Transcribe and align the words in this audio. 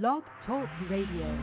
Blog 0.00 0.22
Talk 0.46 0.68
Radio. 0.88 1.38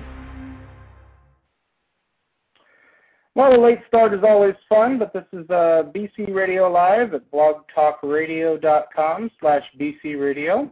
Well, 3.36 3.52
the 3.52 3.60
late 3.60 3.78
start 3.88 4.12
is 4.16 4.22
always 4.28 4.56
fun, 4.68 4.98
but 4.98 5.14
this 5.14 5.26
is 5.34 5.48
uh, 5.52 5.84
BC 5.96 6.34
Radio 6.34 6.68
Live 6.68 7.14
at 7.14 7.30
blogtalkradio.com 7.32 9.30
slash 9.40 9.62
BC 9.80 10.20
Radio. 10.20 10.72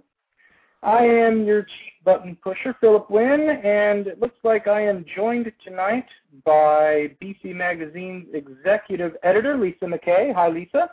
I 0.81 1.03
am 1.03 1.45
your 1.45 1.61
chief 1.61 1.93
button 2.03 2.35
pusher, 2.43 2.75
Philip 2.81 3.11
Wynn, 3.11 3.47
and 3.63 4.07
it 4.07 4.19
looks 4.19 4.39
like 4.43 4.67
I 4.67 4.81
am 4.81 5.05
joined 5.15 5.51
tonight 5.63 6.07
by 6.45 7.15
BC 7.21 7.53
Magazine's 7.53 8.25
executive 8.33 9.15
editor, 9.21 9.55
Lisa 9.55 9.85
McKay. 9.85 10.33
Hi, 10.33 10.49
Lisa. 10.49 10.89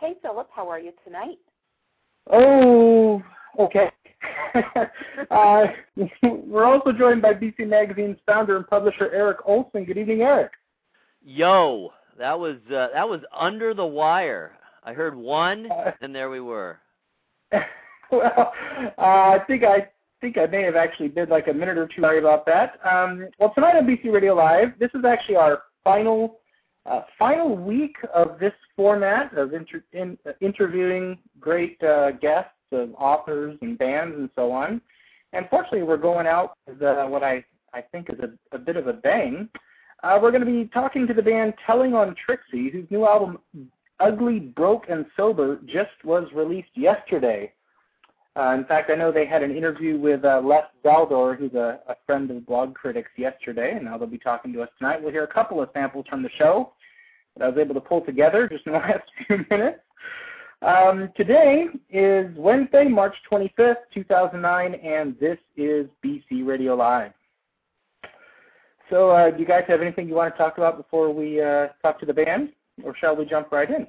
Hey, 0.00 0.14
Philip. 0.22 0.48
How 0.50 0.70
are 0.70 0.80
you 0.80 0.92
tonight? 1.04 1.36
Oh, 2.32 3.22
okay. 3.58 3.90
uh, 5.30 5.66
we're 6.22 6.64
also 6.64 6.92
joined 6.92 7.22
by 7.22 7.34
BC 7.34 7.66
Magazine's 7.68 8.18
founder 8.26 8.56
and 8.56 8.66
publisher, 8.66 9.10
Eric 9.12 9.38
Olsen. 9.44 9.84
Good 9.84 9.98
evening, 9.98 10.22
Eric. 10.22 10.52
Yo, 11.24 11.92
that 12.18 12.38
was 12.38 12.56
uh, 12.70 12.88
that 12.94 13.08
was 13.08 13.20
under 13.36 13.74
the 13.74 13.84
wire. 13.86 14.52
I 14.84 14.92
heard 14.92 15.14
one, 15.16 15.70
Uh, 15.70 15.92
and 16.00 16.14
there 16.14 16.30
we 16.30 16.40
were. 16.40 16.78
well, 18.10 18.52
uh, 18.98 19.00
I 19.00 19.38
think 19.46 19.64
I 19.64 19.88
think 20.20 20.38
I 20.38 20.46
may 20.46 20.62
have 20.62 20.76
actually 20.76 21.08
been 21.08 21.28
like 21.28 21.48
a 21.48 21.52
minute 21.52 21.78
or 21.78 21.86
two 21.86 22.02
sorry 22.02 22.18
about 22.18 22.46
that. 22.46 22.78
Um, 22.84 23.28
well, 23.38 23.52
tonight 23.54 23.76
on 23.76 23.86
BC 23.86 24.12
Radio 24.12 24.34
Live, 24.34 24.78
this 24.78 24.90
is 24.94 25.04
actually 25.04 25.36
our 25.36 25.62
final 25.82 26.40
uh, 26.86 27.02
final 27.18 27.56
week 27.56 27.96
of 28.14 28.38
this 28.38 28.52
format 28.76 29.36
of 29.36 29.54
inter- 29.54 29.84
in, 29.92 30.18
uh, 30.26 30.32
interviewing 30.40 31.18
great 31.40 31.82
uh, 31.82 32.10
guests 32.12 32.50
of 32.74 32.94
authors 32.98 33.56
and 33.62 33.78
bands 33.78 34.16
and 34.16 34.28
so 34.34 34.52
on. 34.52 34.80
And 35.32 35.46
fortunately, 35.50 35.82
we're 35.82 35.96
going 35.96 36.26
out 36.26 36.56
with 36.66 36.82
uh, 36.82 37.06
what 37.06 37.22
I 37.22 37.44
I 37.72 37.80
think 37.80 38.08
is 38.08 38.18
a, 38.20 38.56
a 38.56 38.58
bit 38.58 38.76
of 38.76 38.86
a 38.86 38.92
bang. 38.92 39.48
Uh, 40.02 40.18
we're 40.20 40.30
going 40.30 40.44
to 40.44 40.50
be 40.50 40.70
talking 40.72 41.06
to 41.06 41.14
the 41.14 41.22
band 41.22 41.54
Telling 41.66 41.94
on 41.94 42.14
Trixie, 42.24 42.70
whose 42.70 42.86
new 42.90 43.06
album 43.06 43.38
Ugly, 44.00 44.38
Broke, 44.40 44.84
and 44.88 45.06
Sober 45.16 45.60
just 45.66 46.04
was 46.04 46.28
released 46.34 46.68
yesterday. 46.74 47.52
Uh, 48.36 48.56
in 48.58 48.64
fact, 48.64 48.90
I 48.90 48.96
know 48.96 49.12
they 49.12 49.26
had 49.26 49.42
an 49.42 49.56
interview 49.56 49.98
with 49.98 50.24
uh, 50.24 50.40
Les 50.44 50.64
Zaldor, 50.84 51.38
who's 51.38 51.54
a, 51.54 51.80
a 51.88 51.94
friend 52.04 52.30
of 52.30 52.38
Blogcritics, 52.38 53.04
yesterday, 53.16 53.72
and 53.76 53.84
now 53.84 53.96
they'll 53.96 54.08
be 54.08 54.18
talking 54.18 54.52
to 54.52 54.62
us 54.62 54.68
tonight. 54.78 55.00
We'll 55.00 55.12
hear 55.12 55.24
a 55.24 55.32
couple 55.32 55.62
of 55.62 55.68
samples 55.72 56.06
from 56.08 56.22
the 56.22 56.30
show 56.36 56.72
that 57.36 57.44
I 57.44 57.48
was 57.48 57.58
able 57.58 57.74
to 57.74 57.80
pull 57.80 58.00
together 58.00 58.48
just 58.48 58.66
in 58.66 58.72
the 58.72 58.78
last 58.80 59.04
few 59.26 59.44
minutes. 59.50 59.78
Um, 60.64 61.10
today 61.14 61.66
is 61.90 62.34
Wednesday, 62.38 62.84
March 62.84 63.14
25th, 63.30 63.76
2009, 63.92 64.74
and 64.74 65.14
this 65.20 65.36
is 65.58 65.86
BC 66.02 66.46
Radio 66.46 66.74
Live. 66.74 67.12
So, 68.88 69.10
uh, 69.10 69.30
do 69.30 69.40
you 69.40 69.46
guys 69.46 69.64
have 69.68 69.82
anything 69.82 70.08
you 70.08 70.14
want 70.14 70.32
to 70.32 70.38
talk 70.38 70.56
about 70.56 70.78
before 70.78 71.12
we 71.12 71.42
uh, 71.42 71.68
talk 71.82 72.00
to 72.00 72.06
the 72.06 72.14
band, 72.14 72.48
or 72.82 72.96
shall 72.96 73.14
we 73.14 73.26
jump 73.26 73.52
right 73.52 73.68
in? 73.68 73.86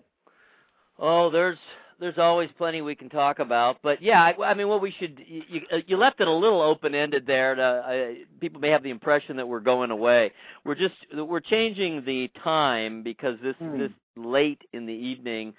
Oh, 1.00 1.30
there's 1.30 1.58
there's 1.98 2.18
always 2.18 2.50
plenty 2.58 2.82
we 2.82 2.94
can 2.94 3.08
talk 3.08 3.40
about, 3.40 3.78
but 3.82 4.02
yeah, 4.02 4.22
I, 4.22 4.44
I 4.44 4.54
mean, 4.54 4.68
what 4.68 4.82
we 4.82 4.94
should 5.00 5.18
you, 5.26 5.62
you 5.88 5.96
left 5.96 6.20
it 6.20 6.28
a 6.28 6.34
little 6.34 6.62
open 6.62 6.94
ended 6.94 7.26
there. 7.26 7.56
To, 7.56 7.64
uh, 7.64 8.24
people 8.42 8.60
may 8.60 8.70
have 8.70 8.84
the 8.84 8.90
impression 8.90 9.38
that 9.38 9.48
we're 9.48 9.62
going 9.62 9.92
away. 9.92 10.34
We're 10.66 10.76
just 10.76 10.96
we're 11.14 11.40
changing 11.40 12.04
the 12.04 12.30
time 12.44 13.02
because 13.02 13.38
this 13.42 13.56
Hmm. 13.60 13.80
this 13.80 13.92
late 14.18 14.62
in 14.74 14.86
the 14.86 14.94
evening 14.94 15.54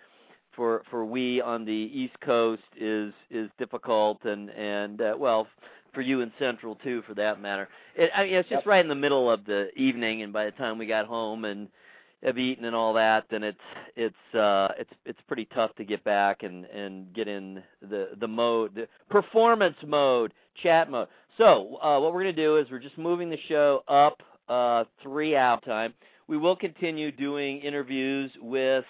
for 0.57 0.83
for 0.91 1.05
we 1.05 1.41
on 1.41 1.65
the 1.65 1.73
East 1.73 2.19
Coast 2.21 2.62
is 2.79 3.12
is 3.31 3.49
difficult 3.59 4.25
and 4.25 4.51
and 4.51 5.01
uh, 5.01 5.15
well 5.19 5.47
for 5.95 6.01
you 6.03 6.21
in 6.21 6.31
Central 6.39 6.75
too, 6.77 7.03
for 7.07 7.15
that 7.15 7.41
matter. 7.41 7.69
It, 7.95 8.11
I 8.15 8.25
mean, 8.25 8.35
it's 8.35 8.49
just 8.49 8.61
Yep. 8.61 8.67
right 8.67 8.84
in 8.84 8.89
the 8.89 8.95
middle 8.95 9.31
of 9.31 9.45
the 9.47 9.69
evening, 9.77 10.23
and 10.23 10.33
by 10.33 10.45
the 10.45 10.51
time 10.53 10.77
we 10.77 10.87
got 10.87 11.07
home 11.07 11.45
and 11.47 11.69
have 12.23 12.39
eaten 12.39 12.65
and 12.67 12.75
all 12.77 12.93
that, 12.95 13.25
then 13.31 13.43
it's 13.43 13.59
it's 13.97 14.34
uh 14.34 14.69
it's 14.78 14.91
it's 15.05 15.19
pretty 15.27 15.47
tough 15.55 15.75
to 15.77 15.84
get 15.84 16.03
back 16.05 16.43
and 16.43 16.65
and 16.66 17.12
get 17.15 17.28
in 17.28 17.62
the 17.81 18.11
the 18.21 18.28
mode, 18.28 18.75
the 18.75 18.89
performance 19.09 19.77
mode, 19.87 20.33
chat 20.62 20.91
mode. 20.91 21.09
So 21.39 21.78
uh, 21.83 21.99
what 22.00 22.12
we're 22.15 22.22
gonna 22.22 22.33
do 22.33 22.56
is 22.56 22.66
we're 22.71 22.78
just 22.78 22.99
moving 22.99 23.31
the 23.31 23.39
show 23.49 23.83
up 23.89 24.22
uh, 24.49 24.84
three 25.03 25.37
hour 25.37 25.61
time. 25.61 25.95
We 26.28 26.37
will 26.37 26.56
continue 26.56 27.12
doing 27.12 27.61
interviews 27.61 28.31
with 28.41 28.84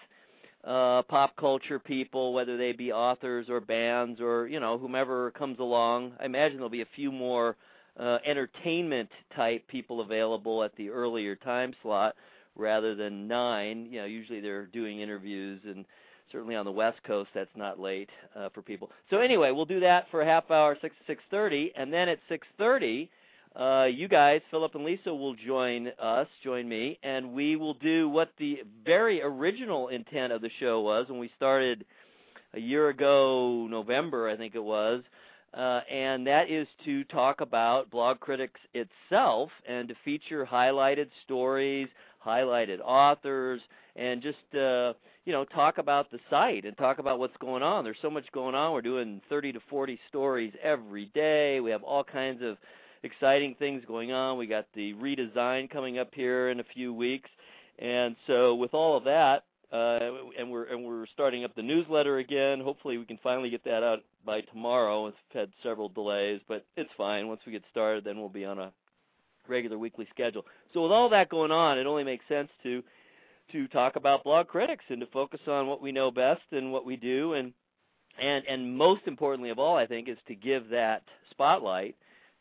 uh, 0.66 1.02
pop 1.02 1.36
culture 1.36 1.78
people, 1.78 2.32
whether 2.32 2.56
they 2.56 2.72
be 2.72 2.92
authors 2.92 3.46
or 3.48 3.60
bands 3.60 4.20
or 4.20 4.48
you 4.48 4.60
know 4.60 4.76
whomever 4.76 5.30
comes 5.32 5.58
along. 5.60 6.12
I 6.20 6.24
imagine 6.24 6.56
there'll 6.56 6.70
be 6.70 6.82
a 6.82 6.88
few 6.96 7.12
more 7.12 7.56
uh, 7.98 8.18
entertainment 8.26 9.08
type 9.34 9.66
people 9.68 10.00
available 10.00 10.62
at 10.62 10.74
the 10.76 10.90
earlier 10.90 11.36
time 11.36 11.72
slot 11.82 12.16
rather 12.56 12.94
than 12.94 13.28
nine. 13.28 13.86
You 13.90 14.00
know, 14.00 14.06
usually 14.06 14.40
they're 14.40 14.66
doing 14.66 15.00
interviews, 15.00 15.60
and 15.64 15.84
certainly 16.32 16.56
on 16.56 16.64
the 16.64 16.72
West 16.72 16.98
Coast, 17.04 17.30
that's 17.34 17.50
not 17.54 17.78
late 17.78 18.10
uh, 18.34 18.48
for 18.52 18.60
people. 18.60 18.90
So 19.10 19.18
anyway, 19.18 19.52
we'll 19.52 19.66
do 19.66 19.80
that 19.80 20.06
for 20.10 20.22
a 20.22 20.26
half 20.26 20.50
hour, 20.50 20.76
six 20.82 20.96
six 21.06 21.22
thirty, 21.30 21.72
and 21.76 21.92
then 21.92 22.08
at 22.08 22.18
six 22.28 22.46
thirty. 22.58 23.08
Uh, 23.58 23.84
you 23.90 24.06
guys, 24.06 24.42
Philip 24.50 24.74
and 24.74 24.84
Lisa, 24.84 25.14
will 25.14 25.34
join 25.34 25.88
us, 25.98 26.28
join 26.44 26.68
me, 26.68 26.98
and 27.02 27.32
we 27.32 27.56
will 27.56 27.72
do 27.74 28.06
what 28.06 28.30
the 28.38 28.58
very 28.84 29.22
original 29.22 29.88
intent 29.88 30.30
of 30.30 30.42
the 30.42 30.50
show 30.60 30.82
was 30.82 31.08
when 31.08 31.18
we 31.18 31.30
started 31.36 31.86
a 32.52 32.60
year 32.60 32.90
ago, 32.90 33.66
November, 33.70 34.28
I 34.28 34.36
think 34.36 34.54
it 34.54 34.62
was, 34.62 35.02
uh, 35.54 35.80
and 35.90 36.26
that 36.26 36.50
is 36.50 36.68
to 36.84 37.02
talk 37.04 37.40
about 37.40 37.90
Blogcritics 37.90 38.60
itself 38.74 39.48
and 39.66 39.88
to 39.88 39.94
feature 40.04 40.44
highlighted 40.44 41.08
stories, 41.24 41.88
highlighted 42.24 42.80
authors, 42.84 43.62
and 43.94 44.20
just 44.20 44.36
uh, 44.54 44.92
you 45.24 45.32
know 45.32 45.46
talk 45.46 45.78
about 45.78 46.10
the 46.10 46.18
site 46.28 46.66
and 46.66 46.76
talk 46.76 46.98
about 46.98 47.18
what's 47.18 47.36
going 47.38 47.62
on. 47.62 47.84
There's 47.84 47.96
so 48.02 48.10
much 48.10 48.30
going 48.32 48.54
on. 48.54 48.74
We're 48.74 48.82
doing 48.82 49.22
30 49.30 49.52
to 49.52 49.60
40 49.70 49.98
stories 50.10 50.52
every 50.62 51.06
day. 51.14 51.60
We 51.60 51.70
have 51.70 51.82
all 51.82 52.04
kinds 52.04 52.42
of 52.42 52.58
exciting 53.02 53.54
things 53.58 53.82
going 53.86 54.12
on. 54.12 54.38
We 54.38 54.46
got 54.46 54.66
the 54.74 54.94
redesign 54.94 55.70
coming 55.70 55.98
up 55.98 56.10
here 56.12 56.50
in 56.50 56.60
a 56.60 56.64
few 56.74 56.92
weeks, 56.92 57.30
and 57.78 58.16
so 58.26 58.54
with 58.54 58.74
all 58.74 58.96
of 58.96 59.04
that, 59.04 59.44
uh, 59.72 59.98
and 60.38 60.50
we're 60.50 60.64
and 60.64 60.84
we're 60.84 61.06
starting 61.12 61.44
up 61.44 61.54
the 61.54 61.62
newsletter 61.62 62.18
again. 62.18 62.60
Hopefully, 62.60 62.98
we 62.98 63.04
can 63.04 63.18
finally 63.22 63.50
get 63.50 63.64
that 63.64 63.82
out 63.82 64.00
by 64.24 64.40
tomorrow. 64.42 65.04
We've 65.06 65.14
had 65.32 65.50
several 65.62 65.88
delays, 65.88 66.40
but 66.48 66.64
it's 66.76 66.90
fine. 66.96 67.28
Once 67.28 67.40
we 67.46 67.52
get 67.52 67.64
started, 67.70 68.04
then 68.04 68.18
we'll 68.18 68.28
be 68.28 68.44
on 68.44 68.58
a 68.58 68.72
regular 69.48 69.78
weekly 69.78 70.06
schedule. 70.10 70.44
So 70.72 70.82
with 70.82 70.92
all 70.92 71.08
that 71.10 71.28
going 71.28 71.50
on, 71.50 71.78
it 71.78 71.86
only 71.86 72.04
makes 72.04 72.24
sense 72.28 72.48
to 72.62 72.82
to 73.52 73.68
talk 73.68 73.96
about 73.96 74.24
Blogcritics 74.24 74.88
and 74.88 75.00
to 75.00 75.06
focus 75.06 75.40
on 75.46 75.66
what 75.66 75.80
we 75.80 75.92
know 75.92 76.10
best 76.10 76.42
and 76.50 76.72
what 76.72 76.84
we 76.84 76.96
do 76.96 77.34
and 77.34 77.52
and 78.20 78.44
and 78.46 78.76
most 78.76 79.02
importantly 79.06 79.50
of 79.50 79.58
all 79.58 79.76
I 79.76 79.86
think 79.86 80.08
is 80.08 80.18
to 80.28 80.34
give 80.34 80.68
that 80.70 81.02
spotlight 81.30 81.96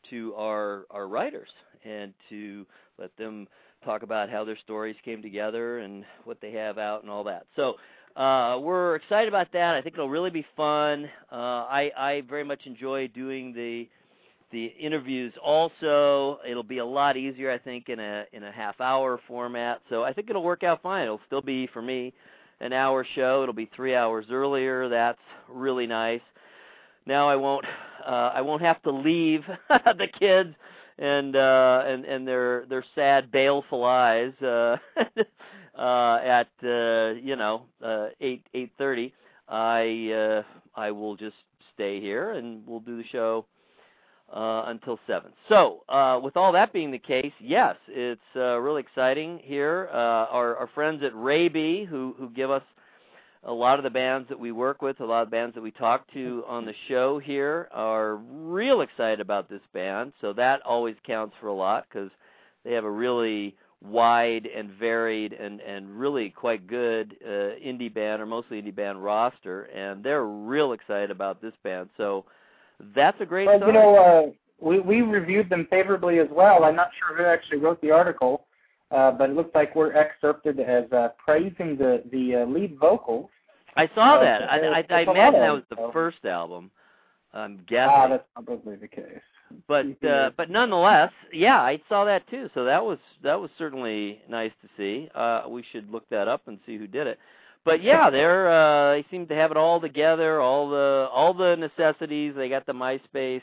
to 0.09 0.33
our 0.35 0.85
our 0.91 1.07
writers 1.07 1.49
and 1.83 2.13
to 2.29 2.65
let 2.97 3.15
them 3.17 3.47
talk 3.83 4.03
about 4.03 4.29
how 4.29 4.43
their 4.43 4.57
stories 4.57 4.95
came 5.05 5.21
together 5.21 5.79
and 5.79 6.03
what 6.23 6.41
they 6.41 6.51
have 6.51 6.77
out 6.77 7.03
and 7.03 7.11
all 7.11 7.23
that. 7.23 7.45
So 7.55 7.75
uh, 8.15 8.57
we're 8.59 8.95
excited 8.95 9.27
about 9.27 9.51
that. 9.53 9.75
I 9.75 9.81
think 9.81 9.95
it'll 9.95 10.09
really 10.09 10.29
be 10.29 10.45
fun. 10.55 11.09
Uh, 11.31 11.35
I, 11.35 11.91
I 11.97 12.23
very 12.27 12.43
much 12.43 12.61
enjoy 12.65 13.07
doing 13.09 13.53
the 13.53 13.87
the 14.51 14.67
interviews. 14.79 15.33
Also, 15.43 16.39
it'll 16.49 16.63
be 16.63 16.77
a 16.77 16.85
lot 16.85 17.17
easier, 17.17 17.51
I 17.51 17.57
think, 17.57 17.89
in 17.89 17.99
a 17.99 18.23
in 18.31 18.43
a 18.43 18.51
half 18.51 18.79
hour 18.79 19.19
format. 19.27 19.81
So 19.89 20.03
I 20.03 20.13
think 20.13 20.29
it'll 20.29 20.43
work 20.43 20.63
out 20.63 20.81
fine. 20.81 21.03
It'll 21.03 21.19
still 21.27 21.41
be 21.41 21.67
for 21.67 21.81
me 21.81 22.13
an 22.61 22.71
hour 22.71 23.05
show. 23.15 23.43
It'll 23.43 23.53
be 23.53 23.69
three 23.75 23.95
hours 23.95 24.27
earlier. 24.31 24.87
That's 24.87 25.19
really 25.49 25.87
nice. 25.87 26.21
Now 27.05 27.27
I 27.27 27.35
won't 27.35 27.65
uh, 28.05 28.31
I 28.33 28.41
won't 28.41 28.61
have 28.61 28.81
to 28.83 28.91
leave 28.91 29.43
the 29.69 30.07
kids 30.19 30.55
and 30.97 31.35
uh 31.35 31.83
and 31.85 32.05
and 32.05 32.27
their 32.27 32.65
their 32.67 32.83
sad 32.95 33.31
baleful 33.31 33.83
eyes 33.83 34.31
uh 34.41 34.77
uh 35.77 36.19
at 36.23 36.47
uh 36.63 37.13
you 37.21 37.35
know 37.35 37.63
uh 37.83 38.07
8 38.21 38.41
8:30 38.79 39.11
I 39.49 40.11
uh 40.13 40.43
I 40.79 40.91
will 40.91 41.15
just 41.15 41.35
stay 41.73 41.99
here 41.99 42.31
and 42.31 42.65
we'll 42.65 42.79
do 42.79 42.97
the 42.97 43.07
show 43.11 43.45
uh 44.33 44.63
until 44.67 44.97
7. 45.05 45.31
So, 45.49 45.83
uh 45.89 46.19
with 46.23 46.37
all 46.37 46.51
that 46.53 46.71
being 46.71 46.91
the 46.91 46.99
case, 46.99 47.33
yes, 47.39 47.75
it's 47.89 48.21
uh 48.35 48.57
really 48.59 48.81
exciting 48.81 49.39
here. 49.43 49.89
Uh 49.91 50.27
our 50.31 50.55
our 50.55 50.69
friends 50.73 51.03
at 51.03 51.13
Raby 51.13 51.85
who 51.89 52.15
who 52.17 52.29
give 52.29 52.49
us 52.49 52.63
a 53.45 53.53
lot 53.53 53.77
of 53.79 53.83
the 53.83 53.89
bands 53.89 54.27
that 54.29 54.39
we 54.39 54.51
work 54.51 54.81
with, 54.81 54.99
a 54.99 55.05
lot 55.05 55.21
of 55.21 55.29
bands 55.29 55.53
that 55.55 55.61
we 55.61 55.71
talk 55.71 56.11
to 56.13 56.43
on 56.47 56.65
the 56.65 56.73
show 56.87 57.19
here 57.19 57.69
are 57.71 58.15
real 58.15 58.81
excited 58.81 59.19
about 59.19 59.49
this 59.49 59.61
band. 59.73 60.13
So 60.19 60.33
that 60.33 60.61
always 60.63 60.95
counts 61.05 61.35
for 61.39 61.47
a 61.47 61.53
lot 61.53 61.85
because 61.87 62.09
they 62.63 62.73
have 62.73 62.85
a 62.85 62.91
really 62.91 63.55
wide 63.83 64.47
and 64.47 64.71
varied 64.71 65.33
and 65.33 65.61
and 65.61 65.99
really 65.99 66.31
quite 66.31 66.65
good 66.65 67.15
uh, 67.23 67.53
indie 67.63 67.93
band 67.93 68.21
or 68.21 68.25
mostly 68.25 68.61
indie 68.61 68.75
band 68.75 69.03
roster, 69.03 69.63
and 69.65 70.03
they're 70.03 70.25
real 70.25 70.71
excited 70.73 71.11
about 71.11 71.41
this 71.41 71.53
band. 71.63 71.89
So 71.97 72.25
that's 72.95 73.19
a 73.21 73.25
great 73.25 73.45
Well, 73.45 73.59
sign. 73.59 73.67
you 73.67 73.73
know, 73.73 73.95
uh, 73.97 74.31
we 74.59 74.79
we 74.79 75.01
reviewed 75.01 75.49
them 75.49 75.67
favorably 75.69 76.19
as 76.19 76.27
well. 76.31 76.63
I'm 76.63 76.75
not 76.75 76.89
sure 76.97 77.15
who 77.15 77.25
actually 77.25 77.59
wrote 77.59 77.79
the 77.81 77.91
article, 77.91 78.47
uh, 78.89 79.11
but 79.11 79.29
it 79.29 79.35
looks 79.35 79.53
like 79.53 79.75
we're 79.75 79.93
excerpted 79.93 80.59
as 80.59 80.91
uh, 80.91 81.09
praising 81.23 81.77
the 81.77 82.03
the 82.11 82.37
uh, 82.37 82.45
lead 82.45 82.77
vocals. 82.79 83.29
I 83.75 83.87
saw 83.95 84.19
that. 84.19 84.43
I, 84.43 84.59
I, 84.59 84.67
I 84.67 84.79
it's 84.79 84.91
a 84.91 84.93
lot 84.95 85.15
imagine 85.15 85.39
that 85.41 85.53
was 85.53 85.63
the 85.69 85.89
first 85.93 86.25
album. 86.25 86.71
I'm 87.33 87.59
guessing. 87.67 87.89
Ah, 87.93 88.07
that's 88.07 88.23
probably 88.33 88.77
the 88.77 88.87
case. 88.87 89.21
but 89.67 89.85
uh, 90.07 90.31
but 90.37 90.49
nonetheless, 90.49 91.11
yeah, 91.33 91.59
I 91.61 91.81
saw 91.89 92.05
that 92.05 92.27
too. 92.29 92.49
So 92.53 92.63
that 92.65 92.83
was 92.83 92.97
that 93.23 93.39
was 93.39 93.49
certainly 93.57 94.21
nice 94.29 94.51
to 94.61 94.69
see. 94.77 95.09
Uh, 95.13 95.43
we 95.49 95.63
should 95.71 95.91
look 95.91 96.07
that 96.09 96.27
up 96.27 96.47
and 96.47 96.57
see 96.65 96.77
who 96.77 96.87
did 96.87 97.07
it. 97.07 97.19
But 97.65 97.83
yeah, 97.83 98.09
they're 98.11 98.49
uh, 98.49 98.93
they 98.93 99.05
seem 99.11 99.27
to 99.27 99.35
have 99.35 99.51
it 99.51 99.57
all 99.57 99.81
together, 99.81 100.39
all 100.39 100.69
the 100.69 101.09
all 101.11 101.33
the 101.33 101.55
necessities. 101.57 102.33
They 102.35 102.47
got 102.47 102.65
the 102.65 102.73
MySpace 102.73 103.41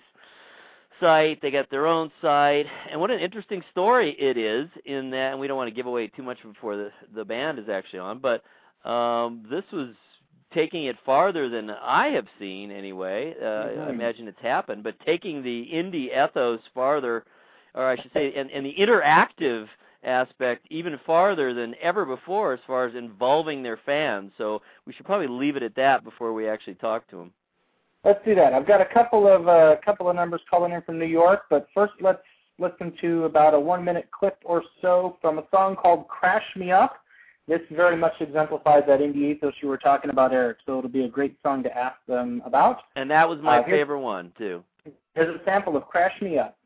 site, 1.01 1.43
they 1.43 1.51
got 1.51 1.69
their 1.71 1.87
own 1.87 2.11
site, 2.23 2.67
and 2.91 3.01
what 3.01 3.11
an 3.11 3.19
interesting 3.19 3.63
story 3.73 4.17
it 4.19 4.39
is 4.39 4.69
in 4.87 5.11
that. 5.11 5.33
And 5.33 5.41
we 5.41 5.49
don't 5.49 5.57
want 5.57 5.69
to 5.69 5.75
give 5.75 5.87
away 5.87 6.07
too 6.09 6.23
much 6.23 6.39
before 6.43 6.77
the 6.77 6.91
the 7.15 7.25
band 7.25 7.59
is 7.59 7.69
actually 7.69 7.99
on, 7.99 8.21
but 8.21 8.43
um, 8.89 9.45
this 9.51 9.65
was 9.73 9.91
taking 10.53 10.85
it 10.85 10.97
farther 11.05 11.49
than 11.49 11.71
I 11.71 12.09
have 12.09 12.27
seen 12.39 12.71
anyway. 12.71 13.35
Uh, 13.41 13.45
I 13.45 13.87
Mhm. 13.87 13.91
imagine 13.91 14.29
it's 14.29 14.41
happened, 14.41 14.83
but 14.83 14.99
taking 15.01 15.43
the 15.43 15.69
indie 15.73 16.11
ethos 16.13 16.61
farther, 16.75 17.25
or 17.75 17.87
I 17.87 17.97
should 17.97 18.13
say, 18.13 18.33
and, 18.35 18.51
and 18.51 18.65
the 18.65 18.75
interactive 18.75 19.69
aspect 20.05 20.67
even 20.71 20.99
farther 20.99 21.55
than 21.55 21.75
ever 21.81 22.05
before 22.05 22.53
as 22.53 22.61
far 22.67 22.87
as 22.87 22.95
involving 22.95 23.63
their 23.63 23.77
fans. 23.77 24.33
So 24.37 24.63
we 24.85 24.93
should 24.93 25.07
probably 25.07 25.29
leave 25.29 25.57
it 25.57 25.63
at 25.63 25.75
that 25.77 26.05
before 26.05 26.33
we 26.33 26.49
actually 26.49 26.75
talk 26.75 27.07
to 27.09 27.17
them. 27.17 27.33
Let's 28.05 28.25
do 28.25 28.35
that. 28.35 28.53
I've 28.53 28.67
got 28.67 28.81
a 28.81 28.85
couple 28.85 29.29
of 29.29 29.47
uh, 29.47 29.77
couple 29.85 30.09
of 30.09 30.17
numbers 30.17 30.41
calling 30.51 30.73
in 30.73 30.83
from 30.83 30.99
New 30.99 31.07
York, 31.07 31.43
but 31.49 31.69
first 31.73 31.93
let's 32.01 32.23
listen 32.59 32.93
to 33.01 33.25
about 33.25 33.55
a 33.55 33.61
one 33.61 33.85
minute 33.85 34.09
clip 34.11 34.39
or 34.45 34.65
so 34.81 35.19
from 35.21 35.39
a 35.39 35.45
song 35.53 35.77
called 35.77 36.09
"Crash 36.09 36.45
Me 36.57 36.73
Up." 36.73 36.97
This 37.53 37.61
very 37.71 37.99
much 37.99 38.15
exemplifies 38.19 38.85
that 38.87 39.01
indie 39.01 39.33
ethos 39.33 39.53
you 39.61 39.69
were 39.69 39.77
talking 39.77 40.11
about, 40.11 40.33
Eric. 40.33 40.57
So 40.65 40.79
it'll 40.79 40.89
be 40.89 41.05
a 41.05 41.09
great 41.09 41.37
song 41.43 41.63
to 41.65 41.77
ask 41.77 41.99
them 42.09 42.41
about. 42.47 42.79
And 42.97 43.11
that 43.11 43.29
was 43.29 43.41
my 43.43 43.59
Uh, 43.59 43.65
favorite 43.65 44.01
one 44.01 44.33
too. 44.39 44.65
Here's 45.15 45.39
a 45.39 45.45
sample 45.45 45.77
of 45.77 45.87
"Crash 45.87 46.19
Me 46.23 46.39
Up." 46.39 46.57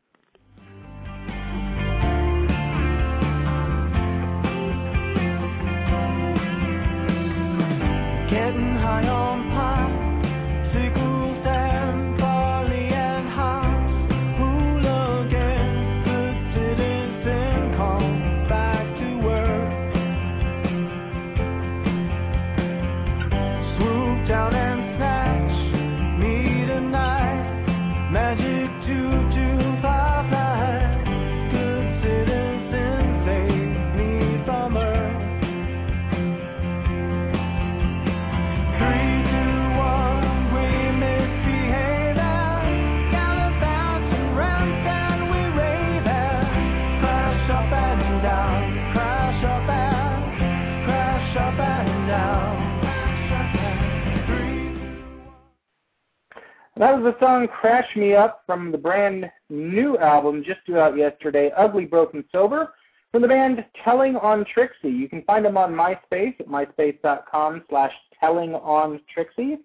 That 56.79 57.01
was 57.01 57.11
the 57.11 57.19
song 57.25 57.47
"Crash 57.47 57.87
Me 57.95 58.13
Up" 58.13 58.43
from 58.45 58.71
the 58.71 58.77
brand 58.77 59.31
new 59.49 59.97
album 59.97 60.43
just 60.45 60.63
due 60.67 60.77
out 60.77 60.95
yesterday, 60.95 61.51
"Ugly 61.57 61.85
Broken 61.85 62.23
Sober," 62.31 62.75
from 63.11 63.23
the 63.23 63.27
band 63.27 63.65
Telling 63.83 64.15
on 64.17 64.45
Trixie. 64.45 64.91
You 64.91 65.09
can 65.09 65.23
find 65.23 65.43
them 65.43 65.57
on 65.57 65.73
MySpace 65.73 66.39
at 66.39 66.47
myspace.com/slash 66.47 67.93
Telling 68.19 68.53
on 68.53 69.01
Trixie, 69.11 69.57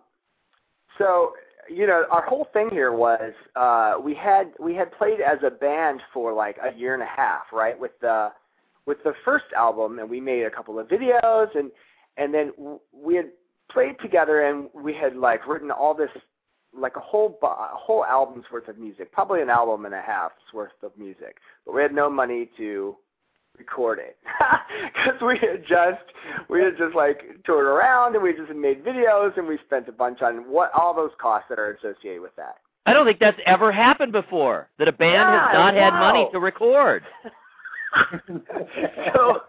so 0.97 1.33
you 1.69 1.87
know, 1.87 2.05
our 2.11 2.23
whole 2.25 2.47
thing 2.53 2.69
here 2.69 2.91
was 2.91 3.33
uh, 3.55 3.95
we 4.01 4.13
had 4.13 4.51
we 4.59 4.75
had 4.75 4.91
played 4.91 5.19
as 5.21 5.39
a 5.45 5.49
band 5.49 6.01
for 6.13 6.33
like 6.33 6.57
a 6.63 6.77
year 6.77 6.93
and 6.93 7.03
a 7.03 7.07
half, 7.07 7.43
right? 7.51 7.79
With 7.79 7.99
the 8.01 8.31
with 8.85 8.97
the 9.03 9.13
first 9.23 9.45
album, 9.55 9.99
and 9.99 10.09
we 10.09 10.19
made 10.19 10.43
a 10.43 10.51
couple 10.51 10.79
of 10.79 10.87
videos, 10.87 11.47
and 11.55 11.71
and 12.17 12.33
then 12.33 12.51
we 12.93 13.15
had 13.15 13.29
played 13.71 13.95
together, 14.01 14.43
and 14.43 14.69
we 14.73 14.93
had 14.93 15.15
like 15.15 15.47
written 15.47 15.71
all 15.71 15.93
this 15.93 16.09
like 16.77 16.95
a 16.97 16.99
whole 16.99 17.37
a 17.41 17.75
whole 17.75 18.05
album's 18.05 18.45
worth 18.51 18.67
of 18.67 18.77
music, 18.77 19.11
probably 19.11 19.41
an 19.41 19.49
album 19.49 19.85
and 19.85 19.93
a 19.95 20.01
half's 20.01 20.53
worth 20.53 20.71
of 20.83 20.91
music, 20.97 21.37
but 21.65 21.73
we 21.73 21.81
had 21.81 21.93
no 21.93 22.09
money 22.09 22.49
to 22.57 22.95
record 23.57 23.99
it 23.99 24.17
because 24.93 25.19
we 25.21 25.37
had 25.37 25.65
just 25.67 26.03
we 26.49 26.61
had 26.61 26.77
just 26.77 26.95
like 26.95 27.21
toured 27.45 27.65
around 27.65 28.15
and 28.15 28.23
we 28.23 28.33
just 28.33 28.51
made 28.53 28.83
videos 28.83 29.37
and 29.37 29.47
we 29.47 29.57
spent 29.65 29.87
a 29.87 29.91
bunch 29.91 30.21
on 30.21 30.49
what 30.49 30.71
all 30.73 30.93
those 30.93 31.11
costs 31.19 31.47
that 31.49 31.59
are 31.59 31.73
associated 31.73 32.21
with 32.21 32.35
that. 32.35 32.57
I 32.85 32.93
don't 32.93 33.05
think 33.05 33.19
that's 33.19 33.39
ever 33.45 33.71
happened 33.71 34.11
before 34.11 34.69
that 34.77 34.87
a 34.87 34.91
band 34.91 35.13
Yeah, 35.13 35.47
has 35.47 35.53
not 35.53 35.73
had 35.73 35.93
money 35.93 36.27
to 36.31 36.39
record. 36.39 37.03
so 39.13 39.41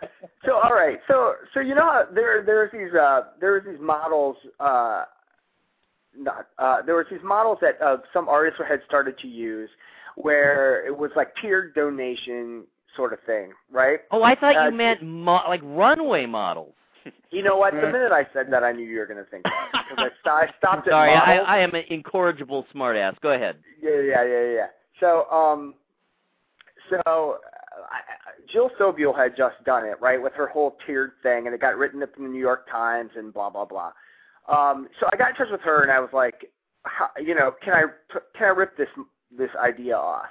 so 0.45 0.61
all 0.63 0.73
right 0.73 1.01
so 1.09 1.35
so 1.53 1.61
you 1.61 1.75
know 1.75 1.83
how 1.83 2.05
there 2.15 2.45
there's 2.45 2.71
these 2.71 2.95
uh 2.95 3.23
there's 3.41 3.65
these 3.67 3.81
models 3.81 4.37
uh 4.61 5.05
not 6.17 6.47
uh 6.59 6.81
there 6.83 6.95
was 6.95 7.07
these 7.11 7.21
models 7.25 7.59
that 7.61 7.81
uh, 7.83 7.97
some 8.13 8.29
artists 8.29 8.61
had 8.69 8.81
started 8.87 9.19
to 9.19 9.27
use 9.27 9.69
where 10.17 10.87
it 10.87 10.97
was 10.97 11.11
like 11.17 11.35
tiered 11.41 11.75
donation 11.75 12.65
sort 12.97 13.12
of 13.12 13.19
thing 13.26 13.53
right 13.71 14.00
Oh, 14.11 14.23
I 14.23 14.35
thought 14.35 14.57
Uh, 14.57 14.65
you 14.67 14.71
meant 14.73 15.03
mo- 15.03 15.43
like 15.49 15.61
runway 15.62 16.26
models. 16.26 16.75
you 17.31 17.43
know 17.43 17.57
what 17.57 17.73
the 17.75 17.83
minute 17.87 18.11
i 18.12 18.26
said 18.33 18.50
that 18.50 18.65
i 18.65 18.73
knew 18.73 18.85
you 18.85 18.99
were 18.99 19.07
going 19.07 19.23
to 19.25 19.31
think 19.31 19.45
that 19.45 19.71
'cause 19.73 19.99
I, 19.99 20.09
st- 20.09 20.50
I 20.50 20.55
stopped 20.59 20.87
at 20.88 20.93
Sorry, 20.93 21.11
I, 21.12 21.26
models. 21.37 21.47
I 21.49 21.59
am 21.61 21.75
an 21.75 21.85
incorrigible 21.88 22.67
smartass. 22.75 23.15
Go 23.21 23.31
ahead. 23.33 23.57
Yeah, 23.81 24.00
yeah, 24.00 24.25
yeah, 24.25 24.45
yeah. 24.59 24.67
So, 24.99 25.31
um, 25.31 25.75
so 26.91 26.99
uh, 27.07 27.83
I, 27.91 27.97
I- 27.99 28.50
Jill 28.53 28.71
Sobule 28.79 29.17
had 29.17 29.37
just 29.37 29.57
done 29.65 29.85
it, 29.85 30.00
right, 30.00 30.21
with 30.23 30.33
her 30.35 30.47
whole 30.47 30.76
tiered 30.87 31.12
thing, 31.23 31.47
and 31.47 31.55
it 31.55 31.61
got 31.61 31.76
written 31.76 32.03
up 32.03 32.11
in 32.17 32.23
the 32.25 32.29
New 32.31 32.41
York 32.41 32.69
Times 32.71 33.11
and 33.17 33.33
blah 33.35 33.50
blah 33.50 33.65
blah. 33.65 33.93
Um, 34.49 34.88
so 35.00 35.09
I 35.12 35.17
got 35.17 35.31
in 35.31 35.35
touch 35.37 35.49
with 35.50 35.61
her, 35.62 35.83
and 35.83 35.91
I 35.91 35.99
was 35.99 36.11
like, 36.12 36.50
how, 36.85 37.09
you 37.21 37.35
know, 37.35 37.53
can 37.62 37.73
I 37.75 37.83
can 38.37 38.47
I 38.47 38.50
rip 38.50 38.76
this 38.76 38.88
this 39.37 39.50
idea 39.61 39.97
off? 39.97 40.29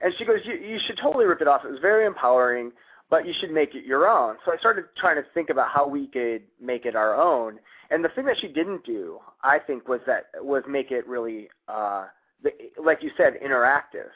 And 0.00 0.14
she 0.16 0.24
goes, 0.24 0.40
you, 0.44 0.54
you 0.54 0.78
should 0.86 0.98
totally 0.98 1.26
rip 1.26 1.40
it 1.40 1.48
off. 1.48 1.64
It 1.64 1.70
was 1.70 1.80
very 1.80 2.06
empowering, 2.06 2.72
but 3.10 3.26
you 3.26 3.34
should 3.40 3.50
make 3.50 3.74
it 3.74 3.84
your 3.84 4.08
own. 4.08 4.36
So 4.44 4.52
I 4.52 4.58
started 4.58 4.84
trying 4.96 5.16
to 5.16 5.24
think 5.34 5.50
about 5.50 5.70
how 5.70 5.88
we 5.88 6.06
could 6.06 6.42
make 6.60 6.86
it 6.86 6.94
our 6.94 7.20
own. 7.20 7.58
And 7.90 8.04
the 8.04 8.10
thing 8.10 8.26
that 8.26 8.38
she 8.38 8.48
didn't 8.48 8.84
do, 8.84 9.18
I 9.42 9.58
think, 9.58 9.88
was 9.88 10.00
that 10.06 10.26
was 10.40 10.62
make 10.68 10.90
it 10.90 11.06
really, 11.06 11.48
uh, 11.68 12.06
the, 12.42 12.50
like 12.82 13.02
you 13.02 13.10
said, 13.16 13.34
interactive. 13.44 14.10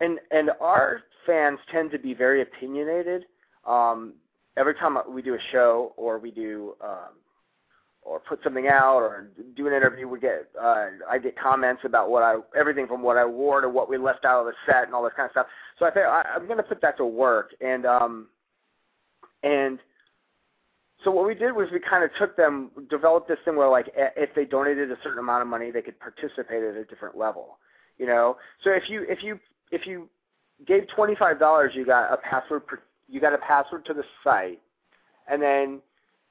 And 0.00 0.18
and 0.30 0.50
our 0.60 1.00
fans 1.26 1.58
tend 1.72 1.90
to 1.92 1.98
be 1.98 2.12
very 2.12 2.42
opinionated. 2.42 3.24
Um, 3.66 4.14
every 4.56 4.74
time 4.74 4.98
we 5.08 5.22
do 5.22 5.34
a 5.34 5.38
show 5.50 5.94
or 5.96 6.18
we 6.18 6.30
do 6.30 6.74
um, 6.84 7.14
or 8.06 8.20
put 8.20 8.42
something 8.44 8.68
out 8.68 8.98
or 8.98 9.28
do 9.56 9.66
an 9.66 9.72
interview, 9.72 10.06
we 10.08 10.20
get 10.20 10.48
uh, 10.60 10.86
I 11.10 11.18
get 11.18 11.38
comments 11.38 11.82
about 11.84 12.10
what 12.10 12.22
I 12.22 12.36
everything 12.58 12.86
from 12.86 13.02
what 13.02 13.16
I 13.16 13.24
wore 13.24 13.60
to 13.60 13.68
what 13.68 13.90
we 13.90 13.98
left 13.98 14.24
out 14.24 14.40
of 14.40 14.46
the 14.46 14.52
set 14.64 14.84
and 14.84 14.94
all 14.94 15.02
this 15.02 15.12
kind 15.16 15.26
of 15.26 15.32
stuff. 15.32 15.46
So 15.78 15.86
I 15.86 15.90
think 15.90 16.06
I, 16.06 16.24
I'm 16.34 16.46
going 16.46 16.58
to 16.58 16.62
put 16.62 16.80
that 16.82 16.96
to 16.98 17.04
work 17.04 17.50
and 17.60 17.84
um 17.84 18.28
and 19.42 19.78
so 21.04 21.10
what 21.10 21.26
we 21.26 21.34
did 21.34 21.52
was 21.52 21.68
we 21.72 21.78
kind 21.78 22.02
of 22.02 22.10
took 22.18 22.36
them, 22.36 22.70
developed 22.88 23.28
this 23.28 23.38
thing 23.44 23.56
where 23.56 23.68
like 23.68 23.92
if 23.94 24.34
they 24.34 24.44
donated 24.44 24.90
a 24.90 24.96
certain 25.02 25.18
amount 25.18 25.42
of 25.42 25.48
money, 25.48 25.70
they 25.70 25.82
could 25.82 25.98
participate 26.00 26.62
at 26.62 26.74
a 26.74 26.84
different 26.84 27.16
level. 27.16 27.58
You 27.98 28.06
know, 28.06 28.36
so 28.62 28.70
if 28.70 28.88
you 28.88 29.04
if 29.08 29.22
you 29.22 29.38
if 29.70 29.86
you 29.86 30.08
gave 30.66 30.88
twenty 30.88 31.14
five 31.14 31.38
dollars, 31.38 31.72
you 31.74 31.84
got 31.84 32.12
a 32.12 32.16
password. 32.16 32.62
You 33.08 33.20
got 33.20 33.32
a 33.32 33.38
password 33.38 33.84
to 33.86 33.94
the 33.94 34.02
site, 34.24 34.60
and 35.30 35.40
then 35.40 35.80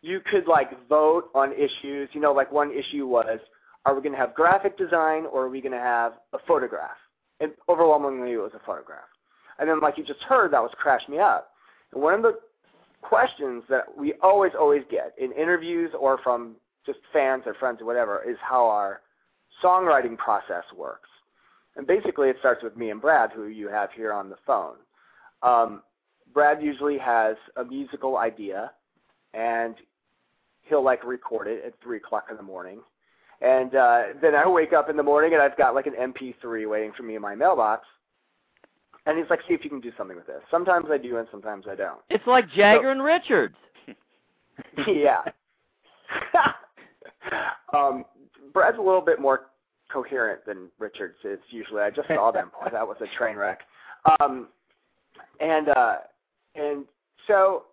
you 0.05 0.21
could 0.29 0.47
like 0.47 0.69
vote 0.87 1.29
on 1.33 1.51
issues. 1.53 2.09
You 2.13 2.21
know, 2.21 2.31
like 2.31 2.51
one 2.51 2.71
issue 2.71 3.07
was, 3.07 3.39
are 3.85 3.95
we 3.95 4.01
going 4.01 4.13
to 4.13 4.19
have 4.19 4.35
graphic 4.35 4.77
design 4.77 5.25
or 5.31 5.43
are 5.43 5.49
we 5.49 5.61
going 5.61 5.71
to 5.71 5.79
have 5.79 6.13
a 6.33 6.37
photograph? 6.47 6.97
And 7.39 7.51
overwhelmingly, 7.67 8.33
it 8.33 8.37
was 8.37 8.51
a 8.55 8.65
photograph. 8.65 9.09
And 9.57 9.67
then, 9.67 9.79
like 9.79 9.97
you 9.97 10.03
just 10.03 10.21
heard, 10.21 10.53
that 10.53 10.61
was 10.61 10.71
Crash 10.77 11.01
Me 11.09 11.17
Up. 11.19 11.49
And 11.91 12.03
one 12.03 12.13
of 12.13 12.21
the 12.21 12.39
questions 13.01 13.63
that 13.69 13.85
we 13.97 14.13
always, 14.21 14.51
always 14.57 14.83
get 14.91 15.13
in 15.17 15.31
interviews 15.31 15.91
or 15.99 16.19
from 16.23 16.55
just 16.85 16.99
fans 17.11 17.43
or 17.45 17.55
friends 17.55 17.81
or 17.81 17.85
whatever 17.85 18.23
is 18.27 18.37
how 18.41 18.67
our 18.67 19.01
songwriting 19.63 20.17
process 20.17 20.63
works. 20.77 21.09
And 21.77 21.87
basically, 21.87 22.29
it 22.29 22.37
starts 22.39 22.63
with 22.63 22.77
me 22.77 22.91
and 22.91 23.01
Brad, 23.01 23.31
who 23.33 23.47
you 23.47 23.69
have 23.69 23.89
here 23.91 24.13
on 24.13 24.29
the 24.29 24.37
phone. 24.45 24.75
Um, 25.41 25.81
Brad 26.33 26.61
usually 26.61 26.97
has 26.99 27.37
a 27.55 27.63
musical 27.63 28.17
idea, 28.17 28.71
and 29.33 29.75
he'll 30.67 30.83
like 30.83 31.03
record 31.03 31.47
it 31.47 31.63
at 31.65 31.73
three 31.81 31.97
o'clock 31.97 32.27
in 32.29 32.37
the 32.37 32.43
morning. 32.43 32.79
And 33.41 33.75
uh, 33.75 34.03
then 34.21 34.35
I 34.35 34.47
wake 34.47 34.73
up 34.73 34.89
in 34.89 34.97
the 34.97 35.03
morning 35.03 35.33
and 35.33 35.41
I've 35.41 35.57
got 35.57 35.75
like 35.75 35.87
an 35.87 35.93
MP3 35.93 36.69
waiting 36.69 36.91
for 36.95 37.03
me 37.03 37.15
in 37.15 37.21
my 37.21 37.35
mailbox. 37.35 37.85
And 39.05 39.19
he's 39.19 39.29
like, 39.29 39.39
"See 39.47 39.53
if 39.53 39.63
you 39.63 39.69
can 39.69 39.81
do 39.81 39.91
something 39.97 40.17
with 40.17 40.25
this." 40.25 40.41
Sometimes 40.49 40.87
I 40.89 40.97
do, 40.97 41.17
and 41.17 41.27
sometimes 41.29 41.65
I 41.69 41.75
don't. 41.75 41.99
It's 42.09 42.25
like 42.25 42.49
Jagger 42.51 42.89
and 42.89 43.03
Richards. 43.03 43.55
yeah. 44.87 45.21
um, 47.73 48.05
Brad's 48.51 48.79
a 48.79 48.81
little 48.81 49.01
bit 49.01 49.21
more 49.21 49.47
coherent 49.93 50.43
than 50.47 50.69
Richards 50.79 51.17
is 51.23 51.37
usually. 51.51 51.81
I 51.81 51.91
just 51.91 52.07
saw 52.07 52.31
them. 52.31 52.49
Boy, 52.59 52.69
that 52.71 52.87
was 52.87 52.97
a 52.99 53.17
train 53.17 53.35
wreck. 53.35 53.59
Um, 54.19 54.47
and 55.39 55.69
uh, 55.69 55.97
and 56.55 56.85
so 57.27 57.65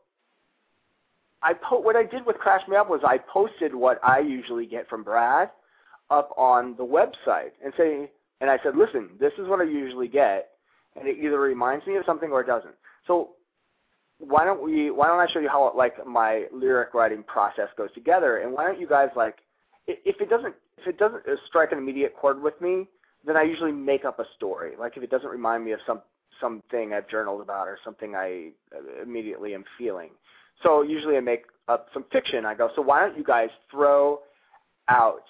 I 1.42 1.54
po- 1.54 1.80
what 1.80 1.96
I 1.96 2.04
did 2.04 2.24
with 2.26 2.36
Crash 2.36 2.66
Me 2.68 2.76
Up 2.76 2.88
was 2.88 3.00
I 3.04 3.18
posted 3.18 3.74
what 3.74 3.98
I 4.02 4.20
usually 4.20 4.66
get 4.66 4.88
from 4.88 5.02
Brad 5.02 5.50
up 6.10 6.32
on 6.36 6.76
the 6.76 6.84
website 6.84 7.52
and 7.64 7.72
say 7.76 8.10
and 8.40 8.50
I 8.50 8.58
said, 8.64 8.76
listen, 8.76 9.10
this 9.20 9.32
is 9.38 9.46
what 9.46 9.60
I 9.60 9.64
usually 9.64 10.08
get, 10.08 10.50
and 10.96 11.06
it 11.06 11.16
either 11.22 11.38
reminds 11.38 11.86
me 11.86 11.94
of 11.94 12.04
something 12.04 12.30
or 12.30 12.40
it 12.40 12.48
doesn't. 12.48 12.74
So 13.06 13.30
why 14.18 14.44
don't 14.44 14.62
we 14.62 14.90
why 14.90 15.08
don't 15.08 15.18
I 15.18 15.26
show 15.32 15.40
you 15.40 15.48
how 15.48 15.72
like 15.76 16.06
my 16.06 16.46
lyric 16.52 16.94
writing 16.94 17.22
process 17.24 17.68
goes 17.76 17.92
together 17.92 18.38
and 18.38 18.52
why 18.52 18.64
don't 18.64 18.80
you 18.80 18.86
guys 18.86 19.08
like 19.16 19.38
if 19.88 20.20
it 20.20 20.30
doesn't 20.30 20.54
if 20.78 20.86
it 20.86 20.98
doesn't 20.98 21.26
uh, 21.26 21.34
strike 21.48 21.72
an 21.72 21.78
immediate 21.78 22.14
chord 22.16 22.40
with 22.40 22.60
me 22.60 22.86
then 23.26 23.36
I 23.36 23.42
usually 23.42 23.72
make 23.72 24.04
up 24.04 24.20
a 24.20 24.24
story 24.36 24.74
like 24.78 24.96
if 24.96 25.02
it 25.02 25.10
doesn't 25.10 25.28
remind 25.28 25.64
me 25.64 25.72
of 25.72 25.80
some 25.86 26.02
something 26.40 26.92
I've 26.92 27.08
journaled 27.08 27.40
about 27.40 27.66
or 27.66 27.78
something 27.84 28.14
I 28.14 28.50
uh, 28.72 29.02
immediately 29.02 29.54
am 29.54 29.64
feeling 29.76 30.10
so 30.62 30.82
usually 30.82 31.16
I 31.16 31.20
make 31.20 31.44
up 31.68 31.88
some 31.92 32.04
fiction 32.12 32.44
I 32.44 32.54
go 32.54 32.70
so 32.74 32.82
why 32.82 33.00
don't 33.00 33.16
you 33.16 33.24
guys 33.24 33.48
throw 33.70 34.20
out 34.88 35.24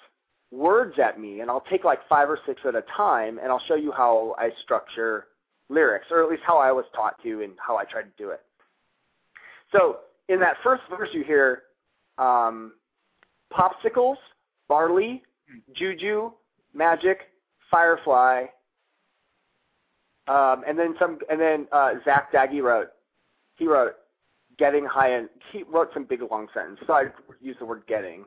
words 0.51 0.99
at 0.99 1.19
me 1.19 1.41
and 1.41 1.49
I'll 1.49 1.65
take 1.69 1.83
like 1.83 1.99
five 2.07 2.29
or 2.29 2.39
six 2.45 2.61
at 2.67 2.75
a 2.75 2.83
time 2.95 3.39
and 3.39 3.47
I'll 3.47 3.63
show 3.67 3.75
you 3.75 3.91
how 3.91 4.35
I 4.37 4.51
structure 4.63 5.27
lyrics 5.69 6.07
or 6.11 6.23
at 6.23 6.29
least 6.29 6.43
how 6.45 6.57
I 6.57 6.71
was 6.71 6.85
taught 6.95 7.21
to 7.23 7.41
and 7.43 7.53
how 7.57 7.77
I 7.77 7.85
try 7.85 8.01
to 8.01 8.09
do 8.17 8.29
it 8.29 8.41
so 9.73 9.97
in 10.29 10.39
that 10.39 10.57
first 10.63 10.83
verse, 10.89 11.09
you 11.11 11.23
hear 11.23 11.63
um, 12.17 12.73
popsicles, 13.51 14.15
barley, 14.69 15.23
juju, 15.73 16.31
magic, 16.73 17.19
firefly, 17.69 18.45
um, 20.27 20.63
and 20.65 20.79
then 20.79 20.95
some. 20.99 21.19
And 21.29 21.39
then 21.39 21.67
uh, 21.71 21.95
Zach 22.05 22.31
Daggy 22.31 22.61
wrote. 22.61 22.89
He 23.55 23.67
wrote 23.67 23.95
getting 24.57 24.85
high 24.85 25.09
and 25.09 25.29
he 25.51 25.63
wrote 25.63 25.89
some 25.93 26.05
big 26.05 26.21
long 26.29 26.47
sentence, 26.53 26.79
So 26.85 26.93
I 26.93 27.05
used 27.41 27.59
the 27.59 27.65
word 27.65 27.83
getting. 27.87 28.25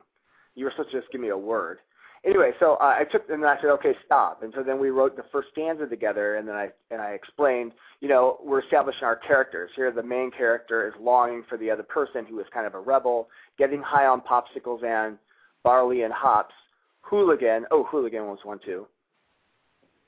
You 0.55 0.65
were 0.65 0.71
supposed 0.71 0.91
to 0.91 0.99
just 0.99 1.11
give 1.11 1.21
me 1.21 1.29
a 1.29 1.37
word. 1.37 1.79
Anyway, 2.25 2.51
so 2.59 2.73
uh, 2.75 2.95
I 2.97 3.03
took 3.03 3.29
and 3.29 3.45
I 3.45 3.55
said, 3.61 3.69
okay, 3.69 3.93
stop. 4.05 4.43
And 4.43 4.51
so 4.55 4.63
then 4.63 4.79
we 4.79 4.89
wrote 4.89 5.15
the 5.15 5.23
first 5.31 5.49
stanza 5.51 5.85
together, 5.85 6.35
and 6.35 6.47
then 6.47 6.55
I 6.55 6.69
and 6.89 6.99
I 6.99 7.11
explained, 7.11 7.73
you 8.01 8.07
know, 8.07 8.39
we're 8.43 8.61
establishing 8.61 9.03
our 9.03 9.15
characters. 9.15 9.69
Here, 9.75 9.91
the 9.91 10.03
main 10.03 10.31
character 10.31 10.87
is 10.87 10.93
longing 10.99 11.43
for 11.47 11.57
the 11.57 11.69
other 11.69 11.83
person 11.83 12.25
who 12.25 12.39
is 12.39 12.47
kind 12.53 12.65
of 12.65 12.73
a 12.73 12.79
rebel, 12.79 13.29
getting 13.57 13.81
high 13.81 14.07
on 14.07 14.21
popsicles 14.21 14.83
and 14.83 15.17
barley 15.63 16.03
and 16.03 16.13
hops. 16.13 16.55
Hooligan, 17.01 17.65
oh, 17.71 17.83
hooligan 17.83 18.25
was 18.25 18.39
one 18.43 18.59
too. 18.65 18.87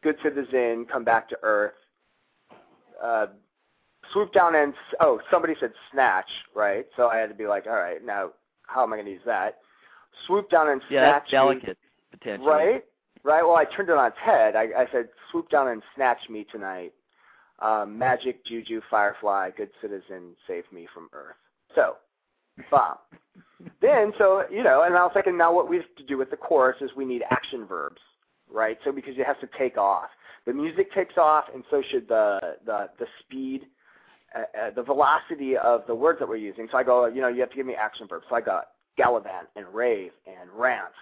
Good 0.02 0.16
citizen, 0.24 0.86
come 0.92 1.04
back 1.04 1.30
to 1.30 1.38
earth. 1.44 1.74
Uh, 3.02 3.28
swoop 4.14 4.34
down 4.34 4.56
and 4.56 4.74
oh, 5.00 5.20
somebody 5.32 5.56
said 5.60 5.72
snatch, 5.92 6.30
right? 6.56 6.86
So 6.96 7.08
I 7.08 7.18
had 7.18 7.30
to 7.30 7.36
be 7.36 7.48
like, 7.48 7.66
all 7.68 7.74
right, 7.74 8.04
now 8.04 8.32
how 8.68 8.84
am 8.84 8.94
I 8.94 8.98
going 8.98 9.06
to 9.06 9.12
use 9.12 9.22
that? 9.26 9.58
Swoop 10.28 10.50
down 10.50 10.70
and 10.70 10.82
Yeah, 10.90 11.22
snatch 11.22 11.32
that's 11.32 11.68
me- 11.68 11.74
potentially. 12.12 12.50
Right? 12.50 12.84
Right. 13.24 13.44
Well, 13.44 13.56
I 13.56 13.66
turned 13.66 13.90
it 13.90 13.98
on 13.98 14.08
its 14.08 14.18
head. 14.24 14.56
I, 14.56 14.64
I 14.78 14.86
said, 14.92 15.10
swoop 15.32 15.50
down 15.50 15.68
and 15.68 15.82
snatch 15.96 16.20
me 16.30 16.46
tonight. 16.52 16.94
Um, 17.60 17.98
magic, 17.98 18.46
juju, 18.46 18.82
firefly, 18.90 19.50
good 19.58 19.70
citizen, 19.82 20.36
save 20.48 20.64
me 20.72 20.88
from 20.94 21.10
earth. 21.12 21.36
So, 21.76 21.98
bomb. 22.72 22.96
then, 23.82 24.14
so, 24.18 24.44
you 24.50 24.64
know, 24.64 24.84
and 24.84 24.96
I 24.96 25.04
was 25.04 25.12
like, 25.14 25.28
and 25.28 25.38
now 25.38 25.54
what 25.54 25.70
we 25.70 25.78
have 25.78 25.96
to 25.98 26.04
do 26.04 26.18
with 26.18 26.30
the 26.30 26.38
chorus 26.38 26.78
is 26.80 26.92
we 26.96 27.04
need 27.04 27.24
action 27.30 27.66
verbs, 27.66 28.00
right? 28.50 28.78
So 28.86 28.94
because 28.94 29.18
it 29.18 29.26
has 29.26 29.36
to 29.42 29.50
take 29.58 29.78
off. 29.78 30.10
The 30.46 30.54
music 30.54 30.94
takes 30.94 31.18
off, 31.18 31.46
and 31.54 31.66
so 31.70 31.84
should 31.92 32.08
the, 32.08 32.40
the, 32.66 32.90
the 32.98 33.06
speed, 33.20 33.66
uh, 34.36 34.40
uh, 34.60 34.72
the 34.72 34.84
velocity 34.84 35.58
of 35.58 35.86
the 35.88 35.96
words 35.96 36.20
that 36.20 36.28
we're 36.28 36.38
using. 36.38 36.68
So 36.72 36.78
I 36.78 36.84
go, 36.84 37.06
you 37.08 37.22
know, 37.22 37.28
you 37.28 37.42
have 37.42 37.50
to 37.50 37.56
give 37.56 37.66
me 37.66 37.76
action 37.76 38.08
verbs. 38.08 38.26
So 38.30 38.36
I 38.36 38.42
got 38.42 38.70
gallivant 38.98 39.48
and 39.56 39.66
rave 39.74 40.12
and 40.28 40.50
rant 40.54 40.94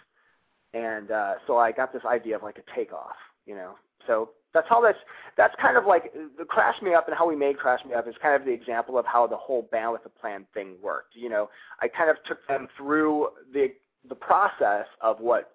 and 0.73 1.11
uh, 1.11 1.33
so 1.45 1.57
I 1.57 1.71
got 1.71 1.93
this 1.93 2.03
idea 2.05 2.35
of 2.35 2.43
like 2.43 2.57
a 2.57 2.75
takeoff, 2.75 3.15
you 3.45 3.55
know. 3.55 3.75
So 4.05 4.29
that's 4.53 4.67
how 4.69 4.81
that's 4.81 4.97
that's 5.35 5.55
kind 5.61 5.77
of 5.77 5.85
like 5.85 6.13
the 6.37 6.45
Crash 6.45 6.81
Me 6.81 6.93
Up 6.93 7.07
and 7.07 7.17
how 7.17 7.27
we 7.27 7.35
made 7.35 7.57
Crash 7.57 7.83
Me 7.85 7.93
Up 7.93 8.07
is 8.07 8.15
kind 8.21 8.35
of 8.35 8.45
the 8.45 8.51
example 8.51 8.97
of 8.97 9.05
how 9.05 9.27
the 9.27 9.37
whole 9.37 9.67
band 9.71 9.91
with 9.91 10.05
a 10.05 10.09
plan 10.09 10.45
thing 10.53 10.75
worked. 10.81 11.15
You 11.15 11.29
know, 11.29 11.49
I 11.81 11.87
kind 11.87 12.09
of 12.09 12.17
took 12.25 12.45
them 12.47 12.67
through 12.77 13.29
the 13.53 13.73
the 14.07 14.15
process 14.15 14.85
of 15.01 15.19
what 15.19 15.51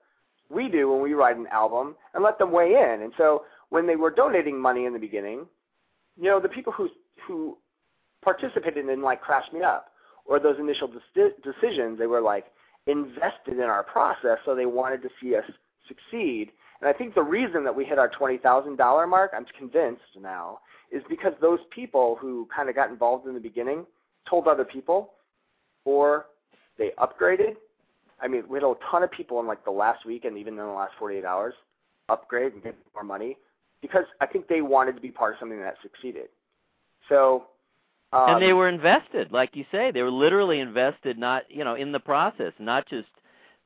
we 0.51 0.69
do 0.69 0.91
when 0.91 1.01
we 1.01 1.15
write 1.15 1.37
an 1.37 1.47
album 1.49 1.95
and 2.15 2.23
let 2.23 2.39
them 2.39 2.53
weigh 2.53 2.75
in. 2.75 3.03
And 3.03 3.13
so 3.17 3.45
when 3.71 3.87
they 3.87 3.97
were 3.97 4.11
donating 4.11 4.61
money 4.61 4.85
in 4.85 4.93
the 4.93 4.99
beginning, 4.99 5.47
you 6.19 6.25
know, 6.25 6.41
the 6.41 6.49
people 6.49 6.73
who 6.73 6.89
who 7.27 7.57
participated 8.23 8.89
in 8.89 9.03
like 9.03 9.21
Crash 9.21 9.47
Me 9.53 9.63
Up 9.63 9.89
or 10.25 10.39
those 10.39 10.59
initial 10.59 10.89
deci- 10.89 11.43
decisions, 11.43 11.99
they 11.99 12.07
were 12.07 12.21
like 12.21 12.47
invested 12.87 13.55
in 13.55 13.61
our 13.61 13.83
process, 13.83 14.39
so 14.45 14.55
they 14.55 14.67
wanted 14.67 15.03
to 15.03 15.09
see 15.21 15.37
us 15.37 15.45
succeed. 15.89 16.51
And 16.81 16.89
I 16.89 16.93
think 16.93 17.15
the 17.15 17.23
reason 17.23 17.65
that 17.65 17.75
we 17.75 17.85
hit 17.85 17.99
our 17.99 18.09
twenty 18.09 18.39
thousand 18.39 18.77
dollar 18.77 19.07
mark, 19.07 19.33
I'm 19.37 19.47
convinced 19.57 20.03
now, 20.21 20.61
is 20.91 21.03
because 21.09 21.33
those 21.41 21.61
people 21.71 22.17
who 22.21 22.49
kind 22.55 22.69
of 22.69 22.75
got 22.75 22.91
involved 22.91 23.27
in 23.27 23.35
the 23.35 23.41
beginning 23.41 23.87
told 24.29 24.47
other 24.47 24.65
people, 24.65 25.13
or 25.85 26.27
they 26.79 26.91
upgraded. 26.99 27.57
I 28.21 28.29
mean, 28.29 28.45
we 28.49 28.57
had 28.57 28.65
a 28.65 28.75
ton 28.89 29.03
of 29.03 29.11
people 29.11 29.41
in 29.41 29.47
like 29.47 29.65
the 29.65 29.71
last 29.71 30.07
week 30.07 30.25
and 30.25 30.39
even 30.39 30.55
in 30.55 30.61
the 30.61 30.67
last 30.67 30.93
48 30.99 31.25
hours 31.25 31.55
upgrade 32.09 32.53
and 32.53 32.63
get 32.63 32.77
more 32.95 33.03
money 33.03 33.37
because 33.81 34.05
I 34.21 34.27
think 34.27 34.47
they 34.47 34.63
wanted 34.63 34.95
to 34.95 35.01
be 35.01 35.11
part 35.11 35.35
of 35.35 35.41
something 35.41 35.61
that 35.61 35.75
succeeded. 35.83 36.29
So, 37.09 37.47
um, 38.13 38.31
and 38.31 38.43
they 38.43 38.53
were 38.53 38.69
invested, 38.69 39.33
like 39.33 39.57
you 39.57 39.65
say, 39.73 39.91
they 39.91 40.03
were 40.03 40.11
literally 40.11 40.61
invested, 40.61 41.19
not 41.19 41.45
you 41.49 41.65
know, 41.65 41.75
in 41.75 41.93
the 41.93 42.01
process, 42.01 42.53
not 42.59 42.87
just 42.89 43.09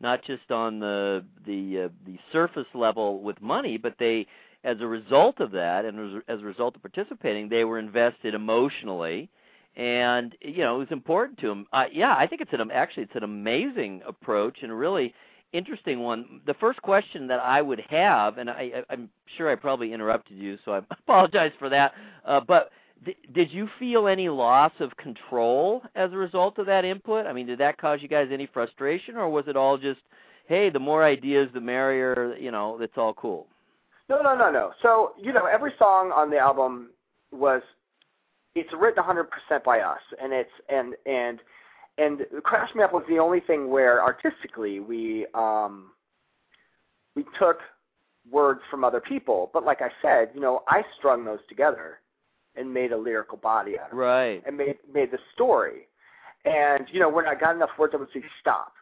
not 0.00 0.22
just 0.24 0.50
on 0.50 0.78
the 0.78 1.24
the 1.46 1.84
uh, 1.84 1.88
the 2.06 2.18
surface 2.32 2.66
level 2.74 3.20
with 3.20 3.40
money, 3.40 3.76
but 3.76 3.94
they, 3.98 4.26
as 4.64 4.76
a 4.80 4.86
result 4.86 5.40
of 5.40 5.50
that, 5.52 5.84
and 5.84 6.22
as, 6.28 6.40
a 6.40 6.44
result 6.44 6.76
of 6.76 6.82
participating, 6.82 7.48
they 7.48 7.64
were 7.64 7.78
invested 7.78 8.34
emotionally, 8.34 9.28
and 9.76 10.36
you 10.40 10.58
know, 10.58 10.76
it 10.76 10.78
was 10.78 10.92
important 10.92 11.38
to 11.40 11.48
them. 11.48 11.66
Uh, 11.72 11.84
yeah, 11.92 12.14
I 12.16 12.26
think 12.26 12.40
it's 12.40 12.52
an 12.52 12.70
actually 12.70 13.04
it's 13.04 13.16
an 13.16 13.24
amazing 13.24 14.02
approach 14.06 14.58
and 14.62 14.70
a 14.70 14.74
really 14.74 15.12
interesting 15.52 16.00
one. 16.00 16.40
The 16.46 16.54
first 16.54 16.80
question 16.82 17.26
that 17.28 17.40
I 17.40 17.62
would 17.62 17.80
have, 17.88 18.38
and 18.38 18.50
I, 18.50 18.84
I'm 18.90 19.08
sure 19.36 19.50
I 19.50 19.54
probably 19.54 19.92
interrupted 19.92 20.36
you, 20.36 20.58
so 20.64 20.72
I 20.72 20.78
apologize 20.90 21.52
for 21.58 21.68
that. 21.70 21.94
Uh, 22.24 22.40
but 22.40 22.70
did 23.32 23.52
you 23.52 23.68
feel 23.78 24.08
any 24.08 24.28
loss 24.28 24.72
of 24.80 24.96
control 24.96 25.82
as 25.94 26.12
a 26.12 26.16
result 26.16 26.58
of 26.58 26.66
that 26.66 26.84
input? 26.84 27.26
I 27.26 27.32
mean, 27.32 27.46
did 27.46 27.58
that 27.58 27.78
cause 27.78 28.00
you 28.02 28.08
guys 28.08 28.28
any 28.32 28.46
frustration, 28.46 29.16
or 29.16 29.28
was 29.28 29.44
it 29.48 29.56
all 29.56 29.78
just, 29.78 30.00
hey, 30.46 30.70
the 30.70 30.78
more 30.78 31.04
ideas, 31.04 31.48
the 31.52 31.60
merrier? 31.60 32.36
You 32.36 32.50
know, 32.50 32.80
it's 32.80 32.96
all 32.96 33.14
cool. 33.14 33.46
No, 34.08 34.22
no, 34.22 34.36
no, 34.36 34.50
no. 34.50 34.72
So 34.82 35.12
you 35.20 35.32
know, 35.32 35.46
every 35.46 35.72
song 35.78 36.12
on 36.12 36.30
the 36.30 36.38
album 36.38 36.90
was 37.30 37.62
it's 38.54 38.72
written 38.72 39.02
100% 39.02 39.26
by 39.64 39.80
us, 39.80 40.00
and 40.20 40.32
it's 40.32 40.50
and 40.68 40.94
and 41.04 41.40
and 41.98 42.26
Crash 42.42 42.74
Me 42.74 42.82
Up 42.82 42.92
was 42.92 43.04
the 43.08 43.18
only 43.18 43.40
thing 43.40 43.68
where 43.68 44.02
artistically 44.02 44.80
we 44.80 45.26
um 45.34 45.90
we 47.14 47.24
took 47.38 47.60
words 48.30 48.60
from 48.70 48.84
other 48.84 49.00
people. 49.00 49.50
But 49.52 49.64
like 49.64 49.82
I 49.82 49.90
said, 50.02 50.30
you 50.34 50.40
know, 50.40 50.62
I 50.68 50.84
strung 50.98 51.24
those 51.24 51.38
together 51.48 52.00
and 52.56 52.72
made 52.72 52.92
a 52.92 52.96
lyrical 52.96 53.36
body 53.38 53.78
out 53.78 53.86
of 53.86 53.92
it 53.92 53.96
Right. 54.00 54.42
and 54.46 54.56
made 54.56 54.78
made 54.92 55.10
the 55.10 55.18
story. 55.34 55.88
And 56.44 56.86
you 56.90 57.00
know, 57.00 57.08
when 57.08 57.26
I 57.26 57.34
got 57.34 57.54
enough 57.56 57.70
words, 57.78 57.94
I 57.94 57.98
would 57.98 58.08
say 58.12 58.22
stop, 58.40 58.72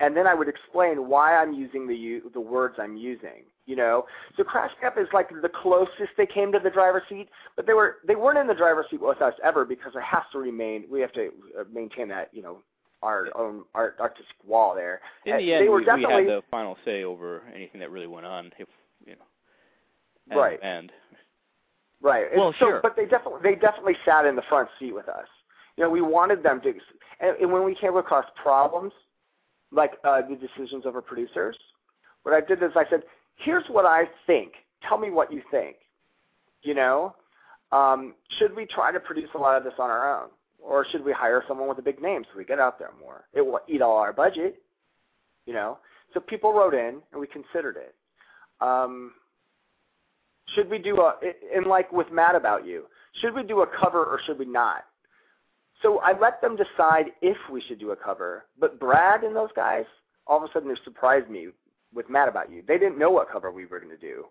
and 0.00 0.16
then 0.16 0.26
I 0.26 0.34
would 0.34 0.48
explain 0.48 1.08
why 1.08 1.36
I'm 1.36 1.52
using 1.52 1.86
the 1.86 1.96
u- 1.96 2.30
the 2.32 2.40
words 2.40 2.76
I'm 2.78 2.96
using. 2.96 3.44
You 3.66 3.76
know, 3.76 4.04
so 4.36 4.44
Crash 4.44 4.72
Me 4.82 4.86
Up 4.86 4.98
is 4.98 5.08
like 5.14 5.30
the 5.30 5.48
closest 5.48 6.10
they 6.18 6.26
came 6.26 6.52
to 6.52 6.58
the 6.58 6.68
driver's 6.68 7.04
seat, 7.08 7.30
but 7.56 7.66
they 7.66 7.72
were 7.72 7.96
they 8.06 8.14
weren't 8.14 8.36
in 8.38 8.46
the 8.46 8.54
driver's 8.54 8.86
seat 8.90 9.00
with 9.00 9.22
us 9.22 9.32
ever 9.42 9.64
because 9.64 9.94
it 9.96 10.02
has 10.02 10.22
to 10.32 10.38
remain. 10.38 10.84
We 10.90 11.00
have 11.00 11.12
to 11.12 11.30
uh, 11.58 11.64
maintain 11.72 12.08
that 12.08 12.28
you 12.32 12.42
know 12.42 12.58
our 13.02 13.28
own 13.36 13.64
art, 13.74 13.96
artistic 14.00 14.36
wall 14.46 14.74
there. 14.74 15.00
In 15.24 15.36
the 15.38 15.42
they 15.46 15.52
end, 15.54 15.68
were 15.70 15.78
we, 15.78 15.84
we 15.84 16.02
had 16.02 16.26
the 16.26 16.42
final 16.50 16.76
say 16.84 17.04
over 17.04 17.42
anything 17.54 17.80
that 17.80 17.90
really 17.90 18.06
went 18.06 18.26
on. 18.26 18.52
If 18.58 18.68
you 19.06 19.12
know, 19.16 19.22
as 20.30 20.36
Right. 20.36 20.58
a 20.58 20.60
band. 20.60 20.92
Right. 22.04 22.26
Well, 22.36 22.52
so, 22.58 22.66
sure. 22.66 22.80
But 22.82 22.96
they 22.96 23.06
definitely 23.06 23.40
they 23.42 23.54
definitely 23.54 23.96
sat 24.04 24.26
in 24.26 24.36
the 24.36 24.42
front 24.42 24.68
seat 24.78 24.94
with 24.94 25.08
us. 25.08 25.26
You 25.76 25.84
know, 25.84 25.90
we 25.90 26.02
wanted 26.02 26.42
them 26.42 26.60
to, 26.60 26.74
and, 27.18 27.36
and 27.40 27.50
when 27.50 27.64
we 27.64 27.74
came 27.74 27.96
across 27.96 28.26
problems, 28.40 28.92
like 29.72 29.92
uh, 30.04 30.20
the 30.20 30.36
decisions 30.36 30.84
of 30.84 30.94
our 30.94 31.00
producers, 31.00 31.56
what 32.22 32.34
I 32.34 32.46
did 32.46 32.62
is 32.62 32.72
I 32.76 32.84
said, 32.90 33.04
"Here's 33.36 33.64
what 33.68 33.86
I 33.86 34.04
think. 34.26 34.52
Tell 34.86 34.98
me 34.98 35.10
what 35.10 35.32
you 35.32 35.40
think." 35.50 35.76
You 36.60 36.74
know, 36.74 37.16
um, 37.72 38.14
should 38.38 38.54
we 38.54 38.66
try 38.66 38.92
to 38.92 39.00
produce 39.00 39.30
a 39.34 39.38
lot 39.38 39.56
of 39.56 39.64
this 39.64 39.72
on 39.78 39.88
our 39.88 40.22
own, 40.22 40.28
or 40.62 40.86
should 40.86 41.02
we 41.06 41.12
hire 41.12 41.42
someone 41.48 41.68
with 41.68 41.78
a 41.78 41.82
big 41.82 42.02
name 42.02 42.24
so 42.30 42.36
we 42.36 42.44
get 42.44 42.60
out 42.60 42.78
there 42.78 42.90
more? 43.00 43.24
It 43.32 43.40
will 43.40 43.60
eat 43.66 43.80
all 43.80 43.96
our 43.96 44.12
budget. 44.12 44.60
You 45.46 45.54
know, 45.54 45.78
so 46.12 46.20
people 46.20 46.52
wrote 46.52 46.74
in 46.74 47.00
and 47.12 47.20
we 47.20 47.26
considered 47.26 47.78
it. 47.78 47.94
Um, 48.60 49.12
should 50.54 50.68
we 50.68 50.78
do 50.78 51.00
a 51.00 51.14
and 51.54 51.66
like 51.66 51.92
with 51.92 52.10
Mad 52.12 52.34
About 52.34 52.66
You, 52.66 52.84
should 53.20 53.34
we 53.34 53.42
do 53.42 53.62
a 53.62 53.66
cover 53.66 54.04
or 54.04 54.20
should 54.26 54.38
we 54.38 54.44
not? 54.44 54.84
So 55.82 56.00
I 56.00 56.18
let 56.18 56.40
them 56.40 56.56
decide 56.56 57.06
if 57.20 57.36
we 57.50 57.60
should 57.60 57.78
do 57.78 57.90
a 57.90 57.96
cover. 57.96 58.46
But 58.58 58.80
Brad 58.80 59.22
and 59.22 59.34
those 59.34 59.50
guys, 59.54 59.84
all 60.26 60.38
of 60.38 60.48
a 60.48 60.52
sudden, 60.52 60.68
they 60.68 60.76
surprised 60.84 61.28
me 61.28 61.48
with 61.92 62.08
Mad 62.08 62.28
About 62.28 62.50
You. 62.50 62.62
They 62.66 62.78
didn't 62.78 62.98
know 62.98 63.10
what 63.10 63.30
cover 63.30 63.50
we 63.50 63.66
were 63.66 63.80
going 63.80 63.90
to 63.90 63.98
do. 63.98 64.26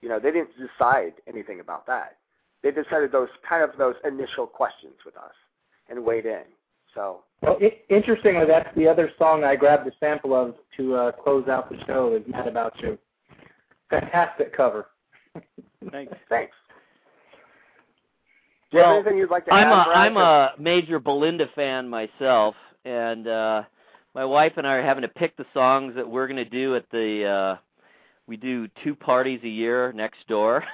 You 0.00 0.08
know, 0.08 0.18
they 0.18 0.30
didn't 0.30 0.50
decide 0.58 1.14
anything 1.26 1.60
about 1.60 1.86
that. 1.86 2.16
They 2.62 2.70
decided 2.70 3.10
those 3.12 3.28
kind 3.48 3.62
of 3.62 3.76
those 3.78 3.94
initial 4.04 4.46
questions 4.46 4.94
with 5.04 5.16
us 5.16 5.32
and 5.88 6.04
weighed 6.04 6.26
in. 6.26 6.42
So 6.94 7.20
Well, 7.40 7.56
i 7.60 7.72
interestingly, 7.88 8.46
that's 8.46 8.68
the 8.76 8.86
other 8.86 9.10
song 9.18 9.44
I 9.44 9.56
grabbed 9.56 9.86
a 9.86 9.92
sample 9.98 10.34
of 10.34 10.54
to 10.76 10.94
uh, 10.94 11.12
close 11.12 11.48
out 11.48 11.70
the 11.70 11.78
show. 11.86 12.14
Is 12.14 12.22
Mad 12.28 12.46
About 12.46 12.74
You. 12.80 12.98
Fantastic 13.90 14.56
cover. 14.56 14.86
Thanks. 15.90 16.12
thanks. 16.28 16.52
Do 18.70 18.78
you 18.78 18.82
have 18.84 18.88
Well, 18.90 18.94
anything 19.00 19.18
you'd 19.18 19.30
like 19.30 19.44
to 19.46 19.52
I'm 19.52 19.66
add? 19.68 19.82
a 19.82 19.84
Brad? 19.84 19.96
I'm 19.96 20.16
a 20.16 20.52
major 20.58 20.98
Belinda 20.98 21.46
fan 21.54 21.88
myself, 21.88 22.54
and 22.84 23.26
uh 23.28 23.62
my 24.14 24.24
wife 24.24 24.52
and 24.58 24.66
I 24.66 24.74
are 24.74 24.82
having 24.82 25.02
to 25.02 25.08
pick 25.08 25.36
the 25.36 25.46
songs 25.54 25.94
that 25.96 26.08
we're 26.08 26.26
going 26.26 26.36
to 26.36 26.44
do 26.44 26.76
at 26.76 26.84
the. 26.90 27.24
uh 27.26 27.56
We 28.26 28.36
do 28.36 28.68
two 28.84 28.94
parties 28.94 29.40
a 29.42 29.48
year 29.48 29.92
next 29.92 30.26
door, 30.28 30.64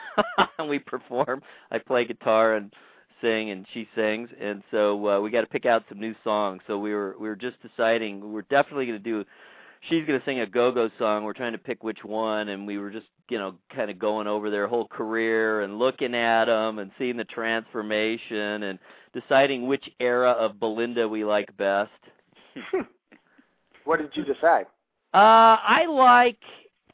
and 0.58 0.68
we 0.68 0.78
perform. 0.78 1.42
I 1.70 1.78
play 1.78 2.04
guitar 2.04 2.54
and 2.56 2.72
sing, 3.20 3.50
and 3.50 3.66
she 3.72 3.88
sings, 3.96 4.28
and 4.40 4.62
so 4.70 5.08
uh, 5.08 5.20
we 5.20 5.30
got 5.30 5.40
to 5.40 5.46
pick 5.48 5.66
out 5.66 5.84
some 5.88 5.98
new 6.00 6.14
songs. 6.22 6.62
So 6.66 6.78
we 6.78 6.92
were 6.94 7.16
we 7.18 7.28
were 7.28 7.36
just 7.36 7.56
deciding 7.62 8.32
we're 8.32 8.42
definitely 8.42 8.86
going 8.86 9.02
to 9.02 9.10
do. 9.10 9.24
She's 9.88 10.04
going 10.06 10.18
to 10.18 10.24
sing 10.24 10.40
a 10.40 10.46
go-go 10.46 10.90
song. 10.98 11.24
We're 11.24 11.32
trying 11.32 11.52
to 11.52 11.58
pick 11.58 11.84
which 11.84 12.04
one, 12.04 12.48
and 12.48 12.66
we 12.66 12.78
were 12.78 12.90
just 12.90 13.06
you 13.28 13.38
know 13.38 13.54
kind 13.74 13.90
of 13.90 13.98
going 13.98 14.26
over 14.26 14.50
their 14.50 14.66
whole 14.66 14.88
career 14.88 15.62
and 15.62 15.78
looking 15.78 16.14
at 16.14 16.46
them 16.46 16.78
and 16.78 16.90
seeing 16.98 17.16
the 17.16 17.24
transformation 17.24 18.64
and 18.64 18.78
deciding 19.12 19.66
which 19.66 19.88
era 20.00 20.32
of 20.32 20.60
Belinda 20.60 21.08
we 21.08 21.24
like 21.24 21.54
best. 21.56 21.90
What 23.88 24.00
did 24.00 24.10
you 24.12 24.22
decide? 24.22 24.66
Uh, 25.14 25.56
I 25.64 25.86
like 25.88 26.36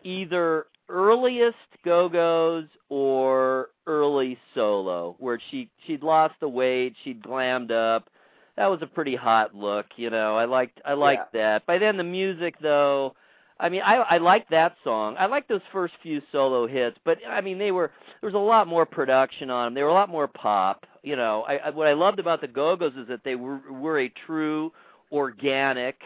either 0.05 0.67
earliest 0.89 1.57
Go-Go's 1.85 2.69
or 2.89 3.71
early 3.89 4.39
solo, 4.55 5.17
where 5.19 5.41
she 5.51 5.69
she'd 5.89 6.05
lost 6.05 6.35
the 6.39 6.49
weight, 6.49 6.95
she'd 7.03 7.21
glammed 7.21 7.73
up. 7.73 8.09
That 8.57 8.67
was 8.67 8.81
a 8.83 8.87
pretty 8.87 9.17
hot 9.17 9.55
look, 9.55 9.87
you 9.97 10.11
know. 10.11 10.37
I 10.37 10.45
liked 10.45 10.81
I 10.85 10.95
liked 10.95 11.33
that. 11.33 11.67
By 11.67 11.79
then 11.79 11.97
the 11.97 12.05
music 12.05 12.55
though, 12.63 13.15
I 13.59 13.69
mean 13.69 13.83
I 13.83 13.97
I 13.97 14.19
liked 14.19 14.51
that 14.51 14.77
song. 14.85 15.17
I 15.19 15.27
liked 15.27 15.49
those 15.49 15.61
first 15.73 15.95
few 16.03 16.23
solo 16.31 16.67
hits, 16.67 16.97
but 17.05 17.19
I 17.29 17.41
mean 17.41 17.59
they 17.59 17.73
were 17.73 17.91
there 18.21 18.29
was 18.29 18.35
a 18.35 18.39
lot 18.39 18.69
more 18.69 18.87
production 18.87 19.51
on 19.51 19.67
them. 19.67 19.75
They 19.75 19.83
were 19.83 19.89
a 19.89 19.95
lot 19.95 20.09
more 20.09 20.29
pop, 20.29 20.87
you 21.03 21.17
know. 21.17 21.45
I, 21.49 21.57
I 21.57 21.71
what 21.71 21.89
I 21.89 21.95
loved 21.95 22.19
about 22.21 22.41
the 22.41 22.49
Go-Go's 22.49 22.93
is 22.97 23.09
that 23.09 23.25
they 23.25 23.35
were 23.35 23.61
were 23.71 24.01
a 24.01 24.13
true 24.27 24.73
organic 25.11 25.97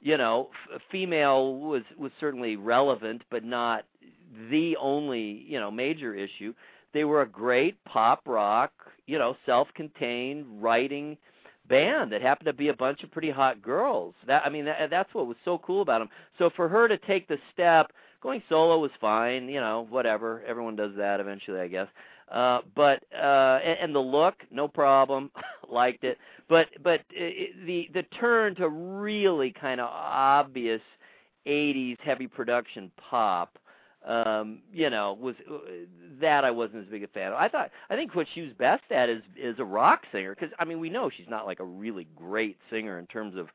you 0.00 0.16
know, 0.16 0.48
f- 0.72 0.80
female 0.90 1.56
was 1.56 1.82
was 1.98 2.10
certainly 2.18 2.56
relevant, 2.56 3.22
but 3.30 3.44
not 3.44 3.84
the 4.50 4.76
only 4.80 5.44
you 5.46 5.60
know 5.60 5.70
major 5.70 6.14
issue. 6.14 6.54
They 6.92 7.04
were 7.04 7.22
a 7.22 7.28
great 7.28 7.82
pop 7.84 8.22
rock, 8.26 8.72
you 9.06 9.18
know, 9.18 9.36
self-contained 9.46 10.44
writing 10.62 11.16
band 11.70 12.12
that 12.12 12.20
happened 12.20 12.46
to 12.46 12.52
be 12.52 12.68
a 12.68 12.74
bunch 12.74 13.02
of 13.02 13.10
pretty 13.10 13.30
hot 13.30 13.62
girls. 13.62 14.14
That 14.26 14.42
I 14.44 14.50
mean, 14.50 14.66
that, 14.66 14.90
that's 14.90 15.14
what 15.14 15.26
was 15.26 15.36
so 15.44 15.58
cool 15.58 15.80
about 15.80 16.00
them. 16.00 16.10
So 16.38 16.50
for 16.54 16.68
her 16.68 16.88
to 16.88 16.98
take 16.98 17.28
the 17.28 17.38
step, 17.54 17.92
going 18.22 18.42
solo 18.50 18.78
was 18.78 18.90
fine, 19.00 19.48
you 19.48 19.60
know, 19.60 19.86
whatever. 19.88 20.42
Everyone 20.46 20.76
does 20.76 20.92
that 20.98 21.20
eventually, 21.20 21.60
I 21.60 21.68
guess. 21.68 21.88
Uh, 22.30 22.60
but 22.76 23.02
uh, 23.14 23.60
and, 23.64 23.78
and 23.80 23.94
the 23.94 24.00
look, 24.00 24.34
no 24.50 24.68
problem, 24.68 25.30
liked 25.70 26.04
it. 26.04 26.18
But 26.48 26.66
but 26.82 27.00
it, 27.10 27.66
the 27.66 27.88
the 27.94 28.02
turn 28.18 28.54
to 28.56 28.68
really 28.68 29.54
kind 29.58 29.80
of 29.80 29.88
obvious 29.90 30.82
'80s 31.46 31.98
heavy 32.00 32.26
production 32.26 32.90
pop, 32.98 33.58
um, 34.06 34.60
you 34.72 34.88
know, 34.90 35.16
was 35.20 35.34
uh, 35.50 35.58
that 36.20 36.44
I 36.44 36.50
wasn't 36.50 36.84
as 36.84 36.90
big 36.90 37.04
a 37.04 37.08
fan 37.08 37.32
of. 37.32 37.38
I 37.38 37.48
thought 37.48 37.70
I 37.90 37.96
think 37.96 38.14
what 38.14 38.26
she 38.34 38.42
was 38.42 38.52
best 38.58 38.84
at 38.90 39.08
is 39.08 39.22
is 39.36 39.56
a 39.58 39.64
rock 39.64 40.02
singer 40.12 40.34
because 40.34 40.54
I 40.58 40.64
mean 40.64 40.80
we 40.80 40.90
know 40.90 41.10
she's 41.14 41.28
not 41.28 41.46
like 41.46 41.60
a 41.60 41.64
really 41.64 42.06
great 42.16 42.56
singer 42.70 42.98
in 42.98 43.06
terms 43.06 43.36
of 43.36 43.48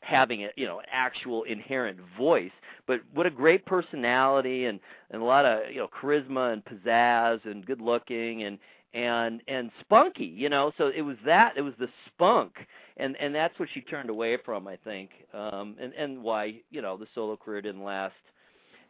having 0.00 0.44
a 0.44 0.48
you 0.56 0.66
know 0.66 0.80
actual 0.90 1.42
inherent 1.44 1.98
voice 2.16 2.50
but 2.86 3.00
what 3.12 3.26
a 3.26 3.30
great 3.30 3.66
personality 3.66 4.64
and 4.64 4.80
and 5.10 5.20
a 5.20 5.24
lot 5.24 5.44
of 5.44 5.70
you 5.70 5.76
know 5.76 5.88
charisma 5.88 6.52
and 6.54 6.64
pizzazz 6.64 7.44
and 7.44 7.66
good 7.66 7.82
looking 7.82 8.44
and 8.44 8.58
and 8.94 9.42
and 9.46 9.70
spunky 9.80 10.24
you 10.24 10.48
know 10.48 10.72
so 10.78 10.90
it 10.96 11.02
was 11.02 11.16
that 11.24 11.52
it 11.56 11.60
was 11.60 11.74
the 11.78 11.88
spunk 12.06 12.54
and 12.96 13.14
and 13.20 13.34
that's 13.34 13.58
what 13.58 13.68
she 13.74 13.82
turned 13.82 14.08
away 14.08 14.38
from 14.42 14.66
i 14.66 14.76
think 14.76 15.10
um 15.34 15.76
and 15.80 15.92
and 15.92 16.20
why 16.20 16.54
you 16.70 16.80
know 16.80 16.96
the 16.96 17.06
solo 17.14 17.36
career 17.36 17.60
didn't 17.60 17.84
last 17.84 18.14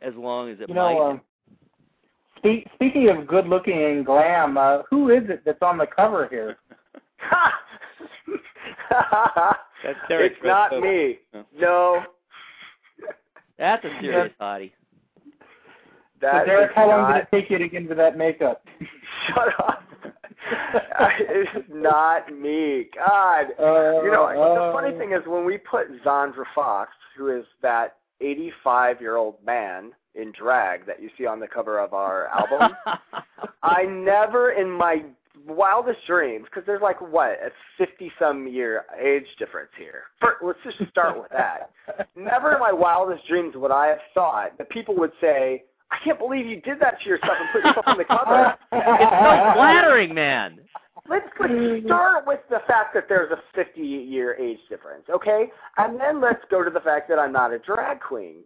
as 0.03 0.15
long 0.15 0.51
as 0.51 0.61
it 0.61 0.69
You 0.69 0.75
might 0.75 0.95
know, 0.95 1.11
um, 1.11 1.21
spe- 2.39 2.69
speaking 2.75 3.09
of 3.09 3.27
good 3.27 3.47
looking 3.47 3.83
and 3.83 4.05
glam, 4.05 4.57
uh, 4.57 4.83
who 4.89 5.11
is 5.11 5.23
it 5.29 5.43
that's 5.45 5.63
on 5.63 5.79
the 5.79 5.87
cover 5.87 6.29
here? 6.29 6.57
That's 9.83 9.99
Derek 10.09 10.33
it's 10.33 10.41
not 10.45 10.71
Dressed 10.71 10.85
me. 10.85 11.19
No. 11.33 11.45
No, 11.59 12.03
that's 13.57 13.85
a 13.85 13.91
serious 14.01 14.33
hottie 14.41 14.73
that 16.21 16.43
so 16.43 16.47
Derek, 16.47 16.73
how 16.75 16.89
long 16.89 17.03
not. 17.03 17.15
did 17.15 17.23
it 17.23 17.29
take 17.31 17.51
you 17.51 17.59
to 17.59 17.69
get 17.69 17.83
into 17.83 17.95
that 17.95 18.17
makeup? 18.17 18.65
Shut 19.29 19.49
up. 19.59 19.83
it's 21.01 21.67
not 21.69 22.33
me. 22.33 22.87
God. 22.95 23.47
Uh, 23.59 24.03
You 24.03 24.11
know, 24.13 24.29
the 24.33 24.63
uh, 24.63 24.73
funny 24.73 24.97
thing 24.99 25.13
is 25.13 25.21
when 25.27 25.45
we 25.45 25.59
put 25.59 25.87
Zandra 26.05 26.45
Fox, 26.55 26.93
who 27.17 27.29
is 27.37 27.45
that 27.63 27.97
85-year-old 28.23 29.37
man 29.45 29.93
in 30.15 30.33
drag 30.33 30.87
that 30.87 31.03
you 31.03 31.09
see 31.17 31.27
on 31.27 31.41
the 31.41 31.47
cover 31.47 31.79
of 31.79 31.95
our 31.95 32.27
album, 32.29 32.77
I 33.63 33.85
never 33.85 34.53
in 34.53 34.71
my 34.71 35.05
wildest 35.47 36.01
dreams, 36.07 36.45
because 36.45 36.65
there's 36.67 36.83
like 36.83 37.01
what 37.01 37.39
a 37.43 37.83
50-some 37.83 38.47
year 38.49 38.85
age 39.03 39.27
difference 39.39 39.71
here. 39.79 40.05
First, 40.21 40.43
let's 40.43 40.59
just 40.79 40.91
start 40.91 41.17
with 41.17 41.31
that. 41.31 41.71
Never 42.17 42.55
in 42.55 42.61
my 42.61 42.73
wildest 42.73 43.27
dreams 43.27 43.55
would 43.57 43.71
I 43.71 43.89
have 43.89 44.01
thought 44.15 44.59
that 44.59 44.69
people 44.71 44.97
would 44.97 45.13
say, 45.21 45.65
"I 45.91 45.97
can't 46.05 46.19
believe 46.19 46.47
you 46.47 46.61
did 46.61 46.81
that 46.81 47.01
to 47.03 47.09
yourself 47.09 47.37
and 47.41 47.49
put 47.53 47.65
yourself 47.65 47.87
on 47.87 47.99
the 47.99 48.05
cover." 48.05 48.55
it's 48.73 48.87
so 48.87 49.53
flattering 49.55 50.15
man 50.15 50.61
let's 51.11 51.27
let's 51.41 51.85
start 51.85 52.27
with 52.27 52.41
the 52.49 52.61
fact 52.67 52.95
that 52.95 53.07
there's 53.09 53.31
a 53.33 53.43
50 53.55 53.81
year 53.81 54.35
age 54.37 54.61
difference, 54.69 55.05
okay? 55.11 55.51
And 55.77 56.01
then 56.01 56.21
let's 56.21 56.43
go 56.51 56.65
to 56.65 56.71
the 56.71 56.81
fact 56.81 57.09
that 57.09 57.19
I'm 57.19 57.33
not 57.33 57.53
a 57.53 57.59
drag 57.59 58.01
queen. 58.01 58.37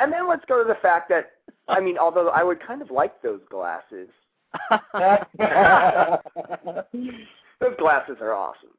And 0.00 0.12
then 0.12 0.28
let's 0.28 0.44
go 0.46 0.62
to 0.62 0.68
the 0.68 0.78
fact 0.80 1.08
that 1.08 1.32
I 1.68 1.80
mean, 1.80 1.98
although 1.98 2.28
I 2.28 2.44
would 2.44 2.64
kind 2.64 2.82
of 2.82 2.90
like 2.90 3.20
those 3.22 3.40
glasses. 3.50 4.08
Those 7.60 7.76
glasses 7.78 8.16
are 8.20 8.32
awesome. 8.34 8.70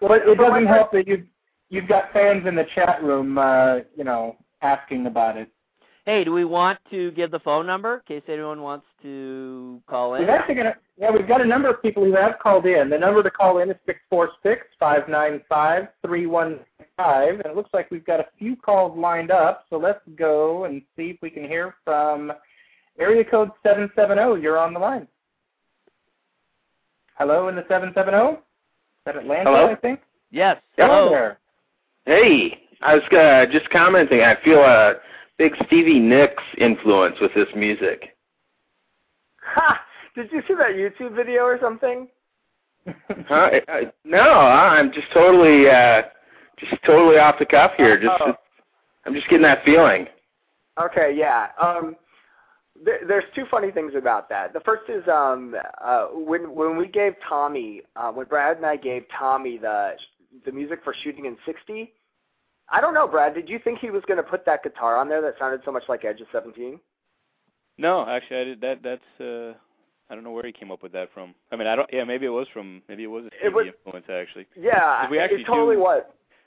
but 0.00 0.28
it 0.28 0.36
doesn't 0.36 0.66
help 0.66 0.92
that 0.92 1.06
you 1.06 1.24
you've 1.70 1.88
got 1.88 2.12
fans 2.12 2.46
in 2.46 2.54
the 2.54 2.66
chat 2.74 3.02
room, 3.02 3.38
uh, 3.38 3.76
you 3.96 4.04
know, 4.04 4.36
asking 4.60 5.06
about 5.06 5.36
it. 5.36 5.48
Hey, 6.06 6.22
do 6.22 6.32
we 6.32 6.44
want 6.44 6.78
to 6.90 7.12
give 7.12 7.30
the 7.30 7.38
phone 7.38 7.66
number 7.66 8.02
in 8.06 8.20
case 8.20 8.28
anyone 8.28 8.60
wants 8.60 8.84
to 9.00 9.80
call 9.88 10.14
in? 10.14 10.20
We've 10.20 10.28
actually 10.28 10.56
got 10.56 10.66
a, 10.66 10.74
yeah, 10.98 11.10
we've 11.10 11.26
got 11.26 11.40
a 11.40 11.46
number 11.46 11.70
of 11.70 11.80
people 11.80 12.04
who 12.04 12.14
have 12.14 12.38
called 12.42 12.66
in. 12.66 12.90
The 12.90 12.98
number 12.98 13.22
to 13.22 13.30
call 13.30 13.58
in 13.58 13.70
is 13.70 13.76
six 13.86 14.00
four 14.10 14.30
six 14.42 14.66
five 14.78 15.08
nine 15.08 15.40
five 15.48 15.88
three 16.04 16.26
one 16.26 16.60
five, 16.98 17.36
and 17.36 17.46
it 17.46 17.56
looks 17.56 17.70
like 17.72 17.90
we've 17.90 18.04
got 18.04 18.20
a 18.20 18.26
few 18.38 18.54
calls 18.54 18.98
lined 18.98 19.30
up. 19.30 19.64
So 19.70 19.78
let's 19.78 20.00
go 20.16 20.66
and 20.66 20.82
see 20.94 21.10
if 21.10 21.16
we 21.22 21.30
can 21.30 21.44
hear 21.44 21.74
from 21.84 22.32
area 22.98 23.24
code 23.24 23.50
seven 23.62 23.90
seven 23.96 24.18
zero. 24.18 24.34
You're 24.34 24.58
on 24.58 24.74
the 24.74 24.80
line. 24.80 25.08
Hello 27.16 27.48
in 27.48 27.56
the 27.56 27.64
seven 27.66 27.92
seven 27.94 28.12
zero. 28.12 28.32
Is 28.32 28.38
that 29.06 29.16
Atlanta? 29.16 29.50
Hello? 29.50 29.70
I 29.70 29.74
think. 29.76 30.00
Yes. 30.30 30.58
Hello 30.76 31.08
Hello. 31.08 31.10
there. 31.10 31.38
Hey, 32.04 32.60
I 32.82 32.94
was 32.94 33.02
uh, 33.10 33.50
just 33.50 33.70
commenting. 33.70 34.20
I 34.20 34.36
feel 34.44 34.58
a 34.58 34.96
big 35.38 35.52
Stevie 35.66 35.98
Nicks 35.98 36.42
influence 36.58 37.16
with 37.20 37.32
this 37.34 37.48
music. 37.56 38.16
Ha! 39.42 39.80
Did 40.14 40.30
you 40.32 40.42
see 40.46 40.54
that 40.54 40.70
YouTube 40.72 41.14
video 41.16 41.42
or 41.42 41.58
something? 41.60 42.08
Huh? 43.08 43.50
I, 43.52 43.60
I, 43.68 43.82
no, 44.04 44.20
I'm 44.20 44.92
just 44.92 45.06
totally, 45.12 45.68
uh, 45.68 46.02
just 46.58 46.74
totally 46.84 47.18
off 47.18 47.36
the 47.38 47.46
cuff 47.46 47.72
here. 47.76 48.00
Just, 48.00 48.20
Oh. 48.20 48.34
I'm 49.06 49.14
just 49.14 49.28
getting 49.28 49.42
that 49.42 49.64
feeling. 49.64 50.06
Okay, 50.80 51.14
yeah. 51.16 51.48
Um, 51.60 51.96
there, 52.84 53.00
there's 53.06 53.24
two 53.34 53.44
funny 53.50 53.70
things 53.70 53.92
about 53.96 54.28
that. 54.30 54.52
The 54.52 54.60
first 54.60 54.84
is 54.88 55.06
um, 55.08 55.54
uh, 55.82 56.06
when 56.12 56.54
when 56.54 56.76
we 56.76 56.88
gave 56.88 57.12
Tommy, 57.28 57.82
uh, 57.96 58.10
when 58.12 58.26
Brad 58.26 58.56
and 58.56 58.66
I 58.66 58.76
gave 58.76 59.04
Tommy 59.16 59.58
the 59.58 59.92
the 60.44 60.52
music 60.52 60.80
for 60.82 60.94
shooting 61.02 61.26
in 61.26 61.36
60. 61.46 61.92
I 62.70 62.80
don't 62.80 62.94
know, 62.94 63.06
Brad. 63.06 63.34
Did 63.34 63.48
you 63.48 63.58
think 63.62 63.78
he 63.78 63.90
was 63.90 64.02
going 64.06 64.16
to 64.16 64.22
put 64.22 64.44
that 64.46 64.62
guitar 64.62 64.96
on 64.96 65.08
there 65.08 65.20
that 65.22 65.34
sounded 65.38 65.60
so 65.64 65.72
much 65.72 65.84
like 65.88 66.04
Edge 66.04 66.20
of 66.20 66.26
17? 66.32 66.78
No, 67.78 68.06
actually, 68.08 68.38
I 68.40 68.44
did 68.44 68.60
that. 68.62 68.82
That's 68.82 69.20
uh, 69.20 69.54
I 70.08 70.14
don't 70.14 70.22
know 70.24 70.30
where 70.32 70.46
he 70.46 70.52
came 70.52 70.70
up 70.70 70.82
with 70.82 70.92
that 70.92 71.08
from. 71.12 71.34
I 71.50 71.56
mean, 71.56 71.66
I 71.66 71.74
don't. 71.76 71.90
Yeah, 71.92 72.04
maybe 72.04 72.26
it 72.26 72.30
was 72.30 72.46
from. 72.52 72.82
Maybe 72.88 73.02
it 73.04 73.08
was 73.08 73.24
a 73.24 73.46
It 73.46 73.52
was- 73.52 73.64
Stevie 73.66 73.76
influence 73.84 74.06
actually. 74.10 74.46
Yeah, 74.56 75.08
We 75.10 75.18
actually 75.18 75.42
it 75.42 75.46
totally 75.46 75.76
do- 75.76 75.82
was. 75.82 76.02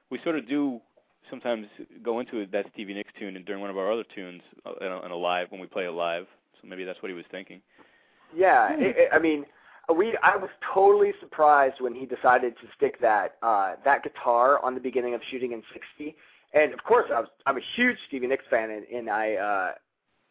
We 0.10 0.20
sort 0.24 0.38
of 0.38 0.48
do 0.48 0.80
sometimes 1.30 1.68
go 2.02 2.22
into 2.22 2.46
that 2.48 2.66
Stevie 2.74 2.94
Nicks 2.94 3.12
tune 3.20 3.36
and 3.36 3.46
during 3.46 3.60
one 3.62 3.70
of 3.70 3.78
our 3.78 3.92
other 3.92 4.06
tunes 4.16 4.42
uh, 4.66 4.74
in 4.80 4.88
a, 4.90 5.02
in 5.06 5.12
a 5.12 5.16
live 5.18 5.52
when 5.52 5.60
we 5.60 5.68
play 5.68 5.86
it 5.86 5.92
live. 5.92 6.26
So 6.62 6.68
maybe 6.70 6.86
that's 6.86 7.02
what 7.02 7.10
he 7.10 7.16
was 7.16 7.26
thinking. 7.30 7.62
Yeah, 8.34 8.74
it, 8.74 8.96
it, 8.98 9.10
I 9.12 9.20
mean, 9.20 9.46
we. 9.96 10.18
I 10.24 10.36
was 10.36 10.50
totally 10.74 11.14
surprised 11.20 11.76
when 11.80 11.94
he 11.94 12.06
decided 12.06 12.56
to 12.58 12.68
stick 12.76 13.00
that 13.02 13.38
uh, 13.42 13.74
that 13.86 14.04
guitar 14.04 14.64
on 14.64 14.74
the 14.74 14.82
beginning 14.82 15.14
of 15.14 15.22
shooting 15.30 15.54
in 15.54 15.64
'60. 15.74 16.16
And 16.54 16.74
of 16.74 16.84
course, 16.84 17.10
I 17.14 17.20
was. 17.22 17.30
I'm 17.46 17.58
a 17.58 17.62
huge 17.76 17.98
Stevie 18.08 18.28
Nicks 18.28 18.46
fan, 18.50 18.70
and, 18.72 18.86
and 18.86 19.10
I 19.10 19.34
uh, 19.36 19.72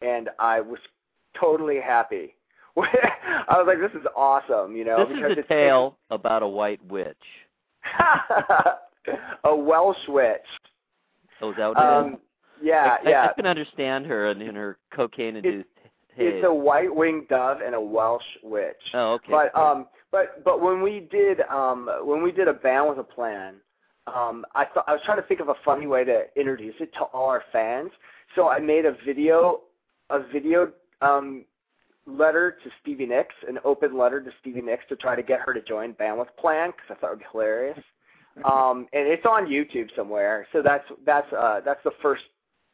and 0.05 0.29
I 0.39 0.61
was 0.61 0.79
totally 1.39 1.79
happy. 1.79 2.35
I 2.77 3.57
was 3.57 3.65
like, 3.65 3.79
"This 3.79 3.99
is 3.99 4.05
awesome," 4.15 4.75
you 4.75 4.85
know. 4.85 5.05
This 5.05 5.15
because 5.15 5.31
is 5.31 5.37
a 5.37 5.39
it's, 5.41 5.49
tale 5.49 5.97
about 6.11 6.43
a 6.43 6.47
white 6.47 6.83
witch. 6.85 7.15
a 9.43 9.55
Welsh 9.55 9.97
witch. 10.07 10.41
Oh, 11.41 11.51
is 11.51 11.57
that 11.57 11.67
what 11.69 11.77
it 11.77 12.07
is? 12.07 12.13
Um, 12.13 12.17
yeah, 12.61 12.97
I, 13.03 13.09
yeah. 13.09 13.21
I, 13.21 13.29
I 13.29 13.33
can 13.33 13.45
understand 13.45 14.05
her 14.07 14.29
and 14.29 14.41
in 14.41 14.55
her 14.55 14.77
cocaine-induced 14.93 15.69
It's 16.17 16.45
a 16.45 16.53
white-winged 16.53 17.27
dove 17.27 17.59
and 17.65 17.75
a 17.75 17.81
Welsh 17.81 18.23
witch. 18.43 18.75
oh, 18.93 19.13
okay. 19.13 19.31
But 19.31 19.55
um, 19.55 19.87
but 20.11 20.43
but 20.43 20.61
when 20.61 20.81
we 20.81 21.07
did 21.11 21.41
um, 21.41 21.89
when 22.03 22.23
we 22.23 22.31
did 22.31 22.47
a 22.47 22.53
band 22.53 22.89
with 22.89 22.97
a 22.97 23.03
plan, 23.03 23.55
um, 24.07 24.45
I 24.55 24.65
thought 24.65 24.85
I 24.87 24.93
was 24.93 25.01
trying 25.05 25.21
to 25.21 25.27
think 25.27 25.39
of 25.39 25.49
a 25.49 25.55
funny 25.65 25.87
way 25.87 26.03
to 26.03 26.25
introduce 26.35 26.75
it 26.79 26.91
to 26.93 27.03
all 27.05 27.29
our 27.29 27.43
fans. 27.51 27.91
So 28.35 28.49
I 28.49 28.59
made 28.59 28.85
a 28.85 28.95
video, 29.05 29.61
a 30.09 30.19
video 30.31 30.71
um, 31.01 31.45
letter 32.05 32.57
to 32.63 32.69
Stevie 32.81 33.05
Nicks, 33.05 33.35
an 33.47 33.59
open 33.63 33.97
letter 33.97 34.21
to 34.21 34.31
Stevie 34.41 34.61
Nicks 34.61 34.83
to 34.89 34.95
try 34.95 35.15
to 35.15 35.23
get 35.23 35.39
her 35.41 35.53
to 35.53 35.61
join 35.61 35.91
band 35.93 36.19
with 36.19 36.29
Plan 36.39 36.71
because 36.71 36.85
I 36.89 36.93
thought 36.95 37.07
it 37.07 37.11
would 37.11 37.19
be 37.19 37.25
hilarious. 37.31 37.79
Um, 38.45 38.87
and 38.93 39.07
it's 39.07 39.25
on 39.25 39.47
YouTube 39.47 39.87
somewhere. 39.95 40.47
So 40.53 40.61
that's 40.61 40.83
that's 41.07 41.25
uh, 41.33 41.61
that's 41.65 41.83
the 41.83 41.89
first 42.03 42.21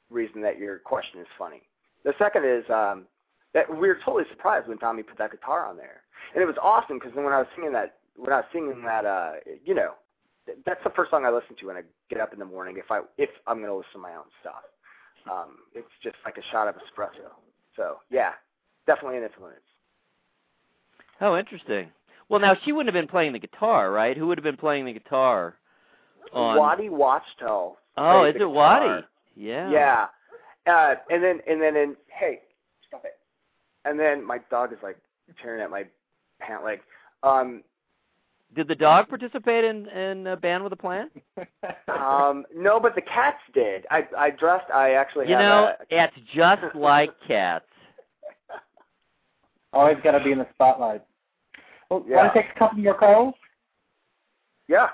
reason 0.09 0.41
that 0.41 0.57
your 0.57 0.79
question 0.79 1.21
is 1.21 1.27
funny. 1.37 1.61
The 2.03 2.13
second 2.19 2.43
is 2.43 2.65
um, 2.69 3.05
that 3.53 3.69
we 3.69 3.87
were 3.87 3.99
totally 4.03 4.25
surprised 4.29 4.67
when 4.67 4.77
Tommy 4.77 5.03
put 5.03 5.17
that 5.17 5.31
guitar 5.31 5.65
on 5.65 5.77
there, 5.77 6.01
and 6.33 6.41
it 6.41 6.45
was 6.45 6.55
awesome 6.61 6.97
because 6.97 7.13
then 7.15 7.23
when 7.23 7.33
I 7.33 7.39
was 7.39 7.47
singing 7.55 7.73
that, 7.73 7.97
when 8.15 8.33
I 8.33 8.37
was 8.37 8.45
singing 8.51 8.83
that, 8.85 9.05
uh, 9.05 9.33
you 9.63 9.75
know, 9.75 9.93
th- 10.45 10.57
that's 10.65 10.83
the 10.83 10.91
first 10.91 11.11
song 11.11 11.25
I 11.25 11.29
listen 11.29 11.55
to 11.59 11.67
when 11.67 11.77
I 11.77 11.81
get 12.09 12.19
up 12.19 12.33
in 12.33 12.39
the 12.39 12.45
morning 12.45 12.77
if 12.77 12.91
I 12.91 13.01
if 13.17 13.29
I'm 13.47 13.57
going 13.57 13.69
to 13.69 13.75
listen 13.75 13.93
to 13.93 13.99
my 13.99 14.15
own 14.15 14.25
stuff. 14.41 14.63
Um, 15.31 15.55
it's 15.73 15.87
just 16.03 16.15
like 16.25 16.37
a 16.37 16.43
shot 16.51 16.67
of 16.67 16.75
espresso. 16.75 17.31
So 17.75 17.97
yeah, 18.09 18.31
definitely 18.85 19.17
an 19.17 19.23
influence. 19.23 19.59
Oh, 21.21 21.37
interesting. 21.37 21.89
Well, 22.29 22.39
now 22.39 22.55
she 22.63 22.71
wouldn't 22.71 22.93
have 22.93 22.99
been 22.99 23.09
playing 23.09 23.33
the 23.33 23.39
guitar, 23.39 23.91
right? 23.91 24.17
Who 24.17 24.27
would 24.27 24.37
have 24.37 24.43
been 24.43 24.57
playing 24.57 24.85
the 24.85 24.93
guitar? 24.93 25.55
On... 26.33 26.57
Waddy 26.57 26.89
Wachtel. 26.89 27.77
Oh, 27.95 28.23
is 28.25 28.35
it 28.35 28.39
guitar. 28.39 28.49
Waddy? 28.49 29.05
Yeah. 29.35 29.69
Yeah. 29.71 30.07
Uh, 30.65 30.95
and 31.09 31.23
then 31.23 31.39
and 31.47 31.61
then 31.61 31.75
and 31.75 31.95
hey, 32.07 32.39
stop 32.87 33.05
it. 33.05 33.17
And 33.85 33.99
then 33.99 34.25
my 34.25 34.39
dog 34.49 34.71
is 34.73 34.79
like 34.81 34.97
tearing 35.41 35.61
at 35.61 35.69
my 35.69 35.85
pant 36.39 36.63
leg. 36.63 36.79
Um, 37.23 37.63
Did 38.55 38.67
the 38.67 38.75
dog 38.75 39.09
participate 39.09 39.65
in 39.65 39.87
in 39.89 40.27
a 40.27 40.37
band 40.37 40.63
with 40.63 40.73
a 40.73 40.77
plan? 40.77 41.09
um, 41.87 42.45
no, 42.55 42.79
but 42.79 42.95
the 42.95 43.01
cats 43.01 43.39
did. 43.53 43.85
I 43.89 44.07
I 44.17 44.29
dressed. 44.29 44.69
I 44.73 44.91
actually 44.91 45.27
You 45.27 45.35
have 45.35 45.41
know, 45.41 45.73
a, 45.79 45.85
it's 45.89 46.15
just 46.33 46.63
like 46.75 47.11
cats. 47.27 47.65
Always 49.73 49.97
got 50.03 50.11
to 50.11 50.23
be 50.23 50.31
in 50.31 50.37
the 50.37 50.47
spotlight. 50.53 51.03
Well, 51.89 52.03
Yeah. 52.07 52.17
want 52.17 52.33
to 52.33 52.41
take 52.41 52.51
a 52.55 52.59
couple 52.59 52.77
more 52.79 52.93
calls? 52.97 53.33
yeah. 54.67 54.89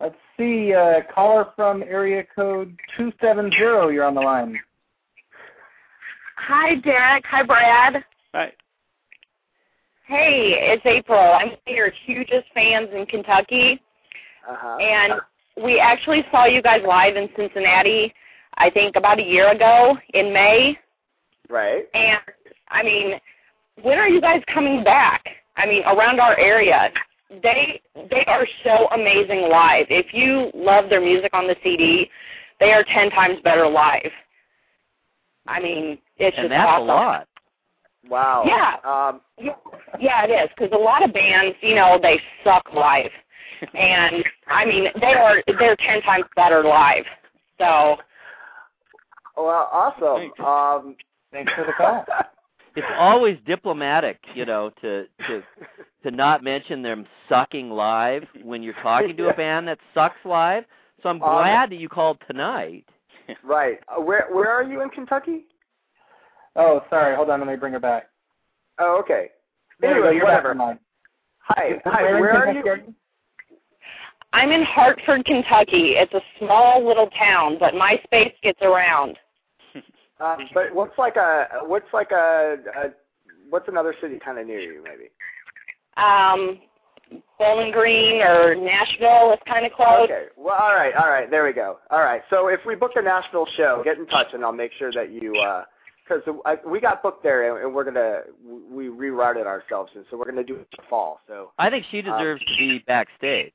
Let's 0.00 0.16
see. 0.36 0.74
Uh, 0.74 1.00
caller 1.14 1.46
from 1.56 1.82
area 1.82 2.22
code 2.34 2.76
two 2.96 3.12
seven 3.20 3.50
zero. 3.50 3.88
You're 3.88 4.04
on 4.04 4.14
the 4.14 4.20
line. 4.20 4.60
Hi, 6.36 6.74
Derek. 6.76 7.24
Hi, 7.26 7.42
Brad. 7.42 8.04
Hi. 8.34 8.52
Hey, 10.06 10.54
it's 10.72 10.86
April. 10.86 11.18
I'm 11.18 11.48
one 11.48 11.58
of 11.66 11.74
your 11.74 11.90
hugest 12.06 12.46
fans 12.54 12.88
in 12.94 13.06
Kentucky, 13.06 13.80
Uh 14.48 14.54
huh. 14.56 14.76
and 14.78 15.20
we 15.64 15.80
actually 15.80 16.24
saw 16.30 16.44
you 16.44 16.62
guys 16.62 16.82
live 16.86 17.16
in 17.16 17.28
Cincinnati, 17.36 18.12
I 18.58 18.70
think 18.70 18.94
about 18.96 19.18
a 19.18 19.22
year 19.24 19.50
ago 19.50 19.96
in 20.14 20.32
May. 20.32 20.78
right. 21.48 21.84
And 21.94 22.20
I 22.68 22.82
mean, 22.82 23.18
when 23.82 23.98
are 23.98 24.08
you 24.08 24.20
guys 24.20 24.42
coming 24.52 24.84
back? 24.84 25.24
I 25.56 25.66
mean, 25.66 25.82
around 25.84 26.20
our 26.20 26.38
area, 26.38 26.90
they 27.42 27.80
they 28.10 28.24
are 28.26 28.46
so 28.62 28.86
amazing 28.92 29.48
live. 29.50 29.86
If 29.90 30.12
you 30.12 30.50
love 30.54 30.88
their 30.88 31.00
music 31.00 31.30
on 31.32 31.48
the 31.48 31.56
CD, 31.64 32.08
they 32.60 32.72
are 32.72 32.84
ten 32.94 33.10
times 33.10 33.38
better 33.42 33.66
live. 33.66 34.10
I 35.48 35.60
mean, 35.60 35.98
it's 36.18 36.36
and 36.38 36.44
just 36.44 36.50
that's 36.50 36.68
awesome. 36.68 36.88
a 36.88 36.92
lot. 36.92 37.28
Wow. 38.08 38.44
Yeah. 38.46 38.76
Um, 38.84 39.20
Yeah, 40.00 40.24
it 40.24 40.30
is 40.30 40.48
because 40.56 40.72
a 40.72 40.78
lot 40.82 41.04
of 41.04 41.12
bands, 41.12 41.56
you 41.60 41.74
know, 41.74 41.98
they 42.00 42.20
suck 42.44 42.62
live, 42.72 43.10
and 43.74 44.24
I 44.48 44.64
mean, 44.64 44.86
they 45.00 45.14
are 45.14 45.42
they're 45.58 45.76
ten 45.76 46.02
times 46.02 46.24
better 46.36 46.62
live. 46.64 47.04
So 47.58 47.96
well, 49.36 49.68
awesome. 49.72 50.30
Thanks. 50.36 50.40
Um, 50.40 50.96
Thanks 51.32 51.52
for 51.54 51.64
the 51.64 51.72
call. 51.72 52.04
It's 52.78 52.86
always 52.98 53.38
diplomatic, 53.46 54.18
you 54.34 54.44
know, 54.44 54.70
to 54.82 55.06
to 55.26 55.42
to 56.02 56.10
not 56.10 56.44
mention 56.44 56.82
them 56.82 57.06
sucking 57.26 57.70
live 57.70 58.24
when 58.42 58.62
you're 58.62 58.74
talking 58.82 59.16
to 59.16 59.30
a 59.30 59.34
band 59.42 59.66
that 59.68 59.78
sucks 59.94 60.22
live. 60.26 60.64
So 61.02 61.08
I'm 61.08 61.22
Um, 61.22 61.30
glad 61.30 61.70
that 61.70 61.76
you 61.76 61.88
called 61.88 62.18
tonight. 62.26 62.84
right. 63.44 63.78
Uh, 63.88 64.00
where 64.00 64.26
where 64.30 64.50
are 64.50 64.62
you 64.62 64.82
in 64.82 64.88
Kentucky? 64.90 65.44
Oh, 66.54 66.82
sorry. 66.90 67.14
Hold 67.16 67.30
on. 67.30 67.40
Let 67.40 67.48
me 67.48 67.56
bring 67.56 67.72
her 67.72 67.80
back. 67.80 68.08
Oh, 68.78 68.98
okay. 69.00 69.30
There. 69.80 69.90
Anyway, 69.92 70.14
You're 70.16 70.24
back 70.26 70.44
whatever. 70.44 70.62
on. 70.62 70.78
Hi. 71.40 71.80
Hi. 71.84 72.02
Where 72.02 72.20
Where 72.20 72.30
are 72.32 72.46
Kentucky 72.46 72.66
you? 72.66 72.72
are 72.72 72.76
you? 72.78 72.94
I'm 74.32 74.50
in 74.50 74.62
Hartford, 74.64 75.24
Kentucky. 75.24 75.94
It's 75.96 76.12
a 76.12 76.20
small 76.38 76.86
little 76.86 77.08
town, 77.18 77.56
but 77.58 77.72
MySpace 77.74 78.32
gets 78.42 78.60
around. 78.62 79.16
Uh, 80.18 80.36
but 80.54 80.74
what's 80.74 80.96
like 80.96 81.16
a 81.16 81.46
what's 81.64 81.92
like 81.92 82.10
a, 82.10 82.56
a 82.74 82.84
what's 83.50 83.68
another 83.68 83.94
city 84.00 84.18
kind 84.24 84.38
of 84.38 84.46
near 84.46 84.60
you 84.60 84.82
maybe? 84.82 85.10
Um, 85.98 86.58
Bowling 87.38 87.70
Green 87.70 88.22
or 88.22 88.54
Nashville 88.54 89.32
is 89.32 89.38
kind 89.46 89.66
of 89.66 89.72
close. 89.72 90.04
Okay. 90.04 90.26
Well, 90.36 90.56
all 90.58 90.74
right, 90.74 90.94
all 90.94 91.10
right. 91.10 91.30
There 91.30 91.44
we 91.44 91.52
go. 91.52 91.78
All 91.90 92.00
right. 92.00 92.22
So 92.30 92.48
if 92.48 92.60
we 92.66 92.74
book 92.74 92.92
a 92.96 93.02
Nashville 93.02 93.46
show, 93.56 93.82
get 93.84 93.98
in 93.98 94.06
touch 94.06 94.28
and 94.32 94.44
I'll 94.44 94.52
make 94.52 94.72
sure 94.78 94.90
that 94.92 95.12
you, 95.12 95.36
uh 95.36 95.64
because 96.08 96.22
we 96.64 96.80
got 96.80 97.02
booked 97.02 97.22
there 97.22 97.52
and, 97.56 97.64
and 97.64 97.74
we're 97.74 97.84
gonna 97.84 98.20
we 98.70 98.86
rerouted 98.86 99.46
ourselves, 99.46 99.90
and 99.94 100.04
so 100.10 100.16
we're 100.16 100.24
gonna 100.26 100.44
do 100.44 100.54
it 100.54 100.58
in 100.58 100.66
the 100.76 100.82
fall. 100.88 101.20
So 101.26 101.52
I 101.58 101.70
think 101.70 101.84
she 101.90 102.02
deserves 102.02 102.40
to 102.42 102.56
be 102.58 102.78
backstage. 102.86 103.52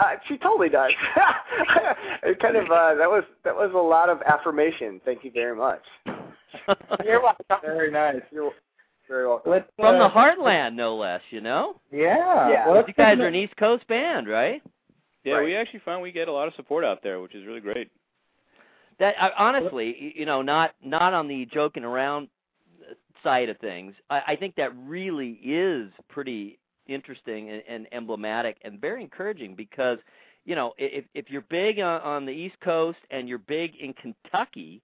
uh, 0.00 0.14
she 0.26 0.36
totally 0.38 0.68
does. 0.68 0.90
it 2.24 2.40
kind 2.40 2.56
of 2.56 2.64
uh, 2.64 2.94
that 2.94 3.08
was 3.08 3.24
that 3.44 3.54
was 3.54 3.70
a 3.74 3.78
lot 3.78 4.08
of 4.08 4.20
affirmation. 4.22 5.00
Thank 5.04 5.24
you 5.24 5.30
very 5.30 5.56
much. 5.56 5.82
You're 7.04 7.22
welcome. 7.22 7.44
Very 7.62 7.90
nice. 7.90 8.20
You're 8.32 8.52
very 9.10 9.26
welcome. 9.26 9.50
Let's, 9.52 9.68
From 9.76 9.96
uh, 9.96 10.08
the 10.08 10.14
heartland, 10.14 10.74
no 10.74 10.96
less. 10.96 11.20
You 11.30 11.40
know, 11.40 11.80
Yeah. 11.92 12.48
Yeah. 12.48 12.66
Well, 12.66 12.76
let's 12.76 12.88
you 12.88 12.94
guys 12.94 13.18
are 13.18 13.26
an 13.26 13.34
East 13.34 13.56
Coast 13.56 13.86
band, 13.88 14.28
right? 14.28 14.62
Yeah, 15.24 15.34
Right. 15.34 15.44
we 15.44 15.56
actually 15.56 15.80
find 15.80 16.00
we 16.00 16.12
get 16.12 16.28
a 16.28 16.32
lot 16.32 16.48
of 16.48 16.54
support 16.54 16.84
out 16.84 17.02
there, 17.02 17.20
which 17.20 17.34
is 17.34 17.46
really 17.46 17.60
great. 17.60 17.90
That 18.98 19.14
I, 19.20 19.30
honestly, 19.36 20.14
you 20.16 20.24
know, 20.24 20.40
not 20.40 20.74
not 20.82 21.12
on 21.12 21.28
the 21.28 21.46
joking 21.52 21.84
around 21.84 22.28
side 23.22 23.48
of 23.48 23.58
things. 23.58 23.94
I, 24.08 24.22
I 24.28 24.36
think 24.36 24.54
that 24.56 24.72
really 24.76 25.32
is 25.42 25.90
pretty 26.08 26.58
interesting 26.86 27.50
and, 27.50 27.62
and 27.68 27.86
emblematic 27.92 28.56
and 28.64 28.80
very 28.80 29.02
encouraging 29.02 29.54
because, 29.54 29.98
you 30.44 30.54
know, 30.54 30.72
if 30.78 31.04
if 31.14 31.28
you're 31.28 31.42
big 31.42 31.80
on, 31.80 32.00
on 32.02 32.24
the 32.24 32.32
East 32.32 32.56
Coast 32.62 32.98
and 33.10 33.28
you're 33.28 33.38
big 33.38 33.74
in 33.76 33.92
Kentucky, 33.94 34.80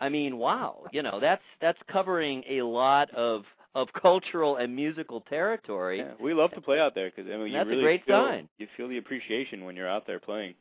I 0.00 0.08
mean, 0.08 0.38
wow, 0.38 0.84
you 0.92 1.02
know, 1.02 1.18
that's 1.20 1.42
that's 1.60 1.78
covering 1.90 2.42
a 2.48 2.62
lot 2.62 3.10
of 3.14 3.44
of 3.78 3.88
cultural 4.00 4.56
and 4.56 4.74
musical 4.74 5.20
territory. 5.22 5.98
Yeah, 5.98 6.12
we 6.20 6.34
love 6.34 6.50
to 6.52 6.60
play 6.60 6.80
out 6.80 6.94
there 6.94 7.10
because 7.14 7.30
I 7.32 7.36
mean, 7.36 7.48
you 7.48 7.52
That's 7.54 7.66
a 7.66 7.70
really 7.70 7.82
great 7.82 8.04
feel 8.04 8.24
sign. 8.26 8.48
you 8.58 8.66
feel 8.76 8.88
the 8.88 8.98
appreciation 8.98 9.64
when 9.64 9.76
you're 9.76 9.88
out 9.88 10.06
there 10.06 10.18
playing. 10.18 10.54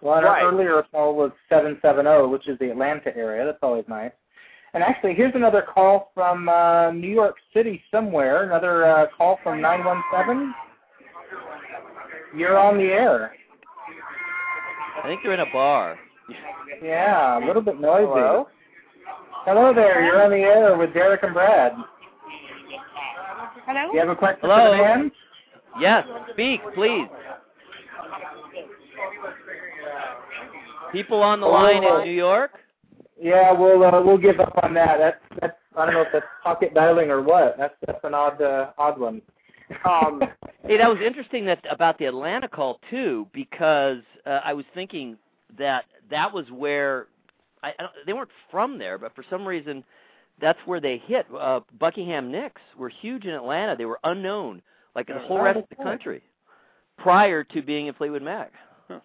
Well, 0.00 0.16
and 0.16 0.24
Right. 0.24 0.42
our 0.42 0.48
earlier 0.50 0.82
call 0.90 1.14
was 1.14 1.30
770, 1.50 2.28
which 2.28 2.48
is 2.48 2.58
the 2.58 2.70
Atlanta 2.70 3.14
area. 3.16 3.44
That's 3.44 3.58
always 3.62 3.84
nice. 3.88 4.12
And 4.72 4.82
actually, 4.82 5.14
here's 5.14 5.34
another 5.34 5.62
call 5.62 6.12
from 6.14 6.48
uh, 6.48 6.92
New 6.92 7.08
York 7.10 7.36
City 7.52 7.82
somewhere. 7.90 8.44
Another 8.44 8.86
uh, 8.86 9.06
call 9.16 9.38
from 9.42 9.60
917. 9.60 10.54
You're 12.36 12.56
on 12.56 12.78
the 12.78 12.84
air. 12.84 13.34
I 15.02 15.06
think 15.08 15.20
you're 15.24 15.34
in 15.34 15.40
a 15.40 15.52
bar. 15.52 15.98
Yeah, 16.82 17.38
a 17.38 17.44
little 17.44 17.62
bit 17.62 17.80
noisy. 17.80 18.06
Hello. 18.06 18.48
Hello 19.44 19.74
there. 19.74 20.04
You're 20.04 20.22
on 20.22 20.30
the 20.30 20.36
air 20.36 20.76
with 20.78 20.94
Derek 20.94 21.22
and 21.24 21.34
Brad. 21.34 21.72
Hello? 23.72 23.92
You 23.92 24.00
have 24.00 24.08
a 24.08 24.16
question 24.16 24.40
Hello? 24.42 24.72
for 24.72 24.76
the 24.76 24.82
band? 24.82 25.12
Yes, 25.80 26.04
speak, 26.32 26.60
please. 26.74 27.06
People 30.90 31.22
on 31.22 31.40
the 31.40 31.46
line 31.46 31.84
in 31.84 32.04
New 32.04 32.10
York? 32.10 32.50
Yeah, 33.16 33.52
we'll 33.52 33.84
uh, 33.84 34.02
we'll 34.02 34.18
give 34.18 34.40
up 34.40 34.58
on 34.64 34.74
that. 34.74 34.98
That's 34.98 35.40
that's 35.40 35.56
I 35.76 35.84
don't 35.84 35.94
know 35.94 36.00
if 36.00 36.08
that's 36.12 36.26
pocket 36.42 36.74
dialing 36.74 37.10
or 37.10 37.22
what. 37.22 37.54
That's 37.58 37.74
that's 37.86 38.00
an 38.02 38.12
odd 38.12 38.42
uh, 38.42 38.72
odd 38.76 38.98
one. 38.98 39.22
Um, 39.84 40.20
Hey, 40.66 40.76
that 40.76 40.88
was 40.88 40.98
interesting 41.04 41.44
that 41.46 41.64
about 41.70 41.96
the 41.98 42.06
Atlanta 42.06 42.48
call 42.48 42.80
too, 42.90 43.28
because 43.32 44.02
uh, 44.26 44.40
I 44.44 44.52
was 44.52 44.64
thinking 44.74 45.16
that 45.58 45.84
that 46.10 46.32
was 46.32 46.44
where 46.50 47.06
I, 47.62 47.68
I 47.68 47.82
don't, 47.82 47.92
they 48.04 48.12
weren't 48.14 48.30
from 48.50 48.78
there, 48.78 48.98
but 48.98 49.14
for 49.14 49.24
some 49.30 49.46
reason 49.46 49.84
that's 50.40 50.58
where 50.66 50.80
they 50.80 50.98
hit. 51.06 51.26
Uh, 51.36 51.60
Buckingham 51.78 52.30
Nicks 52.30 52.62
were 52.76 52.88
huge 52.88 53.24
in 53.24 53.30
Atlanta. 53.34 53.76
They 53.76 53.84
were 53.84 54.00
unknown, 54.04 54.62
like 54.94 55.08
in 55.08 55.16
the 55.16 55.22
whole 55.22 55.40
rest 55.40 55.58
of 55.58 55.68
the 55.68 55.82
country, 55.82 56.22
prior 56.98 57.44
to 57.44 57.62
being 57.62 57.86
in 57.86 57.94
Fleetwood 57.94 58.22
Mac. 58.22 58.52
Huh. 58.88 59.00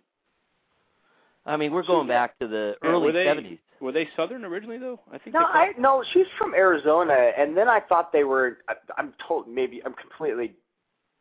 I 1.46 1.58
mean, 1.58 1.72
we're 1.72 1.84
going 1.84 2.08
back 2.08 2.38
to 2.40 2.48
the 2.48 2.76
Yeah, 2.84 2.90
early 2.90 3.08
were 3.08 3.12
they, 3.12 3.26
'70s. 3.26 3.60
Were 3.82 3.92
they 3.92 4.08
Southern 4.16 4.46
originally 4.46 4.78
though? 4.78 5.00
I 5.12 5.18
think. 5.18 5.34
no, 5.34 5.42
I 5.42 5.72
no. 5.78 6.04
She's 6.14 6.26
from 6.38 6.54
Arizona, 6.54 7.32
and 7.38 7.56
then 7.56 7.68
I 7.68 7.80
thought 7.82 8.12
they 8.12 8.24
were. 8.24 8.60
I, 8.70 8.74
I'm 8.98 9.14
told 9.28 9.48
maybe 9.48 9.82
I'm 9.86 9.94
completely. 9.94 10.56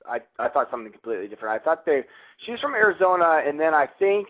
I 0.08 0.20
I 0.38 0.48
thought 0.48 0.68
something 0.70 0.92
completely 0.92 1.28
different. 1.28 1.60
I 1.60 1.64
thought 1.64 1.84
they. 1.84 2.04
She's 2.46 2.60
from 2.60 2.74
Arizona, 2.74 3.42
and 3.46 3.58
then 3.58 3.74
I 3.74 3.88
think, 3.98 4.28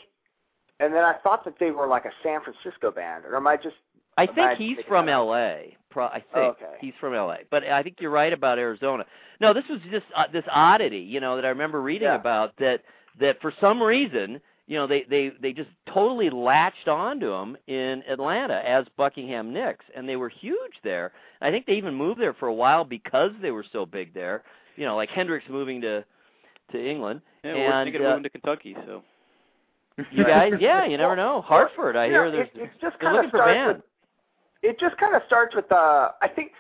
and 0.81 0.92
then 0.92 1.05
I 1.05 1.14
thought 1.23 1.44
that 1.44 1.55
they 1.61 1.70
were 1.70 1.87
like 1.87 2.07
a 2.07 2.12
San 2.23 2.40
Francisco 2.42 2.90
band, 2.90 3.25
or 3.25 3.37
am 3.37 3.47
I 3.47 3.57
just? 3.57 3.77
I 4.16 4.27
think 4.27 4.53
he's 4.59 4.79
from 4.88 5.07
that? 5.07 5.12
L.A. 5.12 5.77
Pro- 5.90 6.07
I 6.07 6.22
think 6.33 6.57
Okay. 6.57 6.74
he's 6.81 6.94
from 7.00 7.14
L.A. 7.14 7.38
But 7.50 7.64
I 7.64 7.83
think 7.83 7.96
you're 8.00 8.11
right 8.11 8.33
about 8.33 8.59
Arizona. 8.59 9.05
No, 9.40 9.53
this 9.53 9.64
was 9.68 9.81
just 9.90 10.07
uh, 10.16 10.24
this 10.33 10.44
oddity, 10.50 10.98
you 10.98 11.20
know, 11.20 11.37
that 11.37 11.44
I 11.44 11.48
remember 11.48 11.83
reading 11.83 12.07
Yeah. 12.09 12.14
about 12.16 12.57
that 12.59 12.83
that 13.20 13.40
for 13.40 13.53
some 13.61 13.83
reason, 13.83 14.40
you 14.66 14.77
know, 14.77 14.87
they 14.87 15.05
they 15.11 15.33
they 15.40 15.53
just 15.53 15.70
totally 15.92 16.31
latched 16.31 16.88
onto 16.88 17.33
him 17.33 17.57
in 17.66 18.03
Atlanta 18.09 18.62
as 18.66 18.87
Buckingham 18.96 19.53
Nicks, 19.53 19.85
and 19.94 20.09
they 20.09 20.16
were 20.16 20.29
huge 20.29 20.72
there. 20.83 21.12
I 21.40 21.50
think 21.50 21.66
they 21.66 21.74
even 21.74 21.94
moved 21.94 22.20
there 22.20 22.35
for 22.35 22.48
a 22.48 22.55
while 22.55 22.85
because 22.85 23.31
they 23.42 23.50
were 23.50 23.64
so 23.72 23.85
big 23.85 24.14
there. 24.14 24.42
You 24.77 24.85
know, 24.87 24.96
like 24.96 25.11
Hendrix 25.11 25.44
moving 25.48 25.81
to 25.83 26.05
to 26.72 26.90
England. 26.90 27.20
Yeah, 27.44 27.55
we're 27.55 27.72
and 27.72 27.87
thinking 27.87 28.00
of 28.03 28.07
uh, 28.07 28.11
moving 28.11 28.22
to 28.24 28.31
Kentucky, 28.31 28.77
so. 28.87 29.03
you 30.11 30.24
guys, 30.24 30.53
yeah, 30.59 30.87
you 30.87 30.96
never 30.96 31.14
know. 31.14 31.42
Hartford, 31.42 31.94
I 31.96 32.07
You 32.07 32.12
hear 32.12 32.31
there's 32.31 32.48
it, 32.55 32.61
it 32.62 32.70
just 32.81 32.96
they're 33.00 33.11
kind 33.12 33.14
looking 33.16 33.27
of 33.27 33.31
for 33.31 33.37
starts 33.38 33.55
bands. 33.55 33.77
with. 33.79 33.85
It 34.64 34.79
just 34.81 34.96
kind 34.96 35.14
of 35.14 35.22
starts 35.27 35.55
with. 35.55 35.70
Uh, 35.70 36.11
I 36.22 36.29
think 36.29 36.53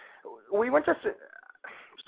we 0.52 0.70
went 0.70 0.84
to. 0.84 0.92
s- 0.92 1.14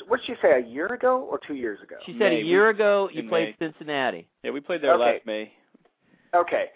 What 0.06 0.20
did 0.20 0.26
she 0.26 0.34
say? 0.42 0.52
A 0.52 0.64
year 0.66 0.86
ago 0.88 1.22
or 1.22 1.40
two 1.46 1.54
years 1.54 1.80
ago? 1.82 1.96
She 2.04 2.12
said 2.12 2.32
May. 2.32 2.40
a 2.40 2.44
year 2.44 2.68
ago 2.68 3.08
you 3.12 3.20
in 3.22 3.28
played 3.28 3.56
May. 3.58 3.66
Cincinnati. 3.66 4.28
Yeah, 4.42 4.50
we 4.50 4.60
played 4.60 4.82
there 4.82 4.92
Okay. 4.94 5.14
last 5.14 5.26
May. 5.26 5.52
Okay, 6.34 6.66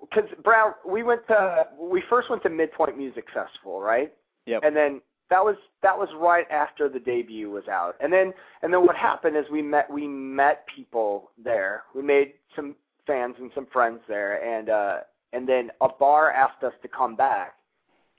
because 0.00 0.28
Brown, 0.42 0.72
we 0.86 1.02
went 1.02 1.26
to. 1.28 1.66
We 1.78 2.02
first 2.08 2.30
went 2.30 2.42
to 2.44 2.48
Midpoint 2.48 2.96
Music 2.96 3.26
Festival, 3.34 3.80
right? 3.80 4.12
Yep. 4.46 4.62
and 4.64 4.74
then 4.74 5.00
that 5.28 5.44
was 5.44 5.56
that 5.82 5.96
was 5.96 6.08
right 6.16 6.50
after 6.50 6.88
the 6.88 6.98
debut 6.98 7.50
was 7.50 7.68
out 7.68 7.94
and 8.00 8.10
then 8.12 8.32
and 8.62 8.72
then 8.72 8.84
what 8.84 8.96
happened 8.96 9.36
is 9.36 9.44
we 9.52 9.60
met 9.62 9.88
we 9.92 10.08
met 10.08 10.64
people 10.74 11.30
there 11.38 11.84
we 11.94 12.02
made 12.02 12.32
some 12.56 12.74
fans 13.06 13.36
and 13.38 13.50
some 13.54 13.66
friends 13.66 14.00
there 14.08 14.42
and 14.42 14.70
uh 14.70 15.00
and 15.34 15.46
then 15.48 15.70
a 15.82 15.88
bar 15.88 16.32
asked 16.32 16.64
us 16.64 16.72
to 16.82 16.88
come 16.88 17.14
back 17.14 17.54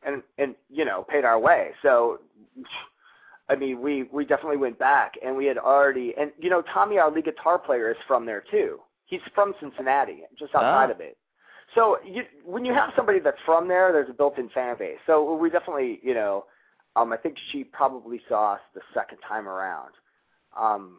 and 0.04 0.22
and 0.38 0.56
you 0.70 0.86
know 0.86 1.06
paid 1.10 1.26
our 1.26 1.40
way 1.40 1.72
so 1.82 2.20
i 3.50 3.56
mean 3.56 3.82
we 3.82 4.04
we 4.12 4.26
definitely 4.26 4.58
went 4.58 4.78
back 4.80 5.14
and 5.26 5.36
we 5.36 5.46
had 5.46 5.58
already 5.58 6.14
and 6.20 6.32
you 6.40 6.50
know 6.50 6.62
tommy 6.74 6.98
our 6.98 7.12
lead 7.12 7.26
guitar 7.26 7.58
player 7.60 7.92
is 7.92 7.98
from 8.08 8.26
there 8.26 8.44
too 8.52 8.80
he's 9.06 9.22
from 9.36 9.54
cincinnati 9.60 10.24
just 10.38 10.54
outside 10.56 10.90
Ah. 10.90 10.94
of 10.94 11.00
it 11.02 11.18
so 11.76 11.98
you, 12.06 12.24
when 12.46 12.66
you 12.66 12.74
have 12.74 12.90
somebody 12.96 13.20
that's 13.20 13.38
from 13.46 13.68
there, 13.68 13.94
there's 13.94 14.10
a 14.10 14.14
built-in 14.14 14.50
fan 14.50 14.76
base. 14.78 14.98
So 15.06 15.36
we 15.36 15.50
definitely, 15.50 16.00
you 16.04 16.14
know, 16.14 16.46
um, 16.98 17.14
I 17.14 17.18
think 17.18 17.38
she 17.52 17.64
probably 17.64 18.20
saw 18.28 18.54
us 18.56 18.60
the 18.76 18.82
second 18.94 19.20
time 19.28 19.48
around. 19.48 19.92
Um, 20.60 20.98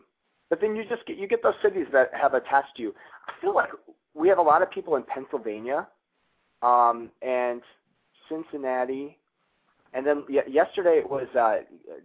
but 0.48 0.60
then 0.62 0.74
you 0.74 0.84
just 0.88 1.04
get 1.06 1.18
you 1.18 1.28
get 1.28 1.42
those 1.42 1.54
cities 1.62 1.86
that 1.92 2.10
have 2.14 2.32
attached 2.34 2.76
to 2.76 2.82
you. 2.82 2.94
I 3.28 3.32
feel 3.40 3.54
like 3.54 3.68
we 4.14 4.28
have 4.28 4.38
a 4.38 4.42
lot 4.42 4.62
of 4.62 4.70
people 4.70 4.96
in 4.96 5.02
Pennsylvania, 5.02 5.86
um, 6.62 7.10
and 7.20 7.60
Cincinnati, 8.28 9.18
and 9.94 10.06
then 10.06 10.24
y- 10.28 10.44
yesterday 10.48 10.98
it 10.98 11.08
was 11.08 11.26
uh, 11.38 11.58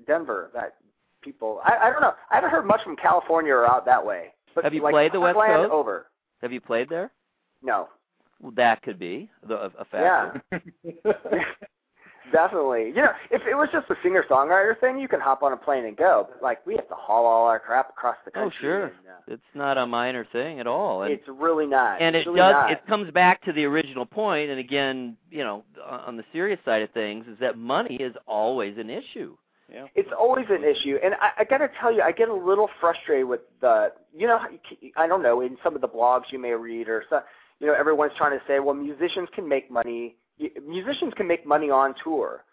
Denver. 0.06 0.52
That 0.54 0.76
people, 1.22 1.60
I, 1.64 1.78
I 1.84 1.90
don't 1.92 2.02
know. 2.02 2.14
I 2.32 2.36
haven't 2.36 2.52
heard 2.52 2.66
much 2.66 2.82
from 2.84 2.96
California 2.96 3.54
or 3.54 3.70
out 3.70 3.86
that 3.86 4.06
way. 4.06 4.34
But 4.56 4.64
Have 4.64 4.74
you 4.74 4.82
like, 4.82 4.94
played 4.94 5.12
the 5.12 5.20
West 5.20 5.38
Coast? 5.38 5.72
Over. 5.72 6.08
Have 6.42 6.52
you 6.52 6.62
played 6.62 6.90
there? 6.90 7.12
No. 7.62 7.90
Well, 8.42 8.54
that 8.56 8.82
could 8.84 9.00
be 9.00 9.30
the, 9.48 9.56
a, 9.56 9.72
a 9.80 9.86
factor. 9.86 10.42
Yeah. 10.52 11.14
Definitely. 12.32 12.88
You 12.90 13.04
know, 13.04 13.12
if 13.32 13.42
it 13.48 13.56
was 13.56 13.70
just 13.72 13.90
a 13.90 13.96
singer 14.04 14.24
songwriter 14.30 14.80
thing, 14.80 15.00
you 15.00 15.08
can 15.08 15.20
hop 15.20 15.44
on 15.44 15.54
a 15.54 15.58
plane 15.58 15.86
and 15.86 15.96
go. 15.96 16.28
But 16.32 16.42
like 16.44 16.66
we 16.66 16.76
have 16.76 16.88
to 16.90 16.96
haul 16.96 17.26
all 17.26 17.46
our 17.48 17.60
crap 17.60 17.90
across 17.90 18.16
the 18.26 18.32
country. 18.32 18.52
Oh, 18.58 18.62
sure. 18.62 18.84
And, 18.86 18.94
uh, 19.08 19.34
It's 19.34 19.42
not 19.56 19.78
a 19.78 19.86
minor 19.86 20.26
thing 20.32 20.60
at 20.60 20.68
all. 20.68 21.04
And, 21.04 21.14
it's 21.14 21.28
really 21.28 21.68
not. 21.68 22.02
and 22.02 22.16
it 22.16 22.26
really 22.26 22.38
does. 22.40 22.54
not. 22.54 22.72
It 22.72 22.86
comes 22.88 23.12
back 23.12 23.44
to 23.46 23.54
the 23.54 23.66
original 23.66 24.06
point, 24.06 24.50
and 24.50 24.60
again, 24.60 25.18
you 25.32 25.44
know, 25.44 25.64
on 25.86 26.00
on 26.02 26.18
the 26.18 26.24
serious 26.34 26.60
side 26.66 26.82
of 26.82 26.90
things, 26.92 27.26
is 27.28 27.38
that 27.40 27.58
money 27.58 27.96
is 27.96 28.16
always 28.28 28.78
an 28.78 28.90
issue. 28.90 29.36
Yeah. 29.72 29.86
It's 29.96 30.10
always 30.18 30.46
an 30.50 30.64
issue, 30.64 30.98
and 31.04 31.14
I, 31.16 31.32
I 31.40 31.44
got 31.44 31.58
to 31.58 31.70
tell 31.82 31.92
you, 31.92 32.02
I 32.02 32.14
get 32.14 32.30
a 32.30 32.34
little 32.34 32.70
frustrated 32.80 33.28
with 33.28 33.42
the, 33.60 33.92
you 34.16 34.26
know, 34.26 34.38
how 34.38 34.48
you 34.50 34.60
c- 34.70 34.94
I 34.96 35.08
don't 35.08 35.22
know, 35.22 35.42
in 35.42 35.58
some 35.62 35.76
of 35.76 35.82
the 35.82 35.90
blogs 35.90 36.32
you 36.32 36.40
may 36.40 36.54
read 36.54 36.88
or 36.88 37.04
some, 37.10 37.20
you 37.60 37.68
know, 37.68 37.74
everyone's 37.74 38.14
trying 38.18 38.32
to 38.32 38.42
say, 38.48 38.60
well, 38.62 38.74
musicians 38.76 39.28
can 39.36 39.46
make 39.46 39.70
money, 39.70 40.16
y- 40.16 40.16
musicians 40.66 41.14
can 41.16 41.28
make 41.28 41.46
money 41.46 41.70
on 41.70 41.96
tour. 42.04 42.44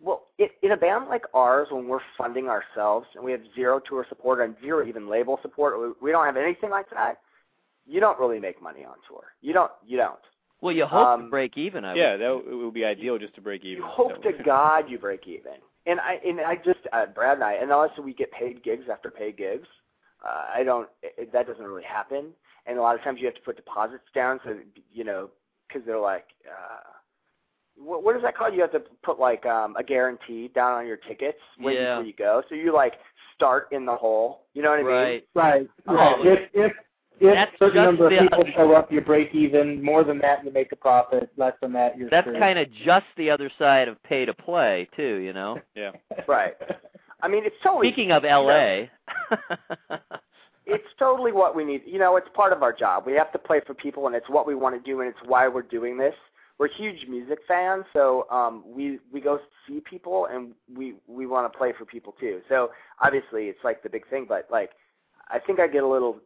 Well, 0.00 0.24
it, 0.38 0.52
in 0.62 0.72
a 0.72 0.76
band 0.76 1.08
like 1.08 1.24
ours, 1.34 1.68
when 1.70 1.88
we're 1.88 2.00
funding 2.18 2.48
ourselves 2.48 3.06
and 3.14 3.24
we 3.24 3.32
have 3.32 3.40
zero 3.54 3.80
tour 3.80 4.04
support 4.08 4.40
and 4.40 4.56
zero 4.60 4.86
even 4.86 5.08
label 5.08 5.38
support, 5.40 5.80
we- 5.80 5.94
we 6.00 6.10
don't 6.10 6.26
have 6.26 6.36
anything 6.36 6.70
like 6.70 6.90
that. 6.90 7.20
You 7.86 8.00
don't 8.00 8.18
really 8.18 8.40
make 8.40 8.60
money 8.62 8.84
on 8.84 8.96
tour. 9.08 9.24
You 9.40 9.52
don't. 9.52 9.72
You 9.84 9.96
don't. 9.98 10.18
Well, 10.60 10.74
you 10.74 10.86
hope 10.86 11.18
to 11.18 11.24
Um, 11.24 11.30
break 11.30 11.56
even. 11.58 11.84
I 11.84 11.94
Yeah, 11.94 12.12
would 12.12 12.20
that 12.20 12.26
w- 12.26 12.50
it 12.50 12.64
would 12.64 12.74
be 12.74 12.84
ideal 12.84 13.18
just 13.18 13.34
to 13.34 13.40
break 13.42 13.64
even. 13.64 13.82
You 13.82 13.88
hope 13.88 14.22
to 14.22 14.32
God 14.32 14.88
you 14.88 14.98
break 14.98 15.26
even. 15.28 15.60
And 15.86 16.00
I 16.00 16.14
and 16.24 16.40
I 16.40 16.56
just 16.56 16.80
uh, 16.92 17.06
Brad 17.06 17.34
and 17.38 17.44
I 17.44 17.54
and 17.54 17.70
also 17.70 18.00
we 18.00 18.14
get 18.14 18.30
paid 18.32 18.62
gigs 18.62 18.88
after 18.88 19.10
paid 19.10 19.36
gigs. 19.36 19.68
uh, 20.24 20.46
I 20.54 20.62
don't. 20.64 20.88
It, 21.02 21.30
that 21.32 21.46
doesn't 21.46 21.62
really 21.64 21.82
happen. 21.84 22.34
And 22.66 22.78
a 22.78 22.82
lot 22.82 22.94
of 22.94 23.02
times 23.02 23.20
you 23.20 23.26
have 23.26 23.34
to 23.34 23.42
put 23.42 23.56
deposits 23.56 24.04
down, 24.14 24.40
so 24.42 24.58
you 24.90 25.04
know, 25.04 25.30
because 25.68 25.84
they're 25.84 25.98
like, 26.00 26.28
uh, 26.48 26.80
what, 27.76 28.02
what 28.04 28.12
does 28.14 28.22
that 28.22 28.36
call? 28.36 28.52
You 28.52 28.60
have 28.62 28.72
to 28.72 28.82
put 29.02 29.18
like 29.18 29.44
um, 29.46 29.74
a 29.76 29.82
guarantee 29.82 30.48
down 30.54 30.72
on 30.72 30.86
your 30.86 30.96
tickets 30.96 31.38
right 31.60 31.74
Yeah. 31.74 31.96
before 31.96 32.04
you 32.06 32.12
go. 32.16 32.42
So 32.48 32.54
you 32.54 32.72
like 32.72 32.94
start 33.34 33.68
in 33.72 33.84
the 33.84 33.94
hole. 33.94 34.42
You 34.54 34.62
know 34.62 34.70
what 34.70 34.80
I 34.80 34.82
mean? 34.82 34.92
Right. 34.92 35.28
Right. 35.34 35.68
Oh. 35.88 36.14
If 36.22 36.50
if 36.54 36.72
if 37.20 37.34
That's 37.34 37.52
a 37.54 37.58
certain 37.58 37.74
just 37.74 37.84
number 37.86 38.06
of 38.06 38.20
people 38.22 38.44
show 38.56 38.72
up, 38.74 38.90
you 38.90 39.00
break 39.00 39.34
even. 39.34 39.82
More 39.82 40.02
than 40.02 40.18
that, 40.18 40.44
you 40.44 40.52
make 40.52 40.72
a 40.72 40.76
profit. 40.76 41.30
Less 41.36 41.54
than 41.62 41.72
that, 41.74 41.96
you're 41.96 42.10
That's 42.10 42.28
kind 42.38 42.58
of 42.58 42.68
just 42.84 43.06
the 43.16 43.30
other 43.30 43.50
side 43.56 43.86
of 43.86 44.02
pay 44.02 44.24
to 44.24 44.34
play, 44.34 44.88
too. 44.96 45.16
You 45.16 45.32
know. 45.32 45.60
Yeah. 45.76 45.92
Right. 46.28 46.54
I 47.22 47.28
mean, 47.28 47.44
it's 47.44 47.56
totally. 47.62 47.88
Speaking 47.88 48.12
of 48.12 48.22
you 48.24 48.30
know, 48.30 48.48
L.A. 48.48 48.90
it's 50.66 50.84
totally 50.98 51.32
what 51.32 51.54
we 51.56 51.64
need. 51.64 51.82
You 51.86 51.98
know, 51.98 52.16
it's 52.16 52.28
part 52.34 52.52
of 52.52 52.62
our 52.62 52.72
job. 52.72 53.04
We 53.06 53.12
have 53.14 53.32
to 53.32 53.38
play 53.38 53.60
for 53.66 53.74
people, 53.74 54.06
and 54.06 54.14
it's 54.14 54.28
what 54.28 54.46
we 54.46 54.54
want 54.54 54.74
to 54.76 54.90
do, 54.90 55.00
and 55.00 55.08
it's 55.08 55.18
why 55.26 55.48
we're 55.48 55.62
doing 55.62 55.96
this. 55.96 56.14
We're 56.58 56.68
huge 56.68 57.06
music 57.08 57.40
fans, 57.48 57.84
so 57.92 58.26
um, 58.30 58.62
we 58.66 59.00
we 59.12 59.20
go 59.20 59.40
see 59.66 59.80
people, 59.80 60.28
and 60.30 60.52
we 60.72 60.94
we 61.08 61.26
want 61.26 61.52
to 61.52 61.58
play 61.58 61.72
for 61.76 61.84
people 61.84 62.14
too. 62.20 62.40
So 62.48 62.70
obviously, 63.00 63.46
it's 63.46 63.58
like 63.64 63.82
the 63.82 63.90
big 63.90 64.08
thing. 64.08 64.26
But 64.28 64.46
like, 64.50 64.70
I 65.28 65.40
think 65.40 65.58
I 65.58 65.66
get 65.66 65.82
a 65.82 65.88
little 65.88 66.20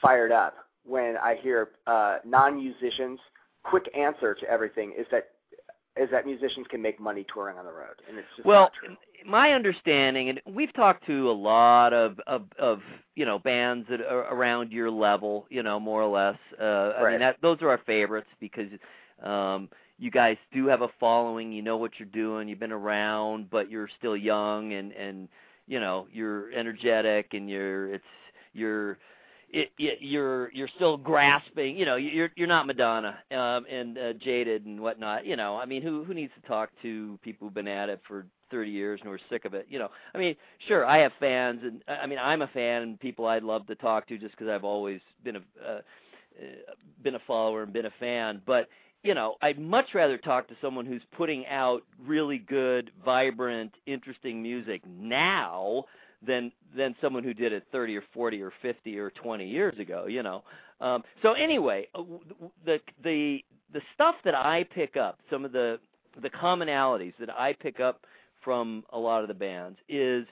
fired 0.00 0.30
up 0.30 0.54
when 0.84 1.16
I 1.16 1.36
hear 1.42 1.70
uh, 1.86 2.18
non-musicians. 2.24 3.18
Quick 3.64 3.90
answer 3.96 4.34
to 4.34 4.48
everything 4.48 4.92
is 4.96 5.06
that 5.10 5.30
is 5.96 6.08
that 6.10 6.26
musicians 6.26 6.66
can 6.68 6.82
make 6.82 7.00
money 7.00 7.24
touring 7.32 7.56
on 7.56 7.64
the 7.64 7.72
road, 7.72 7.94
and 8.08 8.18
it's 8.18 8.26
just 8.36 8.46
Well, 8.46 8.70
my 9.26 9.52
understanding, 9.52 10.28
and 10.28 10.40
we've 10.46 10.72
talked 10.74 11.06
to 11.06 11.30
a 11.30 11.32
lot 11.32 11.92
of 11.92 12.20
of, 12.26 12.42
of 12.58 12.80
you 13.14 13.24
know 13.24 13.38
bands 13.38 13.86
that 13.90 14.00
are 14.00 14.32
around 14.32 14.72
your 14.72 14.90
level, 14.90 15.46
you 15.50 15.62
know, 15.62 15.78
more 15.78 16.02
or 16.02 16.10
less. 16.10 16.38
Uh, 16.60 16.92
I 16.98 17.10
mean, 17.10 17.20
that 17.20 17.36
those 17.42 17.58
are 17.62 17.70
our 17.70 17.80
favorites 17.86 18.28
because 18.40 18.68
um, 19.24 19.68
you 19.98 20.10
guys 20.10 20.36
do 20.52 20.66
have 20.66 20.82
a 20.82 20.88
following. 21.00 21.52
You 21.52 21.62
know 21.62 21.76
what 21.76 21.92
you're 21.98 22.08
doing. 22.08 22.48
You've 22.48 22.60
been 22.60 22.72
around, 22.72 23.50
but 23.50 23.70
you're 23.70 23.88
still 23.98 24.16
young, 24.16 24.72
and 24.72 24.92
and 24.92 25.28
you 25.66 25.80
know 25.80 26.06
you're 26.12 26.50
energetic, 26.52 27.34
and 27.34 27.48
you're 27.48 27.94
it's 27.94 28.04
you're 28.52 28.98
it, 29.54 29.70
it, 29.78 29.98
you're 30.00 30.50
you're 30.52 30.68
still 30.74 30.96
grasping. 30.96 31.76
You 31.76 31.86
know, 31.86 31.96
you're 31.96 32.30
you're 32.34 32.48
not 32.48 32.66
Madonna 32.66 33.16
um, 33.30 33.64
and 33.70 33.96
uh, 33.96 34.12
jaded 34.14 34.66
and 34.66 34.80
whatnot. 34.80 35.24
You 35.24 35.36
know, 35.36 35.56
I 35.56 35.64
mean, 35.64 35.80
who 35.80 36.04
who 36.04 36.12
needs 36.12 36.32
to 36.40 36.46
talk 36.48 36.70
to 36.82 37.18
people 37.22 37.46
who've 37.46 37.54
been 37.54 37.68
at 37.68 37.88
it 37.88 38.00
for 38.06 38.26
30 38.50 38.70
years 38.70 39.00
and 39.00 39.08
who 39.08 39.14
are 39.14 39.20
sick 39.30 39.44
of 39.44 39.54
it? 39.54 39.66
You 39.68 39.78
know, 39.78 39.88
I 40.14 40.18
mean, 40.18 40.34
sure, 40.66 40.84
I 40.84 40.98
have 40.98 41.12
fans, 41.20 41.60
and 41.62 41.82
I 41.86 42.06
mean, 42.06 42.18
I'm 42.20 42.42
a 42.42 42.48
fan 42.48 42.82
and 42.82 43.00
people 43.00 43.26
I'd 43.26 43.44
love 43.44 43.66
to 43.68 43.76
talk 43.76 44.08
to 44.08 44.18
just 44.18 44.32
because 44.32 44.48
I've 44.48 44.64
always 44.64 45.00
been 45.22 45.36
a 45.36 45.40
uh, 45.64 45.70
uh, 45.72 46.74
been 47.04 47.14
a 47.14 47.20
follower 47.26 47.62
and 47.62 47.72
been 47.72 47.86
a 47.86 47.92
fan, 48.00 48.42
but. 48.44 48.68
You 49.04 49.14
know, 49.14 49.36
I'd 49.42 49.58
much 49.58 49.88
rather 49.94 50.16
talk 50.18 50.48
to 50.48 50.56
someone 50.62 50.86
who's 50.86 51.02
putting 51.16 51.46
out 51.46 51.82
really 52.04 52.38
good, 52.38 52.90
vibrant, 53.04 53.72
interesting 53.86 54.42
music 54.42 54.80
now 54.88 55.84
than 56.26 56.50
than 56.74 56.96
someone 57.00 57.22
who 57.22 57.34
did 57.34 57.52
it 57.52 57.64
30 57.70 57.98
or 57.98 58.02
40 58.14 58.42
or 58.42 58.52
50 58.62 58.98
or 58.98 59.10
20 59.10 59.46
years 59.46 59.78
ago 59.78 60.06
you 60.06 60.22
know? 60.22 60.42
Um 60.80 61.04
so 61.22 61.34
anyway 61.34 61.86
uh, 61.94 62.02
the 62.64 62.80
the 63.02 63.44
the 63.74 63.80
stuff 63.94 64.14
that 64.24 64.34
i 64.34 64.64
pick 64.74 64.96
up 64.96 65.18
some 65.30 65.44
of 65.44 65.52
the 65.52 65.78
the 66.22 66.30
commonalities 66.30 67.12
that 67.20 67.28
i 67.30 67.52
pick 67.52 67.78
up 67.78 68.00
from 68.42 68.84
a 68.92 68.98
lot 68.98 69.22
of 69.22 69.28
the 69.28 69.34
bands 69.34 69.78
is 69.88 70.26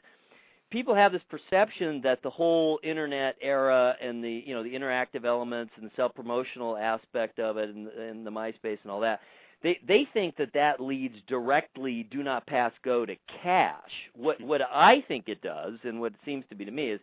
people 0.72 0.94
have 0.94 1.12
this 1.12 1.22
perception 1.28 2.00
that 2.02 2.22
the 2.22 2.30
whole 2.30 2.80
internet 2.82 3.36
era 3.42 3.94
and 4.00 4.24
the 4.24 4.42
you 4.46 4.54
know 4.54 4.62
the 4.62 4.72
interactive 4.72 5.24
elements 5.24 5.72
and 5.76 5.86
the 5.86 5.90
self 5.94 6.14
promotional 6.14 6.76
aspect 6.76 7.38
of 7.38 7.58
it 7.58 7.68
and, 7.68 7.88
and 7.88 8.26
the 8.26 8.30
myspace 8.30 8.78
and 8.82 8.90
all 8.90 9.00
that 9.00 9.20
they 9.62 9.78
they 9.86 10.08
think 10.14 10.36
that 10.36 10.52
that 10.54 10.80
leads 10.80 11.16
directly 11.28 12.08
do 12.10 12.22
not 12.22 12.46
pass 12.46 12.72
go 12.82 13.06
to 13.06 13.14
cash. 13.42 13.90
What 14.16 14.38
hmm. 14.38 14.46
what 14.46 14.62
i 14.72 15.04
think 15.06 15.28
it 15.28 15.42
does 15.42 15.74
and 15.84 16.00
what 16.00 16.12
it 16.12 16.18
seems 16.24 16.44
to 16.48 16.56
be 16.56 16.64
to 16.64 16.72
me 16.72 16.88
is 16.88 17.00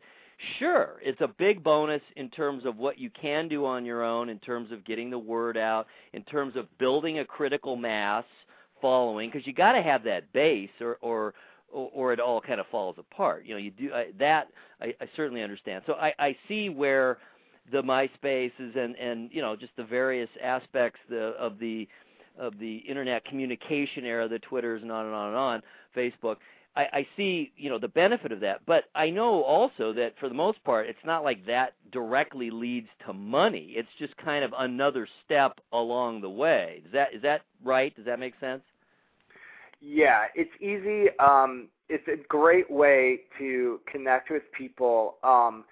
sure 0.58 0.96
it's 1.02 1.22
a 1.22 1.28
big 1.28 1.64
bonus 1.64 2.02
in 2.16 2.30
terms 2.30 2.66
of 2.66 2.78
what 2.78 2.98
you 2.98 3.10
can 3.10 3.48
do 3.48 3.66
on 3.66 3.86
your 3.86 4.04
own 4.04 4.30
in 4.30 4.40
terms 4.40 4.72
of 4.72 4.86
getting 4.86 5.10
the 5.10 5.20
word 5.20 5.58
out 5.58 5.86
in 6.14 6.24
terms 6.24 6.56
of 6.56 6.66
building 6.80 7.20
a 7.20 7.26
critical 7.26 7.76
mass 7.76 8.24
following 8.82 9.30
because 9.30 9.46
you 9.46 9.54
got 9.54 9.74
to 9.74 9.82
have 9.82 10.04
that 10.04 10.32
base 10.34 10.70
or 10.82 10.98
or 11.02 11.34
or, 11.72 11.90
or 11.94 12.14
it 12.14 12.20
all 12.20 12.42
kind 12.42 12.60
of 12.60 12.68
falls 12.68 12.96
apart 12.98 13.46
you 13.46 13.54
know 13.54 13.60
you 13.60 13.72
do 13.72 13.92
uh, 13.92 14.04
that 14.18 14.48
I, 14.82 14.94
I 15.02 15.10
certainly 15.16 15.42
understand 15.42 15.84
so 15.86 15.94
i 15.94 16.14
i 16.20 16.36
see 16.48 16.70
where 16.70 17.18
the 17.72 17.82
myspaces 17.84 18.76
and 18.76 18.96
and 18.96 19.30
you 19.32 19.42
know 19.42 19.56
just 19.56 19.76
the 19.78 19.84
various 19.84 20.30
aspects 20.42 21.00
the, 21.10 21.34
of 21.38 21.60
the 21.60 21.88
of 22.40 22.58
the 22.58 22.78
internet 22.78 23.26
communication 23.26 24.06
era, 24.06 24.28
the 24.28 24.40
Twitters 24.40 24.82
and 24.82 24.92
on 24.92 25.06
and 25.06 25.14
on 25.14 25.28
and 25.28 25.38
on, 25.38 25.62
Facebook. 25.96 26.38
I, 26.76 26.84
I 26.94 27.08
see, 27.18 27.52
you 27.58 27.70
know, 27.70 27.80
the 27.80 27.88
benefit 27.90 28.32
of 28.32 28.40
that, 28.42 28.62
but 28.66 28.86
I 28.96 29.10
know 29.10 29.44
also 29.44 29.92
that 29.94 30.14
for 30.20 30.30
the 30.30 30.36
most 30.36 30.64
part, 30.64 30.88
it's 30.88 30.98
not 31.04 31.24
like 31.24 31.46
that 31.48 31.74
directly 31.92 32.50
leads 32.50 32.88
to 33.06 33.14
money. 33.14 33.74
It's 33.76 33.90
just 33.98 34.16
kind 34.18 34.46
of 34.46 34.54
another 34.58 35.08
step 35.26 35.60
along 35.74 36.22
the 36.22 36.30
way. 36.30 36.84
Is 36.86 36.92
that 36.94 37.14
is 37.14 37.22
that 37.24 37.42
right? 37.64 37.94
Does 37.96 38.06
that 38.06 38.20
make 38.20 38.34
sense? 38.40 38.62
Yeah, 39.82 40.26
it's 40.36 40.52
easy. 40.60 41.10
Um, 41.20 41.70
it's 41.88 42.08
a 42.08 42.18
great 42.28 42.70
way 42.70 43.22
to 43.38 43.80
connect 43.92 44.30
with 44.30 44.44
people. 44.52 45.18
Um, 45.24 45.66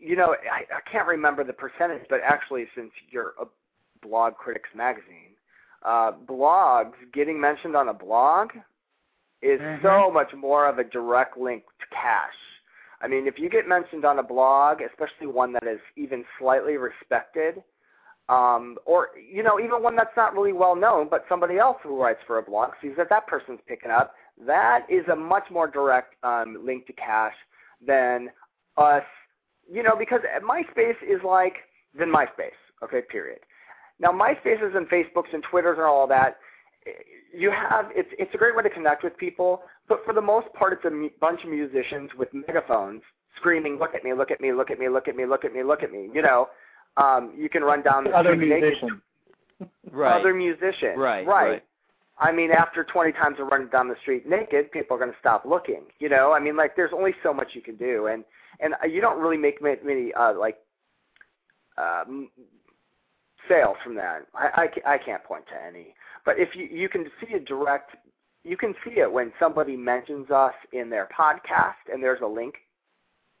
you 0.00 0.16
know, 0.16 0.34
I, 0.50 0.64
I 0.74 0.90
can't 0.90 1.06
remember 1.06 1.44
the 1.44 1.52
percentage, 1.52 2.06
but 2.10 2.20
actually, 2.24 2.66
since 2.74 2.90
you're 3.10 3.34
a 3.40 3.46
Blogcritics 4.06 4.74
magazine, 4.74 5.36
uh, 5.84 6.12
blogs 6.12 6.94
getting 7.12 7.40
mentioned 7.40 7.76
on 7.76 7.88
a 7.88 7.94
blog 7.94 8.50
is 9.40 9.60
Mhm. 9.60 9.82
so 9.82 10.10
much 10.10 10.32
more 10.34 10.66
of 10.66 10.78
a 10.78 10.84
direct 10.84 11.36
link 11.36 11.64
to 11.80 11.86
cash. 11.86 12.34
I 13.00 13.08
mean, 13.08 13.26
if 13.26 13.38
you 13.38 13.48
get 13.48 13.66
mentioned 13.66 14.04
on 14.04 14.18
a 14.18 14.22
blog, 14.22 14.80
especially 14.80 15.26
one 15.26 15.52
that 15.52 15.66
is 15.66 15.80
even 15.96 16.24
slightly 16.38 16.76
respected, 16.76 17.62
um, 18.28 18.76
or 18.86 19.08
you 19.30 19.42
know, 19.42 19.58
even 19.60 19.82
one 19.82 19.96
that's 19.96 20.16
not 20.16 20.34
really 20.34 20.52
well 20.52 20.76
known, 20.76 21.08
but 21.10 21.24
somebody 21.28 21.58
else 21.58 21.78
who 21.82 22.00
writes 22.00 22.20
for 22.26 22.38
a 22.38 22.42
blog 22.42 22.70
sees 22.80 22.92
that 22.96 23.08
that 23.10 23.26
person's 23.26 23.60
picking 23.66 23.90
up. 23.90 24.14
That 24.46 24.86
is 24.88 25.06
a 25.12 25.16
much 25.16 25.44
more 25.50 25.68
direct 25.68 26.14
um, 26.24 26.58
link 26.64 26.86
to 26.86 26.92
cash 26.92 27.34
than 27.84 28.30
us, 28.76 29.04
you 29.70 29.82
know, 29.82 29.94
because 29.96 30.20
MySpace 30.42 30.96
is 31.02 31.20
like 31.24 31.56
than 31.98 32.10
MySpace. 32.10 32.58
Okay, 32.82 33.02
period. 33.02 33.40
Now, 33.98 34.10
MySpaces 34.10 34.76
and 34.76 34.88
Facebooks 34.88 35.32
and 35.32 35.42
Twitters 35.48 35.76
and 35.78 35.86
all 35.86 36.06
that, 36.08 36.38
you 37.32 37.50
have 37.50 37.86
it's 37.94 38.08
it's 38.18 38.34
a 38.34 38.38
great 38.38 38.56
way 38.56 38.62
to 38.62 38.70
connect 38.70 39.04
with 39.04 39.16
people, 39.16 39.62
but 39.88 40.04
for 40.04 40.12
the 40.12 40.20
most 40.20 40.52
part, 40.54 40.72
it's 40.72 40.84
a 40.84 41.08
bunch 41.20 41.44
of 41.44 41.50
musicians 41.50 42.10
with 42.18 42.28
megaphones 42.32 43.02
screaming, 43.36 43.78
"Look 43.78 43.94
at 43.94 44.04
me! 44.04 44.12
Look 44.12 44.30
at 44.30 44.40
me! 44.40 44.52
Look 44.52 44.70
at 44.70 44.78
me! 44.78 44.88
Look 44.88 45.08
at 45.08 45.16
me! 45.16 45.24
Look 45.24 45.44
at 45.44 45.52
me! 45.52 45.62
Look 45.62 45.82
at 45.82 45.92
me!" 45.92 46.10
You 46.12 46.22
know, 46.22 46.48
um, 46.96 47.32
you 47.36 47.48
can 47.48 47.62
run 47.62 47.82
down 47.82 48.04
the 48.04 48.10
Other 48.10 48.34
street 48.34 48.48
naked- 48.48 48.62
musicians. 48.82 49.00
Right. 49.90 50.18
Other 50.20 50.34
musicians. 50.34 50.96
Right, 50.98 51.26
Right. 51.26 51.50
right. 51.50 51.64
I 52.18 52.30
mean, 52.32 52.50
after 52.50 52.84
20 52.84 53.12
times 53.12 53.38
of 53.40 53.48
running 53.48 53.68
down 53.68 53.88
the 53.88 53.96
street 54.02 54.28
naked, 54.28 54.70
people 54.70 54.96
are 54.96 55.00
going 55.00 55.12
to 55.12 55.18
stop 55.18 55.44
looking. 55.44 55.82
You 55.98 56.08
know, 56.08 56.32
I 56.32 56.38
mean, 56.40 56.56
like 56.56 56.76
there's 56.76 56.92
only 56.92 57.14
so 57.22 57.32
much 57.32 57.48
you 57.54 57.62
can 57.62 57.76
do, 57.76 58.06
and 58.06 58.24
and 58.60 58.74
uh, 58.82 58.86
you 58.86 59.00
don't 59.00 59.20
really 59.20 59.36
make 59.38 59.62
many 59.62 60.12
uh, 60.14 60.34
like 60.38 60.58
um, 61.78 62.28
sales 63.48 63.76
from 63.82 63.94
that. 63.96 64.26
I, 64.34 64.68
I 64.86 64.94
I 64.94 64.98
can't 64.98 65.24
point 65.24 65.44
to 65.48 65.54
any, 65.66 65.94
but 66.24 66.38
if 66.38 66.54
you 66.54 66.66
you 66.70 66.88
can 66.88 67.06
see 67.20 67.34
a 67.34 67.40
direct, 67.40 67.96
you 68.44 68.56
can 68.56 68.74
see 68.84 69.00
it 69.00 69.10
when 69.10 69.32
somebody 69.40 69.76
mentions 69.76 70.30
us 70.30 70.54
in 70.72 70.90
their 70.90 71.08
podcast 71.18 71.90
and 71.92 72.02
there's 72.02 72.20
a 72.22 72.26
link, 72.26 72.54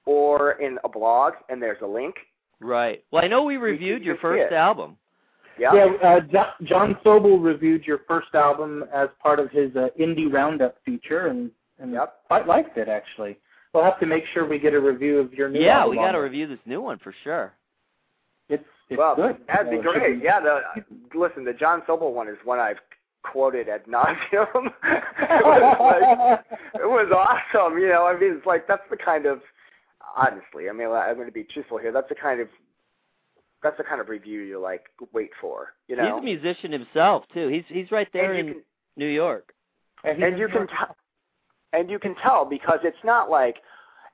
or 0.06 0.52
in 0.52 0.78
a 0.82 0.88
blog 0.88 1.34
and 1.48 1.62
there's 1.62 1.82
a 1.82 1.86
link. 1.86 2.14
Right. 2.62 3.04
Well, 3.10 3.24
I 3.24 3.28
know 3.28 3.42
we 3.42 3.56
reviewed 3.56 4.02
your 4.02 4.16
first 4.18 4.52
it. 4.52 4.54
album. 4.54 4.96
Yeah. 5.58 5.74
Yeah, 5.74 5.84
uh, 6.08 6.20
Jo- 6.20 6.64
Jon 6.64 6.96
Sobel 7.04 7.42
reviewed 7.42 7.84
your 7.84 8.00
first 8.08 8.34
album 8.34 8.84
as 8.92 9.08
part 9.22 9.38
of 9.38 9.50
his 9.50 9.74
uh, 9.76 9.88
indie 10.00 10.32
roundup 10.32 10.76
feature, 10.84 11.26
and, 11.26 11.50
and 11.78 11.92
Yep. 11.92 12.14
quite 12.28 12.46
liked 12.46 12.78
it 12.78 12.88
actually. 12.88 13.36
We'll 13.74 13.84
have 13.84 13.98
to 14.00 14.06
make 14.06 14.24
sure 14.32 14.46
we 14.46 14.58
get 14.58 14.74
a 14.74 14.80
review 14.80 15.18
of 15.18 15.32
your 15.34 15.48
new 15.48 15.66
album. 15.66 15.94
Yeah, 15.94 16.02
we 16.02 16.06
got 16.06 16.12
to 16.12 16.18
review 16.18 16.46
this 16.46 16.58
new 16.66 16.80
one 16.80 16.98
for 16.98 17.14
sure. 17.24 17.52
It's 18.48 18.64
it's 18.90 18.98
well, 18.98 19.14
good. 19.16 19.36
that'd 19.48 19.70
be 19.70 19.76
Uh, 19.76 19.80
it 19.80 19.82
should 19.84 19.92
great. 20.00 20.22
Yeah, 20.22 20.40
the 20.40 20.60
listen, 21.14 21.44
the 21.44 21.54
Jon 21.54 21.82
Sobel 21.88 22.12
one 22.12 22.28
is 22.28 22.36
one 22.44 22.58
I've 22.58 22.76
quoted 23.22 23.68
ad 23.68 23.84
nauseum. 23.86 24.66
it 24.84 25.44
was 25.44 25.76
like 25.80 26.40
it 26.74 26.86
was 26.86 27.10
awesome. 27.14 27.78
You 27.78 27.88
know, 27.88 28.06
I 28.06 28.18
mean, 28.18 28.34
it's 28.36 28.46
like 28.46 28.66
that's 28.66 28.82
the 28.90 28.96
kind 28.96 29.24
of 29.26 29.40
honestly. 30.16 30.68
I 30.68 30.72
mean, 30.72 30.88
I'm 30.88 31.14
going 31.14 31.26
to 31.26 31.32
be 31.32 31.44
truthful 31.44 31.78
here. 31.78 31.92
That's 31.92 32.08
the 32.08 32.14
kind 32.14 32.40
of 32.40 32.48
that's 33.62 33.76
the 33.76 33.84
kind 33.84 34.00
of 34.00 34.08
review 34.08 34.40
you 34.40 34.60
like 34.60 34.86
wait 35.12 35.30
for. 35.40 35.74
You 35.88 35.96
know, 35.96 36.04
He's 36.04 36.18
a 36.18 36.42
musician 36.42 36.72
himself 36.72 37.24
too. 37.32 37.48
He's 37.48 37.64
he's 37.68 37.90
right 37.90 38.08
there 38.12 38.34
in 38.34 38.46
can 38.46 38.62
New 38.96 39.06
York. 39.06 39.52
And, 40.04 40.22
and 40.22 40.38
you 40.38 40.48
can 40.48 40.66
tell 40.66 40.96
and 41.72 41.88
you 41.88 41.98
can 41.98 42.14
tell 42.16 42.44
because 42.44 42.80
it's 42.82 43.04
not 43.04 43.30
like 43.30 43.56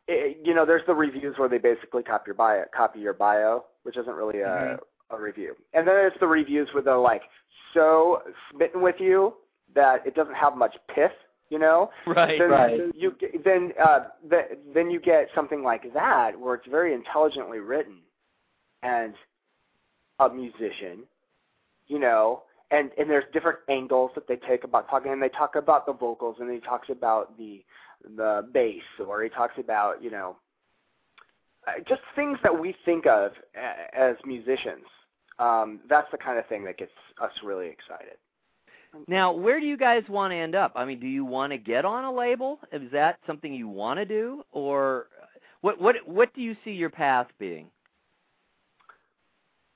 it, 0.07 0.39
you 0.45 0.55
know, 0.55 0.65
there's 0.67 0.87
the 0.87 0.95
reviews 0.95 1.37
where 1.39 1.49
they 1.49 1.59
basically 1.59 2.03
copy 2.03 2.25
your 2.29 2.35
bio, 2.35 2.65
copy 2.75 3.01
your 3.01 3.15
bio, 3.15 3.65
which 3.83 3.97
isn't 3.97 4.15
really 4.15 4.41
a, 4.41 4.47
Mhm. 4.47 4.79
a 5.11 5.21
review. 5.21 5.57
And 5.73 5.87
then 5.87 5.95
there's 5.95 6.19
the 6.21 6.27
reviews 6.27 6.69
where 6.73 6.83
they're 6.83 6.97
like 6.99 7.23
so 7.75 8.23
smitten 8.51 8.81
with 8.83 8.97
you 9.01 9.35
that 9.75 10.07
it 10.07 10.15
doesn't 10.15 10.35
have 10.35 10.57
much 10.57 10.77
pith, 10.95 11.13
you 11.51 11.59
know. 11.59 11.91
Right. 12.07 12.39
Then 12.39 12.51
Right. 12.51 12.81
you 12.95 13.15
then 13.45 13.73
uh, 13.83 14.01
the, 14.29 14.59
then 14.75 14.91
you 14.91 15.01
get 15.01 15.29
something 15.35 15.63
like 15.63 15.93
that 15.95 16.39
where 16.39 16.55
it's 16.55 16.67
very 16.67 16.95
intelligently 16.95 17.59
written, 17.59 17.99
and 18.83 19.15
a 20.19 20.29
musician, 20.29 21.05
you 21.87 21.99
know, 21.99 22.43
and 22.71 22.91
and 22.99 23.09
there's 23.09 23.25
different 23.33 23.59
angles 23.69 24.11
that 24.15 24.27
they 24.29 24.37
take 24.37 24.65
about 24.65 24.89
talking, 24.89 25.13
and 25.13 25.23
they 25.23 25.29
talk 25.29 25.57
about 25.57 25.87
the 25.87 25.93
vocals, 25.93 26.37
and 26.41 26.51
he 26.53 26.61
talks 26.61 26.89
about 26.91 27.37
the 27.39 27.65
the 28.17 28.49
bass, 28.53 28.83
or 29.07 29.23
he 29.23 29.29
talks 29.29 29.55
about 29.59 30.03
you 30.03 30.11
know 30.11 30.37
uh, 31.67 31.73
just 31.89 32.03
things 32.15 32.39
that 32.43 32.59
we 32.59 32.75
think 32.85 33.07
of 33.07 33.33
as 33.93 34.17
musicians. 34.25 34.85
Um, 35.39 35.81
that's 35.89 36.11
the 36.11 36.19
kind 36.19 36.39
of 36.39 36.47
thing 36.47 36.65
that 36.65 36.79
gets 36.79 36.91
us 37.23 37.31
really 37.45 37.69
excited. 37.69 38.17
Now, 39.07 39.33
where 39.33 39.61
do 39.61 39.67
you 39.67 39.77
guys 39.77 40.03
want 40.09 40.33
to 40.33 40.37
end 40.37 40.55
up? 40.55 40.73
I 40.75 40.85
mean, 40.85 40.99
do 41.01 41.07
you 41.07 41.25
want 41.25 41.53
to 41.53 41.59
get 41.59 41.85
on 41.85 42.05
a 42.05 42.13
label? 42.13 42.59
Is 42.73 42.91
that 42.93 43.19
something 43.27 43.53
you 43.53 43.69
want 43.69 43.99
to 43.99 44.05
do, 44.05 44.43
or 44.53 45.07
what? 45.61 45.81
What? 45.81 45.97
What 46.07 46.35
do 46.35 46.41
you 46.43 46.57
see 46.65 46.73
your 46.73 46.91
path 46.91 47.27
being? 47.39 47.67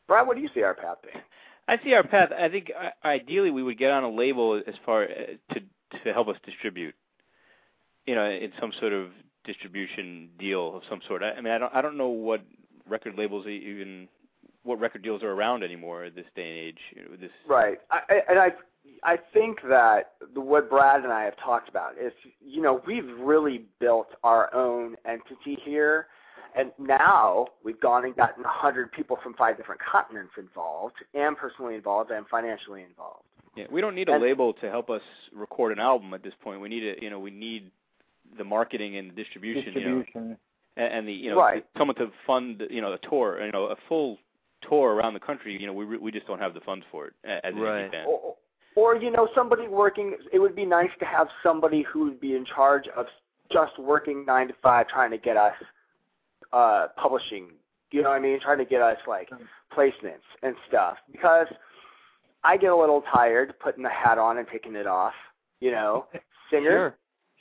Brad, 0.09 0.27
what 0.27 0.37
do 0.37 0.43
you 0.43 0.51
see 0.55 0.62
our 0.62 0.75
path 0.75 0.99
being? 1.03 1.23
I 1.68 1.79
see 1.85 1.95
our 1.95 2.03
path. 2.03 2.31
I 2.37 2.49
think 2.49 2.70
uh, 2.79 2.91
ideally 3.07 3.51
we 3.51 3.62
would 3.62 3.79
get 3.79 3.93
on 3.93 4.03
a 4.03 4.11
label 4.11 4.61
as 4.66 4.75
far 4.85 5.05
uh, 5.05 5.55
to 5.55 5.61
to 6.05 6.12
help 6.12 6.29
us 6.29 6.37
distribute. 6.45 6.95
You 8.07 8.14
know, 8.16 8.29
in 8.29 8.53
some 8.61 8.73
sort 8.81 8.93
of 8.93 9.11
distribution 9.45 10.29
deal 10.39 10.77
of 10.77 10.83
some 10.89 11.01
sort. 11.07 11.23
I, 11.23 11.31
I 11.33 11.41
mean, 11.41 11.53
I 11.53 11.59
don't 11.59 11.75
I 11.75 11.81
don't 11.83 11.97
know 11.97 12.09
what 12.09 12.43
record 12.89 13.16
labels 13.16 13.47
even 13.47 14.09
what 14.64 14.79
record 14.81 15.03
deals 15.03 15.23
are 15.23 15.31
around 15.31 15.62
anymore 15.62 16.05
at 16.05 16.14
this 16.14 16.27
day 16.37 16.49
and 16.49 16.59
age. 16.59 16.79
You 16.95 17.03
know, 17.03 17.16
this 17.20 17.31
Right. 17.49 17.79
I, 17.91 18.01
I- 18.09 18.23
and 18.29 18.39
I 18.39 18.53
I 19.05 19.18
think 19.32 19.59
that 19.68 20.12
what 20.34 20.70
Brad 20.70 21.03
and 21.03 21.12
I 21.12 21.24
have 21.24 21.36
talked 21.36 21.68
about 21.68 21.94
is, 21.98 22.12
you 22.40 22.62
know, 22.62 22.80
we've 22.86 23.09
really 23.18 23.64
built 23.80 24.09
our 24.22 24.53
own 24.55 24.96
entity 25.05 25.59
here, 25.64 26.07
and 26.55 26.70
now 26.78 27.48
we've 27.64 27.80
gone 27.80 28.05
and 28.05 28.14
gotten 28.14 28.44
a 28.44 28.48
hundred 28.48 28.92
people 28.92 29.18
from 29.22 29.34
five 29.34 29.57
different 29.57 29.80
continents 29.80 30.32
involved, 30.38 30.94
and 31.14 31.36
personally 31.36 31.74
involved, 31.74 32.11
and 32.12 32.26
financially 32.28 32.82
involved. 32.82 33.24
Yeah, 33.57 33.64
we 33.70 33.80
don't 33.80 33.94
need 33.96 34.09
a 34.09 34.14
And- 34.14 34.22
label 34.22 34.53
to 34.55 34.70
help 34.70 34.88
us 34.88 35.03
record 35.34 35.72
an 35.72 35.80
album 35.80 36.14
at 36.14 36.22
this 36.22 36.34
point. 36.40 36.61
We 36.61 36.68
need 36.68 36.84
a, 36.84 37.03
you 37.03 37.11
know, 37.11 37.18
we 37.18 37.30
need 37.32 37.70
the 38.38 38.44
marketing 38.44 38.96
and 38.96 39.11
the 39.11 39.14
distribution, 39.14 39.74
you 39.74 39.80
know, 39.88 40.05
and, 40.14 40.36
and 40.76 41.09
the, 41.09 41.12
you 41.12 41.30
know, 41.30 41.36
Right. 41.38 41.66
someone 41.76 41.96
to 41.96 42.11
fund, 42.26 42.62
you 42.70 42.80
know, 42.80 42.92
a 42.92 42.98
tour, 42.98 43.44
you 43.44 43.53
know, 43.53 43.64
a 43.64 43.76
full 43.88 44.18
tour 44.62 44.94
around 44.94 45.12
the 45.14 45.20
country. 45.20 45.61
You 45.61 45.66
know, 45.66 45.72
we 45.74 45.84
re- 45.84 45.98
we 45.98 46.11
just 46.12 46.26
don't 46.26 46.38
have 46.38 46.55
the 46.55 46.61
funds 46.61 46.86
for 46.90 47.09
it 47.09 47.14
a- 47.24 47.44
as 47.44 47.53
an 47.53 47.61
Right. 47.61 47.88
indie 47.88 47.92
band. 47.92 48.07
Or, 48.09 48.36
or 48.77 48.97
you 48.97 49.11
know, 49.11 49.29
somebody 49.35 49.68
working. 49.68 50.14
It 50.33 50.39
would 50.39 50.57
be 50.57 50.64
nice 50.64 50.91
to 50.99 51.05
have 51.05 51.29
somebody 51.43 51.83
who 51.83 52.05
would 52.05 52.20
be 52.20 52.35
in 52.37 52.45
charge 52.45 52.89
of 52.97 53.07
just 53.51 53.79
working 53.79 54.25
nine 54.25 54.49
to 54.49 54.55
five, 54.62 54.89
trying 54.89 55.11
to 55.11 55.18
get 55.18 55.37
us 55.37 55.55
uh 56.53 56.89
publishing. 56.97 57.49
You 57.91 58.03
know 58.03 58.09
what 58.11 58.16
I 58.16 58.20
mean? 58.20 58.41
Trying 58.41 58.59
to 58.59 58.64
get 58.64 58.81
us 58.83 58.99
like 59.07 59.31
placements 59.77 60.25
and 60.43 60.55
stuff. 60.68 60.97
Because 61.11 61.47
I 62.45 62.57
get 62.57 62.73
a 62.73 62.77
little 62.77 63.03
tired 63.12 63.55
putting 63.61 63.83
the 63.83 63.91
hat 63.91 64.18
on 64.18 64.39
and 64.39 64.47
taking 64.49 64.75
it 64.75 64.87
off. 64.87 65.12
You 65.61 65.70
know, 65.73 66.07
singer, 66.51 66.70
Sure. 66.70 66.95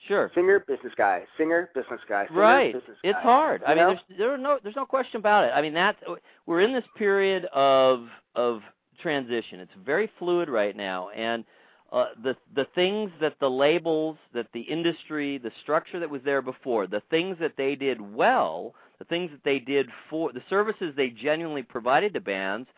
Sure. 0.07 0.31
singer, 0.33 0.59
business 0.67 0.93
guy, 0.97 1.23
singer, 1.37 1.69
business 1.75 2.01
guy, 2.09 2.25
singer, 2.27 2.39
Right. 2.39 2.73
business 2.73 2.97
It's 3.03 3.15
guy. 3.15 3.21
hard. 3.21 3.63
I 3.65 3.71
You 3.71 3.75
mean, 3.77 3.85
know? 3.85 3.89
there's 4.07 4.17
there 4.19 4.33
are 4.33 4.37
no 4.37 4.59
there's 4.61 4.75
no 4.75 4.85
question 4.85 5.17
about 5.17 5.43
it. 5.45 5.51
I 5.55 5.61
mean, 5.61 5.73
that's 5.73 5.99
we're 6.45 6.61
in 6.61 6.73
this 6.73 6.83
period 6.97 7.45
of 7.53 8.07
of 8.35 8.61
transition. 9.01 9.59
It's 9.59 9.71
very 9.85 10.09
fluid 10.19 10.49
right 10.49 10.75
now, 10.75 11.09
and 11.09 11.43
uh, 11.91 12.05
the 12.23 12.35
the 12.55 12.67
things 12.73 13.11
that 13.19 13.35
the 13.39 13.49
labels, 13.49 14.17
that 14.33 14.47
the 14.53 14.61
industry, 14.61 15.37
the 15.37 15.51
structure 15.61 15.99
that 15.99 16.09
was 16.09 16.21
there 16.23 16.41
before, 16.41 16.87
the 16.87 17.01
things 17.09 17.37
that 17.39 17.57
they 17.57 17.75
did 17.75 17.99
well, 17.99 18.73
the 18.99 19.05
things 19.05 19.29
that 19.31 19.43
they 19.43 19.59
did 19.59 19.89
for 20.09 20.31
the 20.31 20.43
services 20.49 20.93
they 20.95 21.09
genuinely 21.09 21.63
provided 21.63 22.13
to 22.13 22.21
bands, 22.21 22.69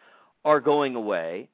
are 0.45 0.59
going 0.59 0.95
away. 0.95 1.47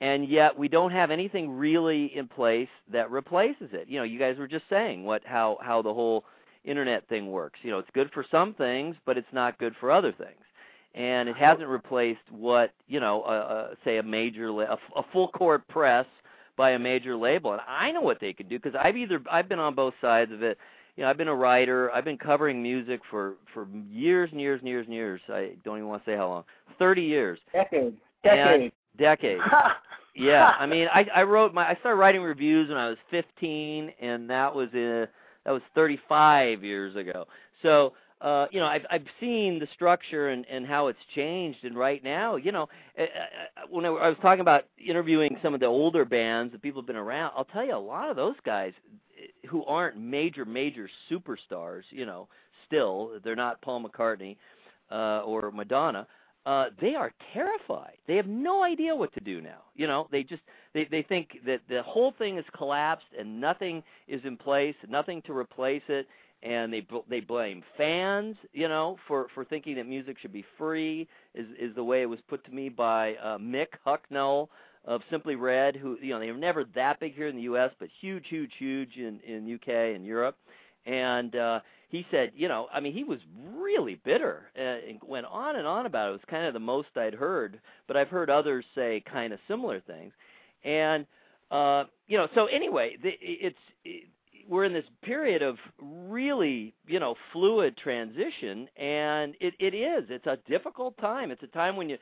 And 0.00 0.28
yet 0.28 0.58
we 0.58 0.68
don't 0.68 0.90
have 0.90 1.10
anything 1.10 1.50
really 1.50 2.06
in 2.16 2.26
place 2.26 2.68
that 2.92 3.10
replaces 3.10 3.70
it. 3.72 3.88
You 3.88 3.98
know, 3.98 4.04
you 4.04 4.18
guys 4.18 4.36
were 4.36 4.48
just 4.48 4.64
saying 4.68 5.04
what 5.04 5.22
how 5.24 5.58
how 5.62 5.82
the 5.82 5.94
whole 5.94 6.24
internet 6.64 7.08
thing 7.08 7.30
works. 7.30 7.60
You 7.62 7.70
know, 7.70 7.78
it's 7.78 7.90
good 7.94 8.10
for 8.12 8.24
some 8.30 8.54
things, 8.54 8.96
but 9.06 9.16
it's 9.16 9.32
not 9.32 9.58
good 9.58 9.74
for 9.78 9.90
other 9.90 10.12
things. 10.12 10.42
And 10.94 11.28
it 11.28 11.36
hasn't 11.36 11.68
replaced 11.68 12.20
what 12.30 12.72
you 12.86 13.00
know, 13.00 13.22
uh, 13.22 13.26
uh, 13.26 13.74
say 13.84 13.98
a 13.98 14.02
major, 14.02 14.50
la- 14.50 14.62
a, 14.64 14.72
f- 14.74 14.78
a 14.96 15.02
full 15.12 15.28
court 15.28 15.66
press 15.68 16.06
by 16.56 16.70
a 16.72 16.78
major 16.78 17.16
label. 17.16 17.52
And 17.52 17.60
I 17.66 17.90
know 17.90 18.00
what 18.00 18.20
they 18.20 18.32
could 18.32 18.48
do 18.48 18.58
because 18.60 18.78
I've 18.80 18.96
either 18.96 19.20
I've 19.30 19.48
been 19.48 19.58
on 19.58 19.74
both 19.74 19.94
sides 20.00 20.30
of 20.32 20.42
it. 20.42 20.56
You 20.96 21.02
know, 21.02 21.10
I've 21.10 21.16
been 21.16 21.26
a 21.28 21.34
writer. 21.34 21.90
I've 21.92 22.04
been 22.04 22.18
covering 22.18 22.62
music 22.62 23.00
for 23.10 23.34
for 23.52 23.66
years 23.90 24.30
and 24.30 24.40
years 24.40 24.60
and 24.60 24.68
years 24.68 24.86
and 24.86 24.94
years. 24.94 25.20
I 25.28 25.52
don't 25.64 25.78
even 25.78 25.88
want 25.88 26.04
to 26.04 26.10
say 26.12 26.16
how 26.16 26.28
long. 26.28 26.44
Thirty 26.78 27.02
years, 27.02 27.38
Decade. 27.52 27.80
And- 27.82 27.96
Decade. 28.22 28.72
decades. 28.96 29.42
Yeah, 30.16 30.52
I 30.60 30.66
mean, 30.66 30.86
I 30.94 31.06
I 31.12 31.22
wrote 31.24 31.52
my 31.54 31.68
I 31.68 31.74
started 31.80 31.96
writing 31.98 32.22
reviews 32.22 32.68
when 32.68 32.78
I 32.78 32.88
was 32.88 32.98
15, 33.10 33.90
and 34.00 34.30
that 34.30 34.54
was 34.54 34.68
in 34.72 35.08
that 35.44 35.50
was 35.50 35.60
35 35.74 36.62
years 36.62 36.94
ago. 36.94 37.26
So, 37.62 37.94
uh, 38.24 38.46
you 38.50 38.58
know, 38.58 38.66
I've 38.66 38.86
I've 38.90 39.06
seen 39.20 39.58
the 39.58 39.68
structure 39.74 40.30
and 40.30 40.46
and 40.50 40.66
how 40.66 40.86
it's 40.86 40.98
changed, 41.14 41.58
and 41.62 41.76
right 41.76 42.02
now, 42.02 42.36
you 42.36 42.52
know, 42.52 42.68
uh, 42.98 43.02
uh, 43.02 43.06
when 43.68 43.84
I, 43.84 43.88
I 43.90 44.08
was 44.08 44.16
talking 44.22 44.40
about 44.40 44.64
interviewing 44.78 45.36
some 45.42 45.52
of 45.52 45.60
the 45.60 45.66
older 45.66 46.06
bands 46.06 46.52
that 46.52 46.62
people 46.62 46.80
have 46.80 46.86
been 46.86 46.96
around, 46.96 47.34
I'll 47.36 47.44
tell 47.44 47.66
you, 47.66 47.76
a 47.76 47.78
lot 47.78 48.08
of 48.08 48.16
those 48.16 48.36
guys 48.46 48.72
uh, 48.88 49.48
who 49.48 49.62
aren't 49.66 49.98
major 49.98 50.46
major 50.46 50.88
superstars, 51.10 51.82
you 51.90 52.06
know, 52.06 52.28
still 52.66 53.20
they're 53.22 53.36
not 53.36 53.60
Paul 53.60 53.84
McCartney 53.84 54.38
uh, 54.90 55.20
or 55.20 55.50
Madonna 55.50 56.06
they 56.80 56.94
are 56.94 57.12
terrified. 57.32 57.96
They 58.06 58.16
have 58.16 58.26
no 58.26 58.62
idea 58.62 58.94
what 58.94 59.12
to 59.14 59.20
do 59.20 59.40
now. 59.40 59.62
You 59.74 59.86
know 59.86 60.08
they 60.10 60.22
just 60.22 60.42
they 60.74 60.84
they 60.90 61.02
think 61.02 61.38
that 61.46 61.60
the 61.68 61.82
whole 61.82 62.12
thing 62.18 62.36
has 62.36 62.44
collapsed 62.56 63.06
and 63.18 63.40
nothing 63.40 63.82
is 64.08 64.20
in 64.24 64.36
place 64.36 64.74
nothing 64.88 65.22
to 65.22 65.36
replace 65.36 65.82
it 65.88 66.06
and 66.44 66.72
they 66.72 66.86
they 67.08 67.20
blame 67.20 67.62
fans 67.76 68.36
you 68.52 68.68
know 68.68 68.98
for 69.08 69.26
for 69.34 69.44
thinking 69.44 69.76
that 69.76 69.86
music 69.86 70.16
should 70.20 70.32
be 70.32 70.44
free 70.58 71.08
is 71.34 71.46
is 71.58 71.74
the 71.74 71.82
way 71.82 72.02
it 72.02 72.06
was 72.06 72.20
put 72.28 72.44
to 72.44 72.50
me 72.50 72.68
by 72.68 73.14
uh 73.16 73.38
Mick 73.38 73.68
Hucknall 73.86 74.48
of 74.84 75.00
Simply 75.10 75.34
Red 75.34 75.74
who 75.74 75.96
you 76.00 76.10
know 76.12 76.20
they 76.20 76.30
were 76.30 76.38
never 76.38 76.64
that 76.74 77.00
big 77.00 77.14
here 77.14 77.28
in 77.28 77.36
the 77.36 77.42
US 77.42 77.70
but 77.78 77.88
huge 78.00 78.26
huge 78.28 78.52
huge 78.58 78.96
in 78.96 79.18
in 79.20 79.54
UK 79.54 79.94
and 79.94 80.04
Europe 80.04 80.36
and 80.86 81.36
uh 81.36 81.60
he 81.88 82.04
said, 82.10 82.32
you 82.34 82.48
know, 82.48 82.66
I 82.74 82.80
mean, 82.80 82.92
he 82.92 83.04
was 83.04 83.20
really 83.56 84.00
bitter 84.04 84.50
uh, 84.58 84.60
and 84.60 84.98
went 85.06 85.26
on 85.26 85.54
and 85.54 85.64
on 85.64 85.86
about 85.86 86.08
it. 86.08 86.10
It 86.10 86.12
was 86.14 86.20
kind 86.28 86.44
of 86.44 86.52
the 86.52 86.58
most 86.58 86.88
I'd 86.96 87.14
heard, 87.14 87.60
but 87.86 87.96
I've 87.96 88.08
heard 88.08 88.30
others 88.30 88.64
say 88.74 89.00
kind 89.08 89.32
of 89.32 89.38
similar 89.46 89.78
things. 89.78 90.12
And 90.64 91.06
uh, 91.52 91.84
you 92.08 92.18
know, 92.18 92.26
so 92.34 92.46
anyway, 92.46 92.96
the, 93.00 93.10
it's 93.20 93.56
it, 93.84 94.08
we're 94.48 94.64
in 94.64 94.72
this 94.72 94.84
period 95.02 95.40
of 95.42 95.56
really, 95.80 96.74
you 96.86 96.98
know, 96.98 97.14
fluid 97.32 97.76
transition, 97.76 98.68
and 98.76 99.34
it, 99.40 99.54
it 99.60 99.74
is. 99.74 100.04
It's 100.10 100.26
a 100.26 100.38
difficult 100.48 100.98
time. 100.98 101.30
It's 101.30 101.42
a 101.44 101.48
time 101.48 101.76
when 101.76 101.88
you 101.88 101.96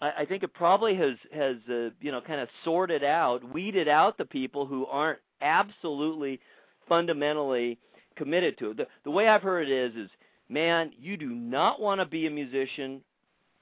I, 0.00 0.24
think 0.24 0.42
it 0.42 0.52
probably 0.52 0.96
has 0.96 1.14
has 1.32 1.56
uh, 1.68 1.90
you 2.00 2.10
know 2.12 2.20
kind 2.20 2.40
of 2.40 2.48
sorted 2.64 3.04
out, 3.04 3.42
weeded 3.52 3.88
out 3.88 4.18
the 4.18 4.24
people 4.24 4.66
who 4.66 4.86
aren't 4.86 5.20
absolutely 5.40 6.40
fundamentally 6.88 7.78
committed 8.16 8.58
to 8.58 8.70
it. 8.70 8.76
The, 8.76 8.86
the 9.04 9.10
way 9.10 9.28
I've 9.28 9.42
heard 9.42 9.68
it 9.68 9.72
is, 9.72 9.96
is 9.96 10.10
man, 10.48 10.92
you 10.98 11.16
do 11.16 11.30
not 11.30 11.80
want 11.80 12.00
to 12.00 12.06
be 12.06 12.26
a 12.26 12.30
musician 12.30 13.00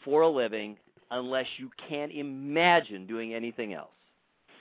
for 0.04 0.22
a 0.22 0.28
living 0.28 0.76
unless 1.10 1.46
you 1.58 1.70
can't 1.88 2.12
imagine 2.12 3.06
doing 3.06 3.34
anything 3.34 3.74
else. 3.74 3.90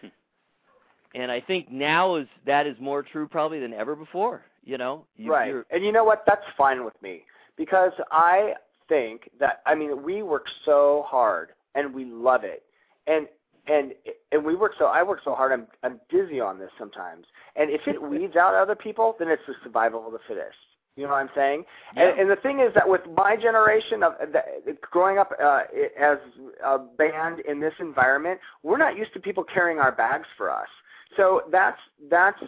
and 1.16 1.32
I 1.32 1.42
think 1.42 1.72
now 1.72 2.16
is 2.16 2.28
that 2.46 2.68
is 2.68 2.76
more 2.80 3.04
true 3.04 3.28
probably 3.28 3.60
than 3.60 3.74
ever 3.74 3.96
before. 3.96 4.44
You 4.64 4.78
know, 4.78 5.06
you, 5.16 5.32
right. 5.32 5.54
And 5.72 5.84
you 5.84 5.92
know 5.92 6.04
what? 6.04 6.24
That's 6.28 6.44
fine 6.58 6.84
with 6.84 7.02
me 7.02 7.24
because 7.58 7.94
I 8.12 8.54
think 8.88 9.30
that 9.40 9.62
I 9.66 9.74
mean 9.74 10.04
we 10.04 10.22
work 10.22 10.46
so 10.66 11.06
hard 11.08 11.50
and 11.76 11.94
we 11.94 12.06
love 12.06 12.44
it, 12.44 12.64
and 13.08 13.28
and 13.70 13.94
and 14.32 14.44
we 14.44 14.56
work 14.56 14.74
so 14.78 14.86
I 14.86 15.04
work 15.04 15.20
so 15.24 15.36
hard 15.36 15.52
I'm 15.52 15.68
I'm 15.84 16.00
dizzy 16.10 16.40
on 16.40 16.60
this 16.60 16.72
sometimes. 16.78 17.26
And 17.56 17.70
if 17.70 17.82
it 17.88 18.02
weeds 18.02 18.36
out 18.36 18.56
other 18.56 18.76
people, 18.76 19.16
then 19.20 19.30
it's 19.30 19.42
the 19.48 19.54
survival 19.64 20.06
of 20.06 20.14
the 20.14 20.20
fittest. 20.28 20.58
You 20.96 21.06
know 21.06 21.12
what 21.12 21.20
I'm 21.20 21.30
saying? 21.34 21.64
Yeah. 21.96 22.10
And, 22.10 22.22
and 22.22 22.30
the 22.30 22.36
thing 22.36 22.60
is 22.60 22.74
that 22.76 22.88
with 22.88 23.02
my 23.16 23.38
generation 23.38 24.04
of 24.04 24.14
the, 24.20 24.44
growing 24.82 25.18
up 25.18 25.32
uh, 25.42 25.62
as 25.98 26.18
a 26.66 26.78
band 26.78 27.40
in 27.48 27.62
this 27.62 27.74
environment, 27.80 28.40
we're 28.64 28.78
not 28.78 28.98
used 28.98 29.14
to 29.14 29.20
people 29.20 29.44
carrying 29.44 29.80
our 29.80 29.94
bags 29.94 30.28
for 30.36 30.52
us. 30.52 30.68
So 31.16 31.44
that's 31.52 31.80
that's 32.10 32.40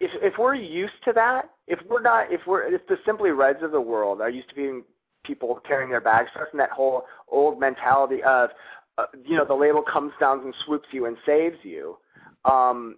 if 0.00 0.10
if 0.20 0.34
we're 0.38 0.56
used 0.56 0.94
to 1.04 1.12
that, 1.12 1.50
if 1.68 1.78
we're 1.88 2.02
not 2.02 2.32
if 2.32 2.40
we're 2.46 2.74
if 2.74 2.86
the 2.88 2.96
simply 3.06 3.30
reds 3.30 3.62
of 3.62 3.70
the 3.70 3.80
world 3.80 4.20
are 4.20 4.30
used 4.30 4.48
to 4.48 4.54
being 4.54 4.82
people 5.24 5.60
carrying 5.66 5.90
their 5.90 6.00
bags 6.00 6.28
first 6.34 6.52
and 6.52 6.60
that 6.60 6.70
whole 6.70 7.04
old 7.28 7.60
mentality 7.60 8.22
of 8.24 8.50
uh, 8.98 9.06
you 9.24 9.36
know 9.36 9.44
the 9.44 9.54
label 9.54 9.82
comes 9.82 10.12
down 10.20 10.40
and 10.40 10.54
swoops 10.64 10.88
you 10.92 11.06
and 11.06 11.16
saves 11.24 11.56
you 11.62 11.96
um 12.44 12.96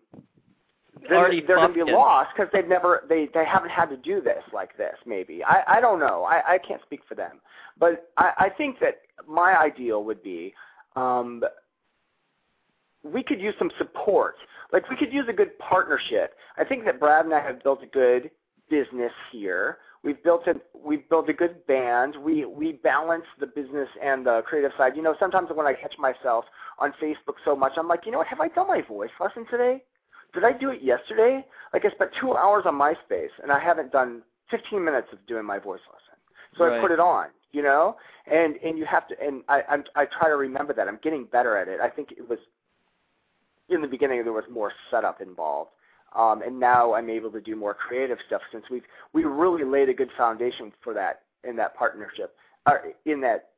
Already 1.10 1.42
they're 1.44 1.56
going 1.56 1.74
to 1.74 1.84
be 1.84 1.92
lost 1.92 2.30
because 2.34 2.50
they've 2.52 2.68
never 2.68 3.04
they 3.08 3.28
they 3.34 3.44
haven't 3.44 3.70
had 3.70 3.86
to 3.86 3.96
do 3.96 4.20
this 4.20 4.42
like 4.52 4.76
this 4.76 4.94
maybe. 5.06 5.42
I 5.44 5.62
i 5.66 5.80
don't 5.80 5.98
know. 5.98 6.24
I 6.24 6.54
i 6.54 6.58
can't 6.58 6.80
speak 6.82 7.00
for 7.08 7.14
them. 7.14 7.40
But 7.78 8.10
i 8.16 8.32
i 8.38 8.48
think 8.48 8.78
that 8.80 9.00
my 9.28 9.56
ideal 9.58 10.04
would 10.04 10.22
be 10.22 10.54
um 10.96 11.42
we 13.02 13.22
could 13.22 13.40
use 13.40 13.54
some 13.58 13.70
support. 13.76 14.36
Like 14.72 14.88
we 14.88 14.96
could 14.96 15.12
use 15.12 15.26
a 15.28 15.32
good 15.32 15.58
partnership. 15.58 16.34
I 16.56 16.64
think 16.64 16.84
that 16.84 17.00
brad 17.00 17.24
and 17.24 17.34
i 17.34 17.40
have 17.40 17.62
built 17.62 17.82
a 17.82 17.86
good 17.86 18.30
business 18.70 19.12
here 19.32 19.78
we've 20.04 20.22
built 20.22 20.46
a 20.46 20.54
we've 20.74 21.08
built 21.08 21.28
a 21.28 21.32
good 21.32 21.66
band. 21.66 22.16
We 22.22 22.44
we 22.44 22.72
balance 22.72 23.24
the 23.40 23.46
business 23.46 23.88
and 24.02 24.26
the 24.26 24.42
creative 24.42 24.72
side. 24.76 24.96
You 24.96 25.02
know 25.02 25.16
sometimes 25.18 25.48
when 25.52 25.66
i 25.66 25.72
catch 25.72 25.98
myself 25.98 26.44
on 26.78 26.92
facebook 27.02 27.36
so 27.44 27.56
much 27.56 27.72
i'm 27.76 27.88
like 27.88 28.04
you 28.04 28.12
know 28.12 28.18
what? 28.18 28.26
Have 28.26 28.40
i 28.40 28.48
done 28.48 28.68
my 28.68 28.82
voice 28.82 29.10
lesson 29.18 29.46
today? 29.50 29.82
Did 30.32 30.44
I 30.44 30.52
do 30.52 30.70
it 30.70 30.82
yesterday? 30.82 31.44
Like 31.72 31.84
I 31.84 31.90
spent 31.90 32.10
two 32.20 32.36
hours 32.36 32.64
on 32.66 32.74
MySpace 32.74 33.30
and 33.42 33.52
I 33.52 33.60
haven't 33.60 33.92
done 33.92 34.22
15 34.50 34.84
minutes 34.84 35.08
of 35.12 35.24
doing 35.26 35.44
my 35.44 35.58
voice 35.58 35.80
lesson. 35.92 36.18
So 36.58 36.72
I 36.72 36.80
put 36.80 36.92
it 36.92 37.00
on, 37.00 37.28
you 37.52 37.62
know, 37.62 37.96
and 38.30 38.56
and 38.56 38.78
you 38.78 38.84
have 38.84 39.08
to, 39.08 39.14
and 39.20 39.42
I 39.48 39.62
I'm, 39.68 39.84
I 39.96 40.06
try 40.06 40.28
to 40.28 40.36
remember 40.36 40.72
that. 40.74 40.86
I'm 40.86 41.00
getting 41.02 41.24
better 41.24 41.56
at 41.56 41.68
it. 41.68 41.80
I 41.80 41.88
think 41.88 42.12
it 42.12 42.28
was 42.28 42.38
in 43.68 43.80
the 43.80 43.88
beginning 43.88 44.22
there 44.22 44.32
was 44.32 44.44
more 44.50 44.72
setup 44.90 45.20
involved, 45.20 45.70
um, 46.14 46.42
and 46.42 46.58
now 46.58 46.94
I'm 46.94 47.10
able 47.10 47.30
to 47.32 47.40
do 47.40 47.56
more 47.56 47.74
creative 47.74 48.18
stuff 48.26 48.42
since 48.52 48.64
we've 48.70 48.84
we 49.12 49.24
really 49.24 49.64
laid 49.64 49.88
a 49.88 49.94
good 49.94 50.10
foundation 50.16 50.72
for 50.82 50.94
that 50.94 51.22
in 51.42 51.56
that 51.56 51.76
partnership, 51.76 52.36
uh, 52.66 52.76
in 53.04 53.20
that 53.22 53.50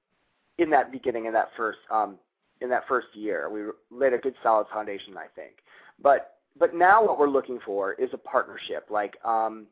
in 0.59 0.71
that 0.71 0.93
beginning 0.93 1.27
in 1.27 1.33
that 1.33 1.51
first 1.57 1.79
um, 1.91 2.17
in 2.61 2.71
that 2.71 2.89
first 2.89 3.09
year 3.15 3.51
we 3.51 3.63
laid 3.97 4.13
a 4.13 4.19
good 4.19 4.35
solid 4.43 4.67
foundation 4.73 5.17
I 5.17 5.27
think, 5.35 5.57
but 6.03 6.37
but 6.59 6.75
now 6.75 7.05
what 7.05 7.19
we're 7.19 7.29
looking 7.29 7.59
for 7.65 7.93
is 7.95 8.11
a 8.13 8.19
partnership. 8.19 8.87
Like, 8.91 9.17
um, 9.25 9.67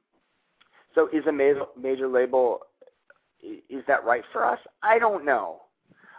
so 0.94 1.08
is 1.12 1.26
a 1.26 1.32
major, 1.32 1.64
major 1.80 2.08
label, 2.08 2.60
is 3.42 3.82
that 3.86 4.04
right 4.04 4.22
for 4.32 4.44
us? 4.44 4.58
I 4.82 4.98
don't 4.98 5.24
know. 5.24 5.62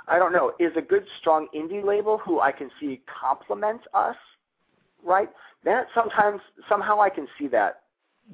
I 0.08 0.20
don't 0.20 0.34
know. 0.34 0.54
Is 0.60 0.72
a 0.78 0.82
good, 0.82 1.06
strong 1.20 1.48
indie 1.56 1.84
label 1.84 2.18
who 2.18 2.40
I 2.40 2.52
can 2.52 2.70
see 2.80 3.02
complements 3.22 3.86
us, 3.94 4.16
right? 5.06 5.30
That 5.64 5.88
sometimes, 5.96 6.42
somehow 6.70 7.00
I 7.00 7.10
can 7.10 7.28
see 7.40 7.48
that. 7.50 7.82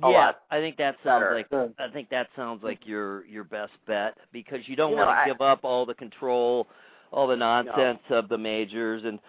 yeah, 0.04 0.32
I 0.50 0.60
think 0.60 0.78
that 0.78 0.96
sounds 1.04 1.24
better. 1.24 1.36
like. 1.36 1.74
I 1.80 1.92
think 1.92 2.10
that 2.10 2.28
sounds 2.36 2.64
like 2.64 2.86
your 2.88 3.26
your 3.26 3.44
best 3.44 3.74
bet 3.88 4.18
because 4.32 4.60
you 4.68 4.76
don't 4.76 4.92
You 4.92 4.98
know, 4.98 5.06
want 5.06 5.18
to 5.18 5.22
I- 5.22 5.26
give 5.28 5.42
up 5.42 5.60
all 5.64 5.86
the 5.86 5.94
control, 5.94 6.68
all 7.12 7.28
the 7.28 7.36
nonsense 7.36 8.00
of 8.10 8.30
the 8.30 8.38
majors 8.38 9.04
and 9.06 9.20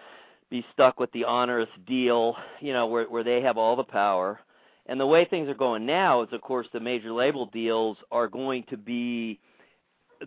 be 0.49 0.65
stuck 0.73 0.99
with 0.99 1.11
the 1.13 1.25
onerous 1.25 1.69
deal, 1.87 2.35
you 2.59 2.73
know, 2.73 2.87
where 2.87 3.05
where 3.05 3.23
they 3.23 3.41
have 3.41 3.57
all 3.57 3.75
the 3.75 3.83
power. 3.83 4.39
And 4.85 4.99
the 4.99 5.07
way 5.07 5.23
things 5.25 5.47
are 5.47 5.53
going 5.53 5.85
now 5.85 6.23
is, 6.23 6.29
of 6.33 6.41
course, 6.41 6.67
the 6.73 6.79
major 6.79 7.11
label 7.13 7.45
deals 7.47 7.97
are 8.11 8.27
going 8.27 8.63
to 8.69 8.75
be 8.77 9.39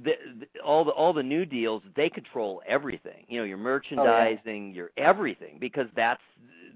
the, 0.05 0.12
the, 0.40 0.61
all 0.61 0.84
the 0.84 0.92
all 0.92 1.12
the 1.12 1.22
new 1.22 1.44
deals. 1.44 1.82
They 1.94 2.09
control 2.09 2.62
everything. 2.66 3.24
You 3.28 3.40
know, 3.40 3.44
your 3.44 3.59
merchandising, 3.59 4.74
your 4.74 4.90
everything, 4.97 5.59
because 5.61 5.86
that's 5.97 6.20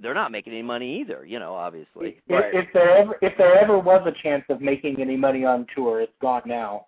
they're 0.02 0.14
not 0.14 0.32
making 0.32 0.52
any 0.52 0.62
money 0.62 1.00
either. 1.00 1.24
You 1.24 1.38
know, 1.38 1.54
obviously. 1.54 2.18
If, 2.28 2.66
if 2.66 2.72
there 2.72 2.96
ever 2.96 3.16
if 3.22 3.36
there 3.38 3.58
ever 3.58 3.78
was 3.78 4.06
a 4.06 4.22
chance 4.22 4.44
of 4.48 4.60
making 4.60 5.00
any 5.00 5.16
money 5.16 5.44
on 5.44 5.66
tour, 5.74 6.00
it's 6.00 6.12
gone 6.20 6.42
now 6.46 6.86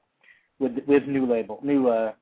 with 0.59 0.79
with 0.87 1.07
new 1.07 1.27
label 1.27 1.61
new 1.63 1.89
uh, 1.89 2.13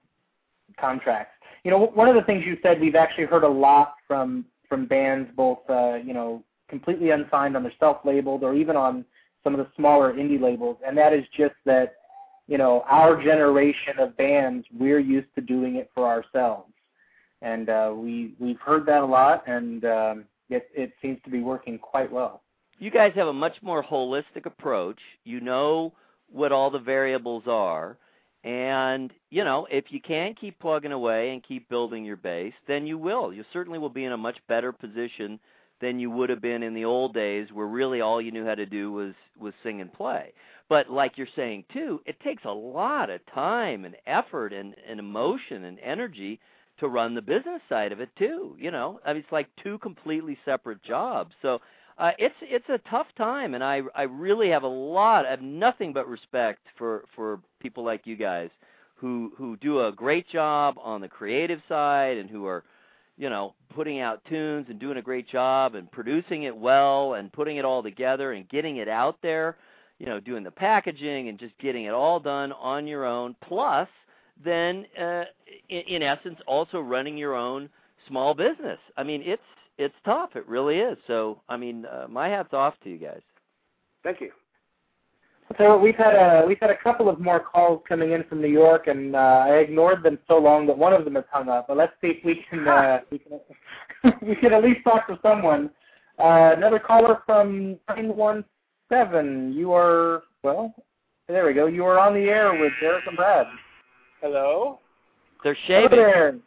contracts. 0.78 1.34
You 1.64 1.70
know, 1.70 1.86
one 1.94 2.08
of 2.08 2.14
the 2.14 2.22
things 2.22 2.44
you 2.46 2.56
said 2.62 2.80
we've 2.80 2.94
actually 2.94 3.26
heard 3.26 3.44
a 3.44 3.48
lot 3.48 3.94
from 4.06 4.44
from 4.68 4.86
bands, 4.86 5.28
both 5.36 5.58
uh, 5.68 5.94
you 5.96 6.14
know 6.14 6.42
completely 6.68 7.10
unsigned 7.10 7.56
on 7.56 7.64
their 7.64 7.72
self-labeled 7.80 8.44
or 8.44 8.54
even 8.54 8.76
on 8.76 9.04
some 9.42 9.54
of 9.54 9.58
the 9.58 9.66
smaller 9.76 10.12
indie 10.12 10.40
labels, 10.40 10.76
and 10.86 10.96
that 10.96 11.12
is 11.12 11.24
just 11.36 11.54
that 11.64 11.94
you 12.50 12.58
know 12.58 12.84
our 12.86 13.12
generation 13.30 13.94
of 13.98 14.08
bands 14.16 14.66
we're 14.82 15.04
used 15.16 15.32
to 15.36 15.40
doing 15.40 15.76
it 15.76 15.88
for 15.94 16.04
ourselves, 16.14 16.72
and 17.40 17.68
uh, 17.68 17.92
we 17.94 18.34
we've 18.38 18.60
heard 18.68 18.84
that 18.90 19.02
a 19.02 19.06
lot, 19.06 19.38
and 19.46 19.84
um, 19.84 20.24
it 20.50 20.68
it 20.74 20.90
seems 21.00 21.18
to 21.24 21.30
be 21.30 21.40
working 21.40 21.78
quite 21.78 22.10
well. 22.18 22.42
you 22.78 22.90
guys 22.90 23.12
have 23.14 23.28
a 23.28 23.32
much 23.32 23.56
more 23.62 23.82
holistic 23.82 24.44
approach. 24.46 24.98
You 25.24 25.40
know 25.40 25.92
what 26.32 26.52
all 26.52 26.70
the 26.70 26.78
variables 26.78 27.44
are. 27.46 27.96
And, 28.42 29.12
you 29.28 29.44
know, 29.44 29.66
if 29.70 29.86
you 29.90 30.00
can 30.00 30.34
keep 30.34 30.58
plugging 30.60 30.92
away 30.92 31.32
and 31.32 31.42
keep 31.42 31.68
building 31.68 32.06
your 32.06 32.16
base, 32.16 32.54
then 32.66 32.86
you 32.86 32.96
will. 32.96 33.34
You 33.34 33.44
certainly 33.52 33.78
will 33.78 33.90
be 33.90 34.04
in 34.04 34.12
a 34.12 34.16
much 34.16 34.38
better 34.48 34.72
position 34.72 35.38
than 35.82 36.00
you 36.00 36.10
would 36.10 36.30
have 36.30 36.40
been 36.40 36.62
in 36.62 36.72
the 36.72 36.86
old 36.86 37.12
days 37.12 37.48
where 37.52 37.66
really 37.66 38.00
all 38.00 38.20
you 38.20 38.30
knew 38.32 38.46
how 38.46 38.54
to 38.54 38.64
do 38.66 38.90
was 38.92 39.14
was 39.38 39.52
sing 39.62 39.82
and 39.82 39.92
play. 39.92 40.32
But 40.70 40.88
like 40.88 41.18
you're 41.18 41.26
saying 41.36 41.64
too, 41.72 42.00
it 42.06 42.18
takes 42.20 42.44
a 42.46 42.50
lot 42.50 43.10
of 43.10 43.20
time 43.34 43.84
and 43.84 43.96
effort 44.06 44.52
and, 44.54 44.74
and 44.88 45.00
emotion 45.00 45.64
and 45.64 45.78
energy 45.80 46.40
to 46.78 46.88
run 46.88 47.14
the 47.14 47.20
business 47.20 47.60
side 47.68 47.92
of 47.92 48.00
it 48.00 48.08
too. 48.16 48.56
You 48.58 48.70
know, 48.70 49.00
I 49.04 49.12
mean 49.12 49.22
it's 49.22 49.32
like 49.32 49.48
two 49.62 49.78
completely 49.78 50.38
separate 50.44 50.82
jobs. 50.84 51.34
So 51.42 51.60
uh, 51.98 52.12
it's 52.18 52.36
it's 52.40 52.68
a 52.68 52.78
tough 52.88 53.08
time, 53.18 53.54
and 53.54 53.62
I 53.62 53.82
I 53.94 54.04
really 54.04 54.48
have 54.48 54.62
a 54.62 54.68
lot. 54.68 55.26
I 55.26 55.30
have 55.30 55.42
nothing 55.42 55.92
but 55.92 56.08
respect 56.08 56.60
for 56.78 57.04
for 57.14 57.40
people 57.60 57.84
like 57.84 58.06
you 58.06 58.16
guys 58.16 58.48
who 58.94 59.32
who 59.36 59.56
do 59.56 59.86
a 59.86 59.92
great 59.92 60.28
job 60.28 60.76
on 60.80 61.00
the 61.00 61.08
creative 61.08 61.60
side 61.68 62.16
and 62.16 62.30
who 62.30 62.46
are 62.46 62.62
you 63.18 63.28
know 63.28 63.54
putting 63.74 63.98
out 63.98 64.24
tunes 64.26 64.66
and 64.70 64.78
doing 64.78 64.98
a 64.98 65.02
great 65.02 65.28
job 65.28 65.74
and 65.74 65.90
producing 65.90 66.44
it 66.44 66.56
well 66.56 67.14
and 67.14 67.32
putting 67.32 67.56
it 67.56 67.64
all 67.64 67.82
together 67.82 68.32
and 68.32 68.48
getting 68.48 68.76
it 68.76 68.88
out 68.88 69.18
there 69.20 69.56
you 70.00 70.06
know 70.06 70.18
doing 70.18 70.42
the 70.42 70.50
packaging 70.50 71.28
and 71.28 71.38
just 71.38 71.56
getting 71.58 71.84
it 71.84 71.94
all 71.94 72.18
done 72.18 72.50
on 72.52 72.88
your 72.88 73.04
own 73.04 73.36
plus 73.46 73.88
then 74.44 74.84
uh 75.00 75.22
in, 75.68 75.82
in 75.88 76.02
essence 76.02 76.38
also 76.48 76.80
running 76.80 77.16
your 77.16 77.36
own 77.36 77.68
small 78.08 78.34
business 78.34 78.78
i 78.96 79.04
mean 79.04 79.22
it's 79.24 79.42
it's 79.78 79.94
tough 80.04 80.30
it 80.34 80.46
really 80.48 80.78
is 80.78 80.98
so 81.06 81.40
i 81.48 81.56
mean 81.56 81.86
uh, 81.86 82.06
my 82.08 82.28
hat's 82.28 82.52
off 82.52 82.74
to 82.82 82.90
you 82.90 82.98
guys 82.98 83.20
Thank 84.02 84.20
you. 84.20 84.30
So 85.58 85.76
we've 85.76 85.96
had 85.96 86.14
a 86.14 86.44
we've 86.46 86.60
had 86.60 86.70
a 86.70 86.76
couple 86.76 87.08
of 87.08 87.18
more 87.18 87.40
calls 87.40 87.82
coming 87.88 88.12
in 88.12 88.22
from 88.24 88.40
New 88.40 88.48
York, 88.48 88.86
and 88.86 89.16
uh, 89.16 89.44
I 89.48 89.56
ignored 89.56 90.02
them 90.02 90.18
so 90.28 90.38
long 90.38 90.66
that 90.68 90.78
one 90.78 90.92
of 90.92 91.04
them 91.04 91.16
has 91.16 91.24
hung 91.30 91.48
up. 91.48 91.66
But 91.68 91.76
let's 91.76 91.92
see 92.00 92.08
if 92.08 92.24
we 92.24 92.44
can 92.48 92.68
uh, 92.68 93.00
we 93.10 93.18
can 93.18 93.40
we 94.22 94.36
can 94.36 94.52
at 94.52 94.62
least 94.62 94.80
talk 94.84 95.08
to 95.08 95.18
someone. 95.22 95.70
Uh, 96.18 96.54
another 96.56 96.78
caller 96.78 97.22
from 97.26 97.78
nine 97.88 98.14
one 98.14 98.44
seven. 98.90 99.52
You 99.54 99.72
are 99.72 100.22
well. 100.42 100.74
There 101.28 101.46
we 101.46 101.54
go. 101.54 101.66
You 101.66 101.84
are 101.86 101.98
on 101.98 102.12
the 102.12 102.20
air 102.28 102.52
with 102.52 102.72
Derek 102.80 103.06
and 103.06 103.16
Brad. 103.16 103.46
Hello? 104.20 104.80
they're 105.42 105.56
Hello 105.66 105.88
shaving 105.88 105.96
there. 105.98 106.38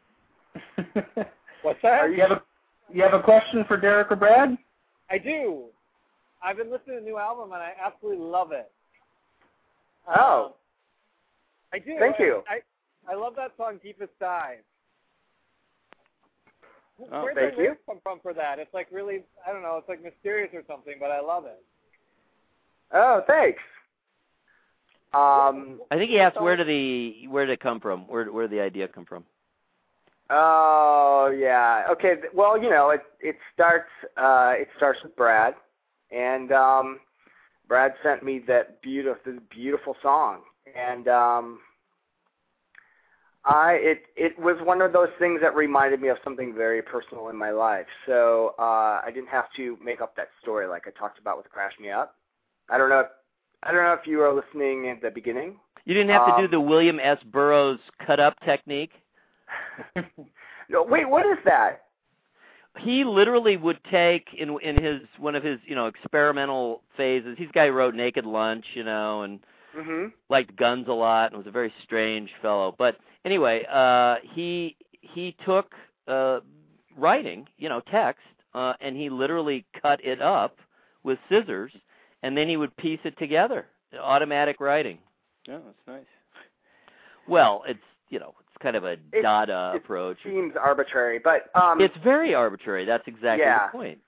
What's 1.63 1.79
that? 1.81 2.11
you 2.11 2.21
have 2.21 2.31
a 2.31 2.43
you 2.93 3.01
have 3.01 3.13
a 3.13 3.23
question 3.23 3.63
for 3.67 3.77
Derek 3.77 4.11
or 4.11 4.15
Brad? 4.15 4.55
I 5.09 5.17
do. 5.17 5.63
I've 6.43 6.57
been 6.57 6.69
listening 6.69 6.97
to 6.97 7.01
the 7.01 7.05
new 7.09 7.17
album 7.17 7.45
and 7.53 7.61
I 7.63 7.71
absolutely 7.83 8.23
love 8.23 8.51
it. 8.51 8.69
Oh, 10.15 10.45
Um, 10.47 10.51
I 11.73 11.79
do. 11.79 11.95
Thank 11.97 12.17
I- 12.19 12.23
you. 12.23 12.43
I, 12.47 13.11
I 13.11 13.15
love 13.15 13.33
that 13.37 13.51
song 13.57 13.79
Deepest 13.81 14.11
Dive. 14.19 14.59
Oh, 17.11 17.23
Where'd 17.23 17.35
thank 17.35 17.51
the 17.51 17.57
you. 17.57 17.63
lyrics 17.63 17.81
come 17.87 17.99
from 18.03 18.19
for 18.21 18.33
that? 18.33 18.59
It's 18.59 18.73
like 18.73 18.87
really, 18.91 19.23
I 19.47 19.51
don't 19.51 19.61
know, 19.63 19.77
it's 19.77 19.89
like 19.89 20.03
mysterious 20.03 20.51
or 20.53 20.61
something, 20.67 20.95
but 20.99 21.09
I 21.09 21.19
love 21.21 21.45
it. 21.45 21.63
Oh, 22.93 23.21
thanks. 23.27 23.61
Um, 25.13 25.79
i 25.91 25.95
think 25.95 26.09
he 26.09 26.19
asked 26.19 26.41
where 26.41 26.55
did 26.55 26.65
the 26.65 27.27
where 27.27 27.45
did 27.45 27.53
it 27.53 27.59
come 27.59 27.79
from 27.79 28.07
where 28.07 28.31
where 28.31 28.47
did 28.47 28.57
the 28.57 28.61
idea 28.63 28.87
come 28.87 29.05
from 29.05 29.23
Oh 30.29 31.33
yeah. 31.37 31.85
Okay. 31.91 32.15
Well, 32.33 32.61
you 32.61 32.69
know, 32.69 32.89
it 32.89 33.01
it 33.19 33.35
starts 33.53 33.89
uh 34.17 34.53
it 34.55 34.67
starts 34.77 34.99
with 35.03 35.15
Brad, 35.15 35.53
and 36.11 36.51
um, 36.51 36.99
Brad 37.67 37.93
sent 38.01 38.23
me 38.23 38.39
that 38.47 38.81
beautiful 38.81 39.37
beautiful 39.49 39.95
song, 40.01 40.41
and 40.75 41.07
um, 41.07 41.59
I 43.45 43.73
it 43.73 44.03
it 44.15 44.39
was 44.39 44.55
one 44.63 44.81
of 44.81 44.93
those 44.93 45.09
things 45.19 45.41
that 45.41 45.55
reminded 45.55 46.01
me 46.01 46.07
of 46.07 46.17
something 46.23 46.53
very 46.55 46.81
personal 46.81 47.29
in 47.29 47.35
my 47.35 47.51
life. 47.51 47.87
So 48.05 48.55
uh, 48.57 49.01
I 49.05 49.11
didn't 49.13 49.29
have 49.29 49.51
to 49.57 49.77
make 49.83 49.99
up 50.01 50.15
that 50.15 50.29
story 50.41 50.67
like 50.67 50.87
I 50.87 50.91
talked 50.97 51.19
about 51.19 51.37
with 51.37 51.49
Crash 51.51 51.73
Me 51.79 51.91
Up. 51.91 52.15
I 52.69 52.77
don't 52.77 52.89
know. 52.89 53.01
If, 53.01 53.07
I 53.63 53.71
don't 53.71 53.83
know 53.83 53.93
if 53.93 54.05
you 54.07 54.17
were 54.17 54.33
listening 54.33 54.89
at 54.89 55.01
the 55.01 55.09
beginning. 55.09 55.57
you 55.85 55.93
didn't 55.93 56.09
have 56.09 56.25
to 56.25 56.41
do 56.41 56.45
Um, 56.45 56.51
the 56.51 56.59
william 56.59 56.99
s 56.99 57.17
burroughs 57.31 57.79
cut 58.05 58.19
up 58.19 58.39
technique 58.41 58.91
No, 60.69 60.81
wait. 60.83 61.07
What 61.09 61.25
is 61.25 61.37
that? 61.45 61.81
he 62.79 63.03
literally 63.03 63.55
would 63.57 63.77
take 63.91 64.27
in 64.37 64.57
in 64.61 64.81
his 64.83 65.01
one 65.19 65.35
of 65.35 65.43
his 65.43 65.59
you 65.65 65.75
know 65.75 65.85
experimental 65.87 66.81
phases. 66.97 67.35
He's 67.37 67.49
a 67.49 67.53
guy 67.53 67.67
who 67.67 67.73
wrote 67.73 67.93
Naked 67.93 68.25
Lunch, 68.25 68.65
you 68.73 68.83
know, 68.83 69.21
and 69.23 69.39
Mhm. 69.77 70.11
liked 70.29 70.55
guns 70.55 70.87
a 70.87 70.93
lot 70.93 71.31
and 71.31 71.37
was 71.37 71.45
a 71.47 71.51
very 71.51 71.71
strange 71.83 72.31
fellow. 72.41 72.73
But 72.77 72.97
anyway, 73.25 73.65
uh, 73.69 74.15
he 74.23 74.75
he 75.01 75.35
took 75.45 75.73
uh, 76.07 76.39
writing, 76.97 77.47
you 77.57 77.69
know, 77.69 77.81
text, 77.81 78.23
uh, 78.55 78.73
and 78.81 78.95
he 78.97 79.09
literally 79.09 79.65
cut 79.81 80.03
it 80.03 80.21
up 80.21 80.57
with 81.03 81.19
scissors, 81.29 81.71
and 82.23 82.35
then 82.35 82.49
he 82.49 82.57
would 82.57 82.75
piece 82.77 82.99
it 83.03 83.17
together. 83.19 83.67
Automatic 83.99 84.59
writing. 84.59 84.97
Yeah, 85.47 85.59
that's 85.63 85.87
nice. 85.87 86.05
Well, 87.27 87.63
it's 87.67 87.79
you 88.09 88.19
know 88.19 88.33
it's 88.39 88.61
kind 88.61 88.75
of 88.75 88.83
a 88.83 88.93
It- 89.11 89.21
Dada 89.21 89.73
it 89.75 89.77
approach. 89.77 90.17
Seems 90.23 90.53
arbitrary, 90.59 91.19
but 91.19 91.51
um, 91.55 91.79
it's 91.79 91.95
very 92.03 92.33
arbitrary. 92.33 92.85
That's 92.85 93.07
exactly 93.07 93.45
Yeah. 93.45 93.67
the 93.67 93.71
point. 93.71 93.99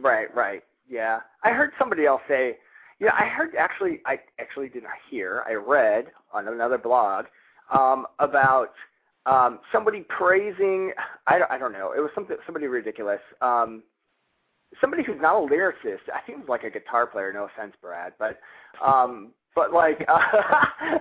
Right, 0.00 0.32
right. 0.34 0.62
Yeah. 0.88 1.20
I 1.42 1.50
heard 1.50 1.70
somebody 1.78 2.04
else 2.06 2.20
say, 2.28 2.58
yeah, 3.00 3.14
I 3.18 3.24
heard 3.26 3.54
actually, 3.56 4.00
I 4.06 4.20
actually 4.38 4.68
did 4.68 4.82
not 4.82 4.92
hear, 5.08 5.42
I 5.48 5.54
read 5.54 6.06
on 6.32 6.46
another 6.48 6.78
blog 6.78 7.24
um, 7.72 8.06
about 8.18 8.72
um, 9.26 9.60
somebody 9.72 10.00
praising, 10.08 10.92
I 11.26 11.38
don't, 11.38 11.50
I 11.50 11.58
don't 11.58 11.72
know, 11.72 11.92
it 11.96 12.00
was 12.00 12.10
something, 12.14 12.36
somebody 12.46 12.66
ridiculous. 12.66 13.20
Um, 13.40 13.82
somebody 14.80 15.02
who's 15.02 15.20
not 15.20 15.36
a 15.36 15.46
lyricist, 15.46 16.08
I 16.14 16.20
think 16.26 16.38
it 16.38 16.40
was 16.40 16.48
like 16.48 16.64
a 16.64 16.70
guitar 16.70 17.06
player, 17.06 17.32
no 17.32 17.44
offense, 17.44 17.74
Brad, 17.80 18.12
but, 18.18 18.38
um, 18.84 19.28
but 19.54 19.72
like, 19.72 20.04
uh, 20.08 20.98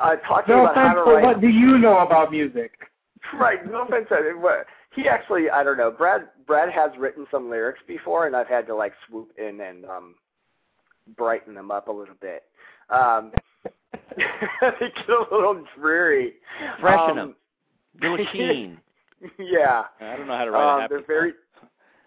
uh, 0.00 0.16
talking 0.28 0.54
No 0.54 0.62
about 0.62 0.74
how 0.76 0.82
offense, 0.82 0.98
to 0.98 1.04
but 1.04 1.14
write. 1.14 1.24
what 1.24 1.40
do 1.40 1.48
you 1.48 1.78
know 1.78 1.98
about 1.98 2.30
music? 2.30 2.72
Right, 3.34 3.58
no 3.68 3.82
offense. 3.82 4.06
I 4.12 4.62
He 4.94 5.08
actually, 5.08 5.50
I 5.50 5.64
don't 5.64 5.76
know. 5.76 5.90
Brad, 5.90 6.28
Brad 6.46 6.70
has 6.70 6.92
written 6.96 7.26
some 7.28 7.50
lyrics 7.50 7.80
before, 7.88 8.28
and 8.28 8.36
I've 8.36 8.46
had 8.46 8.68
to 8.68 8.74
like 8.76 8.92
swoop 9.08 9.32
in 9.36 9.60
and 9.60 9.84
um, 9.84 10.14
brighten 11.16 11.52
them 11.52 11.72
up 11.72 11.88
a 11.88 11.92
little 11.92 12.14
bit. 12.20 12.44
Um, 12.88 13.32
they 14.16 14.22
get 14.96 15.08
a 15.08 15.26
little 15.34 15.64
dreary. 15.76 16.34
Freshen 16.80 17.18
um, 17.18 17.18
'em. 17.18 17.36
Little 18.00 18.26
sheen. 18.32 18.78
Yeah. 19.38 19.84
I 20.00 20.16
don't 20.16 20.26
know 20.28 20.36
how 20.36 20.44
to 20.44 20.50
write 20.52 20.62
a 20.62 20.68
Um, 20.74 20.80
happy 20.82 20.94
they're 20.94 21.06
very. 21.06 21.32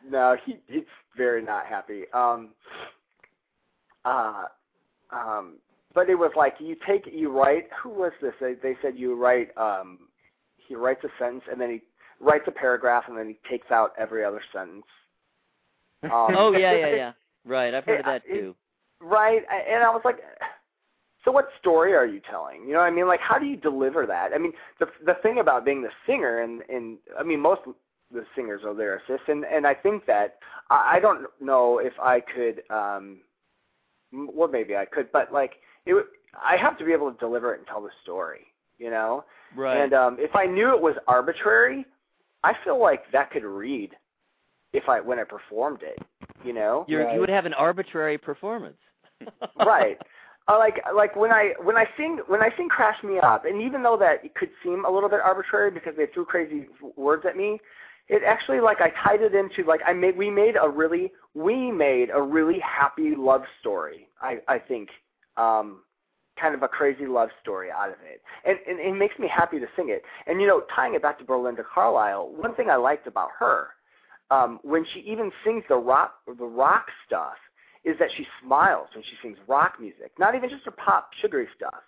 No, 0.10 0.36
he 0.46 0.58
he's 0.68 0.84
very 1.16 1.44
not 1.44 1.66
happy. 1.66 2.04
Um. 2.14 2.50
Uh. 4.06 4.44
Um. 5.12 5.56
But 5.94 6.10
it 6.10 6.16
was 6.16 6.32
like 6.36 6.56
you 6.60 6.76
take 6.88 7.08
you 7.12 7.32
write. 7.32 7.68
Who 7.82 7.90
was 7.90 8.12
this? 8.22 8.34
They, 8.40 8.54
they 8.62 8.76
said 8.82 8.98
you 8.98 9.16
write. 9.16 9.56
Um. 9.58 10.00
He 10.68 10.76
writes 10.76 11.04
a 11.04 11.10
sentence 11.18 11.44
and 11.52 11.60
then 11.60 11.72
he 11.72 11.82
writes 12.20 12.44
a 12.48 12.52
paragraph 12.52 13.06
and 13.08 13.18
then 13.18 13.28
he 13.28 13.40
takes 13.50 13.72
out 13.72 13.94
every 13.98 14.24
other 14.24 14.42
sentence. 14.54 14.86
Um, 16.02 16.34
oh 16.38 16.54
yeah, 16.54 16.74
yeah, 16.78 16.96
yeah. 16.96 17.12
Right, 17.46 17.74
I've 17.74 17.84
heard 17.84 18.00
of 18.00 18.06
that 18.06 18.24
too. 18.26 18.56
Right, 19.02 19.42
and 19.52 19.84
I 19.84 19.90
was 19.90 20.02
like, 20.06 20.20
so 21.26 21.32
what 21.32 21.50
story 21.60 21.94
are 21.94 22.06
you 22.06 22.22
telling? 22.30 22.64
You 22.66 22.74
know, 22.74 22.80
what 22.80 22.86
I 22.86 22.92
mean, 22.92 23.06
like, 23.06 23.20
how 23.20 23.38
do 23.38 23.46
you 23.46 23.58
deliver 23.58 24.06
that? 24.06 24.32
I 24.34 24.38
mean, 24.38 24.54
the 24.80 24.88
the 25.06 25.16
thing 25.22 25.40
about 25.40 25.66
being 25.66 25.82
the 25.82 25.90
singer, 26.08 26.40
and 26.40 26.62
and 26.70 26.98
I 27.20 27.24
mean, 27.24 27.42
most 27.42 27.62
of 27.68 27.76
the 28.12 28.26
singers 28.36 28.62
or 28.64 28.74
lyricists, 28.74 29.28
and 29.28 29.46
and 29.46 29.66
I 29.68 29.74
think 29.74 30.06
that 30.08 30.38
I, 30.70 30.96
I 30.96 31.00
don't 31.00 31.28
know 31.40 31.80
if 31.80 31.94
I 32.02 32.20
could, 32.22 32.64
um, 32.70 33.20
well, 34.12 34.48
maybe 34.48 34.76
I 34.76 34.86
could, 34.86 35.12
but 35.12 35.32
like, 35.32 35.54
it, 35.86 35.94
would- 35.94 36.06
I 36.44 36.58
have 36.58 36.78
to 36.78 36.86
be 36.86 36.94
able 36.94 37.12
to 37.12 37.18
deliver 37.18 37.54
it 37.54 37.60
and 37.60 37.68
tell 37.68 37.82
the 37.82 37.90
story. 38.04 38.42
You 38.78 38.90
know, 38.92 39.26
Right. 39.58 39.76
and 39.78 39.94
um, 39.94 40.18
if 40.20 40.36
I 40.36 40.46
knew 40.46 40.70
it 40.74 40.80
was 40.82 40.96
arbitrary, 41.08 41.86
I 42.46 42.54
feel 42.64 42.80
like 42.80 43.12
that 43.12 43.30
could 43.30 43.44
read 43.44 43.92
if 44.72 44.88
I 44.88 45.02
when 45.02 45.20
I 45.20 45.26
performed 45.26 45.82
it. 45.84 46.00
You 46.46 46.54
know, 46.54 46.86
You're, 46.88 47.04
Right. 47.06 47.14
You 47.16 47.20
would 47.20 47.30
have 47.30 47.46
an 47.46 47.54
arbitrary 47.56 48.18
performance. 48.18 48.78
right. 49.58 49.98
Uh, 50.48 50.58
like 50.58 50.80
like 50.96 51.16
when 51.18 51.32
I 51.32 51.54
when 51.62 51.76
I 51.76 51.86
sing 51.98 52.22
when 52.28 52.42
I 52.42 52.50
sing 52.56 52.70
"Crash 52.70 53.04
Me 53.04 53.20
Up," 53.20 53.44
and 53.46 53.62
even 53.62 53.84
though 53.84 53.98
that 53.98 54.24
it 54.24 54.34
could 54.34 54.50
seem 54.64 54.86
a 54.86 54.90
little 54.90 55.10
bit 55.10 55.20
arbitrary 55.20 55.70
because 55.72 55.94
they 55.98 56.06
threw 56.08 56.24
crazy 56.26 56.68
words 56.96 57.26
at 57.28 57.36
me, 57.36 57.60
it 58.10 58.24
actually 58.26 58.60
like 58.60 58.82
I 58.82 58.92
tied 59.04 59.22
it 59.22 59.36
into 59.36 59.64
like 59.64 59.82
I 59.86 59.94
made 59.94 60.18
we 60.18 60.30
made 60.30 60.56
a 60.62 60.68
really 60.68 61.12
we 61.36 61.72
made 61.72 62.10
a 62.14 62.22
really 62.22 62.60
happy 62.60 63.16
love 63.16 63.44
story. 63.60 64.08
I 64.22 64.40
I 64.48 64.60
think 64.60 64.90
um, 65.38 65.82
kind 66.40 66.56
of 66.56 66.64
a 66.64 66.68
crazy 66.68 67.06
love 67.06 67.30
story 67.42 67.70
out 67.72 67.90
of 67.90 67.96
it, 68.04 68.22
and, 68.46 68.58
and 68.68 68.80
it 68.80 68.98
makes 68.98 69.18
me 69.20 69.28
happy 69.28 69.60
to 69.60 69.68
sing 69.76 69.90
it. 69.90 70.04
And 70.28 70.42
you 70.42 70.48
know, 70.48 70.64
tying 70.76 70.96
it 70.96 71.02
back 71.02 71.20
to 71.20 71.24
Belinda 71.24 71.64
Carlisle, 71.64 72.34
one 72.36 72.56
thing 72.56 72.70
I 72.70 72.76
liked 72.76 73.08
about 73.08 73.30
her 73.38 73.68
um, 74.32 74.60
when 74.64 74.86
she 74.94 75.02
even 75.02 75.32
sings 75.46 75.64
the 75.70 75.76
rock 75.76 76.16
the 76.26 76.46
rock 76.46 76.88
stuff 77.06 77.36
is 77.86 77.98
that 78.00 78.10
she 78.18 78.28
smiles 78.44 78.88
when 78.94 79.04
she 79.04 79.16
sings 79.22 79.38
rock 79.48 79.76
music, 79.80 80.12
not 80.18 80.36
even 80.36 80.50
just 80.50 80.66
her 80.66 80.72
pop 80.72 81.12
sugary 81.22 81.48
stuff. 81.56 81.82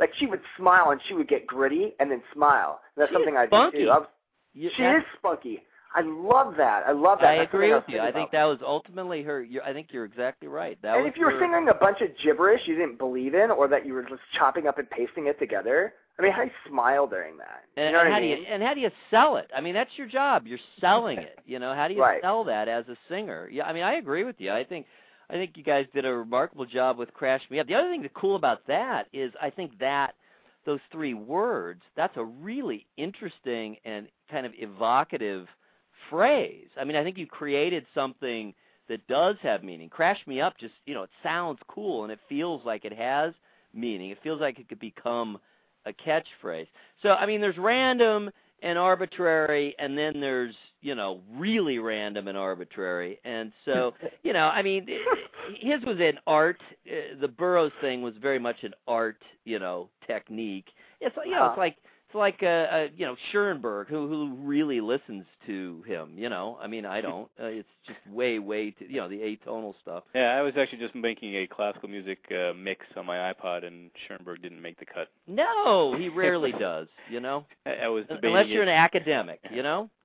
Like 0.00 0.10
she 0.16 0.26
would 0.26 0.40
smile 0.56 0.90
and 0.90 1.00
she 1.06 1.14
would 1.14 1.28
get 1.28 1.46
gritty 1.46 1.94
and 2.00 2.10
then 2.10 2.20
smile. 2.32 2.80
And 2.96 3.02
that's 3.02 3.10
She 3.10 3.14
something 3.14 3.36
I 3.36 3.46
do 3.46 3.70
too. 3.70 3.90
I 3.90 3.98
was, 3.98 4.08
You- 4.54 4.70
she 4.76 4.82
is 4.82 5.02
spunky. 5.18 5.62
I 5.96 6.00
love 6.00 6.56
that. 6.56 6.82
I 6.88 6.90
love 6.92 7.20
that. 7.20 7.28
I 7.28 7.36
That's 7.38 7.54
agree 7.54 7.72
with 7.72 7.84
was 7.86 7.94
you. 7.94 8.00
I 8.00 8.10
think 8.10 8.32
that 8.32 8.42
was 8.44 8.58
ultimately 8.66 9.22
her. 9.22 9.42
You're, 9.42 9.62
I 9.62 9.72
think 9.72 9.88
you're 9.92 10.04
exactly 10.04 10.48
right. 10.48 10.76
That 10.82 10.96
and 10.96 11.06
if 11.06 11.16
you 11.16 11.24
were 11.24 11.30
her- 11.32 11.38
singing 11.40 11.68
a 11.68 11.74
bunch 11.74 12.00
of 12.00 12.08
gibberish 12.20 12.62
you 12.66 12.74
didn't 12.74 12.98
believe 12.98 13.34
in, 13.34 13.52
or 13.52 13.68
that 13.68 13.86
you 13.86 13.92
were 13.92 14.02
just 14.02 14.20
chopping 14.36 14.66
up 14.66 14.78
and 14.78 14.90
pasting 14.90 15.28
it 15.28 15.38
together, 15.38 15.94
I 16.18 16.22
mean, 16.22 16.32
how 16.32 16.40
do 16.40 16.46
you 16.46 16.52
smile 16.68 17.06
during 17.06 17.36
that? 17.38 17.62
And, 17.76 17.86
you 17.86 17.92
know 17.92 18.00
and 18.00 18.08
what 18.08 18.12
how 18.12 18.18
I 18.18 18.20
mean? 18.22 18.36
do 18.38 18.42
you 18.42 18.48
and 18.48 18.60
how 18.62 18.74
do 18.74 18.80
you 18.80 18.90
sell 19.08 19.36
it? 19.36 19.48
I 19.56 19.60
mean, 19.60 19.74
that's 19.74 19.90
your 19.96 20.08
job. 20.08 20.48
You're 20.48 20.58
selling 20.80 21.18
it. 21.30 21.38
You 21.46 21.60
know, 21.60 21.74
how 21.74 21.86
do 21.86 21.94
you 21.94 22.00
Right. 22.02 22.20
sell 22.22 22.42
that 22.42 22.66
as 22.66 22.88
a 22.88 22.96
singer? 23.08 23.48
Yeah, 23.52 23.64
I 23.66 23.72
mean, 23.72 23.84
I 23.84 23.94
agree 23.94 24.24
with 24.24 24.36
you. 24.40 24.50
I 24.50 24.64
think 24.64 24.86
I 25.30 25.34
think 25.34 25.52
you 25.56 25.62
guys 25.62 25.86
did 25.94 26.04
a 26.04 26.12
remarkable 26.12 26.66
job 26.66 26.98
with 26.98 27.14
Crash 27.14 27.42
Me 27.50 27.60
Up. 27.60 27.68
The 27.68 27.74
other 27.76 27.88
thing 27.88 28.02
that's 28.02 28.12
cool 28.16 28.34
about 28.34 28.66
that 28.66 29.06
is 29.12 29.32
I 29.40 29.48
think 29.48 29.78
that 29.78 30.14
those 30.64 30.80
three 30.90 31.14
words, 31.14 31.82
that's 31.96 32.16
a 32.16 32.24
really 32.24 32.86
interesting 32.96 33.76
and 33.84 34.08
kind 34.30 34.46
of 34.46 34.52
evocative 34.56 35.46
phrase. 36.10 36.68
I 36.78 36.84
mean, 36.84 36.96
I 36.96 37.04
think 37.04 37.18
you 37.18 37.26
created 37.26 37.86
something 37.94 38.54
that 38.88 39.06
does 39.06 39.36
have 39.42 39.62
meaning. 39.62 39.88
Crash 39.88 40.20
Me 40.26 40.40
Up 40.40 40.58
just, 40.58 40.74
you 40.86 40.94
know, 40.94 41.02
it 41.02 41.10
sounds 41.22 41.58
cool 41.68 42.04
and 42.04 42.12
it 42.12 42.18
feels 42.28 42.64
like 42.64 42.84
it 42.84 42.92
has 42.92 43.32
meaning. 43.72 44.10
It 44.10 44.18
feels 44.22 44.40
like 44.40 44.58
it 44.58 44.68
could 44.68 44.80
become 44.80 45.38
a 45.86 45.92
catchphrase. 45.92 46.68
So, 47.02 47.10
I 47.10 47.26
mean, 47.26 47.40
there's 47.40 47.58
random 47.58 48.30
and 48.64 48.78
arbitrary, 48.78 49.76
and 49.78 49.96
then 49.96 50.20
there's, 50.20 50.54
you 50.80 50.94
know, 50.94 51.20
really 51.36 51.78
random 51.78 52.28
and 52.28 52.38
arbitrary. 52.38 53.20
And 53.24 53.52
so, 53.66 53.92
you 54.22 54.32
know, 54.32 54.46
I 54.46 54.62
mean, 54.62 54.86
his 55.60 55.82
was 55.86 55.98
an 56.00 56.18
art. 56.26 56.60
Uh, 56.90 57.20
the 57.20 57.28
Burroughs 57.28 57.72
thing 57.82 58.00
was 58.00 58.14
very 58.20 58.38
much 58.38 58.56
an 58.62 58.72
art, 58.88 59.22
you 59.44 59.58
know, 59.58 59.90
technique. 60.06 60.68
It's 61.02 61.14
you 61.26 61.32
know, 61.32 61.48
it's 61.50 61.58
like 61.58 61.76
it's 62.14 62.18
like 62.18 62.42
uh, 62.42 62.46
uh 62.46 62.86
you 62.96 63.04
know 63.04 63.16
Schoenberg 63.30 63.88
who 63.88 64.08
who 64.08 64.36
really 64.42 64.80
listens 64.80 65.24
to 65.46 65.82
him. 65.86 66.12
You 66.16 66.28
know, 66.28 66.58
I 66.60 66.66
mean, 66.66 66.86
I 66.86 67.00
don't. 67.00 67.28
Uh, 67.40 67.46
it's 67.46 67.68
just 67.86 67.98
way 68.08 68.38
way 68.38 68.70
too, 68.70 68.86
you 68.88 68.96
know 68.96 69.08
the 69.08 69.16
atonal 69.16 69.74
stuff. 69.82 70.04
Yeah, 70.14 70.36
I 70.36 70.42
was 70.42 70.54
actually 70.56 70.78
just 70.78 70.94
making 70.94 71.34
a 71.36 71.46
classical 71.46 71.88
music 71.88 72.18
uh, 72.30 72.52
mix 72.54 72.86
on 72.96 73.06
my 73.06 73.32
iPod, 73.32 73.64
and 73.64 73.90
Schoenberg 74.06 74.42
didn't 74.42 74.62
make 74.62 74.78
the 74.78 74.86
cut. 74.86 75.08
No, 75.26 75.96
he 75.98 76.08
rarely 76.08 76.52
does. 76.58 76.86
You 77.10 77.20
know. 77.20 77.46
I, 77.66 77.74
I 77.84 77.88
was 77.88 78.04
unless 78.08 78.46
you're 78.46 78.62
it. 78.62 78.68
an 78.68 78.74
academic, 78.74 79.40
you 79.50 79.62
know. 79.62 79.90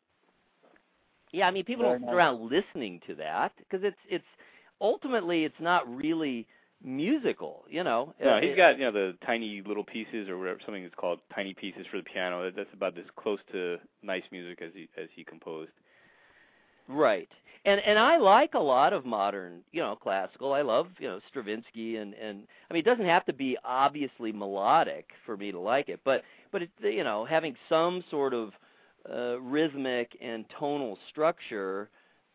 Yeah, 1.31 1.47
I 1.47 1.51
mean, 1.51 1.63
people 1.63 1.85
Fair 1.85 1.99
don't 1.99 2.07
sit 2.07 2.15
around 2.15 2.49
listening 2.49 3.01
to 3.05 3.13
that 3.13 3.51
because 3.59 3.81
it's 3.83 3.99
it's 4.09 4.25
ultimately 4.81 5.43
it's 5.43 5.59
not 5.59 5.87
really 5.95 6.47
musical, 6.83 7.63
you 7.69 7.83
know. 7.83 8.13
No, 8.21 8.35
Uh, 8.35 8.41
he's 8.41 8.55
got 8.55 8.77
you 8.77 8.85
know 8.85 8.91
the 8.91 9.17
tiny 9.25 9.61
little 9.61 9.83
pieces 9.83 10.29
or 10.29 10.37
whatever 10.37 10.59
something 10.65 10.83
that's 10.83 10.95
called 10.95 11.19
tiny 11.33 11.53
pieces 11.53 11.85
for 11.87 11.97
the 11.97 12.03
piano. 12.03 12.43
That- 12.43 12.55
That's 12.55 12.73
about 12.73 12.97
as 12.97 13.05
close 13.15 13.39
to 13.51 13.79
nice 14.01 14.23
music 14.31 14.61
as 14.61 14.73
he 14.73 14.89
as 14.97 15.09
he 15.15 15.23
composed. 15.23 15.71
Right. 16.87 17.29
And 17.65 17.79
and 17.81 17.99
I 17.99 18.17
like 18.17 18.53
a 18.53 18.59
lot 18.59 18.93
of 18.93 19.05
modern, 19.05 19.61
you 19.71 19.81
know, 19.81 19.95
classical. 19.95 20.53
I 20.53 20.61
love, 20.61 20.87
you 20.99 21.07
know, 21.07 21.19
Stravinsky 21.29 21.97
and 21.97 22.13
and 22.15 22.47
I 22.69 22.73
mean 22.73 22.81
it 22.81 22.85
doesn't 22.85 23.05
have 23.05 23.25
to 23.25 23.33
be 23.33 23.57
obviously 23.63 24.31
melodic 24.31 25.09
for 25.25 25.37
me 25.37 25.51
to 25.51 25.59
like 25.59 25.89
it, 25.89 25.99
but 26.03 26.23
but 26.51 26.63
it 26.63 26.69
you 26.81 27.03
know, 27.03 27.25
having 27.25 27.55
some 27.67 28.03
sort 28.09 28.33
of 28.33 28.51
uh 29.09 29.39
rhythmic 29.41 30.17
and 30.21 30.45
tonal 30.57 30.97
structure 31.09 31.89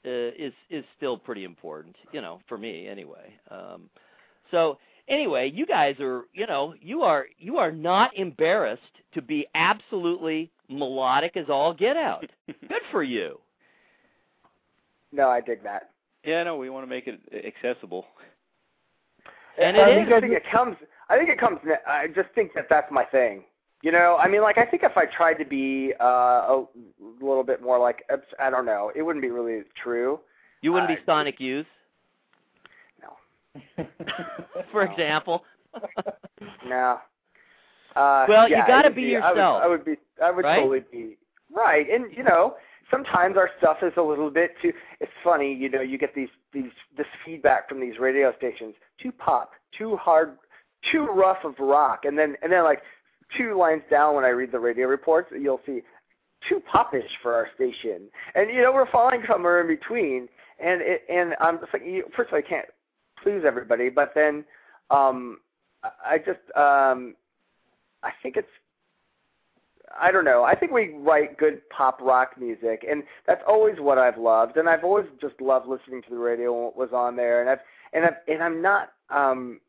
uh, 0.05 0.11
is 0.39 0.53
is 0.71 0.85
still 0.97 1.17
pretty 1.19 1.45
important, 1.45 1.97
you 2.13 2.21
know, 2.21 2.41
for 2.49 2.59
me 2.59 2.87
anyway. 2.89 3.35
Um 3.51 3.89
so 4.51 4.79
anyway, 5.09 5.51
you 5.55 5.67
guys 5.67 5.97
are, 6.01 6.23
you 6.33 6.47
know, 6.47 6.75
you 6.81 7.03
are 7.03 7.27
you 7.39 7.59
are 7.59 7.73
not 7.73 8.17
embarrassed 8.17 8.83
to 9.15 9.23
be 9.23 9.47
absolutely 9.55 10.51
melodic 10.69 11.37
as 11.37 11.47
all 11.49 11.73
get 11.75 11.97
out. 11.97 12.25
Good 12.47 12.83
for 12.91 13.03
you. 13.03 13.39
No, 15.13 15.29
I 15.29 15.41
dig 15.41 15.63
that. 15.63 15.91
Yeah, 16.25 16.43
no, 16.43 16.57
we 16.57 16.71
want 16.71 16.85
to 16.85 16.91
make 16.91 17.07
it 17.07 17.21
accessible. 17.47 18.07
And 19.61 19.77
I 19.77 19.91
it 19.91 19.95
think, 19.95 20.09
is. 20.09 20.15
I 20.17 20.21
think 20.21 20.33
it 20.33 20.43
comes. 20.51 20.77
I 21.09 21.17
think 21.19 21.29
it 21.31 21.39
comes. 21.39 21.59
I 21.87 22.07
just 22.09 22.29
think 22.35 22.53
that 22.55 22.67
that's 22.69 22.91
my 22.91 23.05
thing. 23.05 23.45
You 23.83 23.93
know, 23.93 24.17
I 24.19 24.29
mean, 24.29 24.41
like 24.41 24.57
I 24.57 24.65
think 24.65 24.83
if 24.83 24.97
I 24.97 25.05
tried 25.05 25.35
to 25.35 25.45
be 25.45 25.93
uh, 26.01 26.05
a 26.05 26.65
little 27.21 27.45
bit 27.45 27.63
more 27.63 27.79
like 27.79 28.03
I 28.41 28.51
don't 28.51 28.65
know, 28.67 28.91
it 28.97 29.03
wouldn't 29.03 29.23
be 29.23 29.31
really 29.31 29.63
true. 29.81 30.19
You 30.63 30.73
wouldn't 30.73 30.91
Uh, 30.91 30.95
be 30.95 31.01
Sonic 31.05 31.39
Youth, 31.39 31.67
No, 31.69 31.84
for 34.73 34.83
example. 34.83 35.45
no. 36.67 36.99
Uh, 37.97 38.27
Well, 38.29 38.49
you 38.49 38.57
yeah, 38.57 38.65
it 38.65 38.69
gotta 38.69 38.89
would 38.89 38.97
be 38.97 39.17
I 39.17 39.31
would, 39.31 39.37
yourself. 39.37 39.63
I 39.63 39.67
would 39.69 39.85
be. 39.85 39.95
I 40.23 40.31
would 40.31 40.45
Right? 40.45 40.57
totally 40.61 40.85
be 40.91 41.17
right, 41.55 41.89
and 41.91 42.07
you 42.17 42.23
know, 42.23 42.55
sometimes 42.91 43.37
our 43.37 43.51
stuff 43.59 43.79
is 43.83 43.93
a 43.97 44.03
little 44.03 44.31
bit 44.31 44.53
too. 44.63 44.73
It's 45.01 45.13
funny, 45.23 45.53
you 45.55 45.69
know, 45.69 45.81
you 45.81 45.99
get 45.99 46.15
these 46.15 46.29
these 46.53 46.71
this 46.97 47.07
feedback 47.25 47.69
from 47.69 47.81
these 47.81 47.99
radio 47.99 48.33
stations, 48.37 48.75
too 49.01 49.13
pop, 49.13 49.53
too 49.77 49.97
hard, 49.97 50.37
too 50.91 51.07
rough 51.07 51.45
of 51.45 51.55
rock, 51.59 52.05
and 52.05 52.19
then 52.19 52.37
and 52.43 52.53
then 52.53 52.65
like 52.65 52.83
two 53.37 53.57
lines 53.59 53.83
down 53.91 54.15
when 54.15 54.25
I 54.25 54.29
read 54.29 54.53
the 54.53 54.61
radio 54.61 54.87
reports, 54.87 55.31
you'll 55.39 55.61
see 55.67 55.81
too 56.49 56.61
popish 56.71 57.11
for 57.23 57.33
our 57.35 57.49
station, 57.55 58.03
and 58.35 58.51
you 58.51 58.63
know 58.63 58.73
we're 58.73 58.91
falling 58.91 59.23
somewhere 59.29 59.61
in 59.61 59.67
between, 59.67 60.29
and 60.63 60.81
it, 60.83 61.03
and 61.11 61.35
I'm 61.41 61.59
just 61.59 61.73
like, 61.73 61.85
you, 61.85 62.05
first 62.17 62.29
of 62.29 62.35
all, 62.35 62.39
I 62.41 62.43
can't 62.43 62.67
please 63.25 63.43
everybody, 63.45 63.89
but 63.89 64.13
then 64.15 64.45
um, 64.91 65.39
I 65.83 66.19
just 66.19 66.39
um, 66.57 67.17
I 68.05 68.11
think 68.23 68.37
it's 68.37 68.49
I 70.01 70.11
don't 70.11 70.25
know. 70.25 70.45
I 70.45 70.55
think 70.55 70.73
we 70.73 70.95
write 70.95 71.39
good 71.39 71.69
pop 71.71 72.01
rock 72.01 72.39
music, 72.39 72.85
and 72.89 73.03
that's 73.27 73.43
always 73.47 73.77
what 73.79 73.99
I've 73.99 74.19
loved. 74.19 74.57
And 74.57 74.69
I've 74.69 74.85
always 74.85 75.07
just 75.21 75.41
loved 75.41 75.67
listening 75.67 76.03
to 76.03 76.11
the 76.11 76.19
radio 76.19 76.53
when 76.53 76.69
it 76.69 76.77
was 76.77 76.91
on 76.93 77.17
there. 77.17 77.41
And 77.41 77.51
I've 77.51 77.61
and 77.93 78.05
I've 78.05 78.17
and 78.29 78.43
I'm 78.43 78.63
not 78.63 78.93
um 79.11 79.61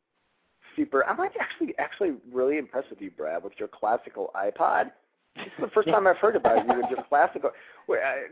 super. 0.75 1.05
I'm 1.05 1.17
like 1.17 1.33
actually 1.39 1.73
actually 1.79 2.15
really 2.31 2.57
impressed 2.57 2.89
with 2.89 3.01
you, 3.01 3.11
Brad, 3.11 3.43
with 3.43 3.53
your 3.57 3.69
classical 3.69 4.31
iPod. 4.35 4.91
This 5.35 5.45
is 5.47 5.51
the 5.61 5.67
first 5.73 5.89
time 5.89 6.07
I've 6.07 6.17
heard 6.17 6.35
about 6.35 6.65
you 6.67 6.73
with 6.81 6.89
your 6.89 7.03
classical. 7.09 7.51
where 7.87 8.27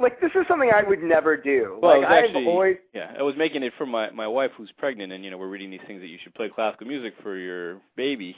Like 0.00 0.20
this 0.20 0.30
is 0.34 0.42
something 0.48 0.70
I 0.74 0.82
would 0.82 1.02
never 1.02 1.36
do. 1.36 1.78
Well, 1.80 2.00
like 2.00 2.02
it's 2.02 2.10
I've 2.10 2.24
actually- 2.24 2.46
always 2.46 2.76
Yeah, 2.92 3.14
I 3.18 3.22
was 3.22 3.36
making 3.36 3.62
it 3.62 3.72
for 3.78 3.86
my 3.86 4.10
my 4.10 4.26
wife 4.26 4.50
who's 4.56 4.72
pregnant, 4.76 5.12
and 5.12 5.24
you 5.24 5.30
know 5.30 5.38
we're 5.38 5.48
reading 5.48 5.70
these 5.70 5.80
things 5.86 6.00
that 6.00 6.08
you 6.08 6.18
should 6.22 6.34
play 6.34 6.48
classical 6.48 6.86
music 6.86 7.14
for 7.22 7.36
your 7.36 7.80
baby, 7.96 8.36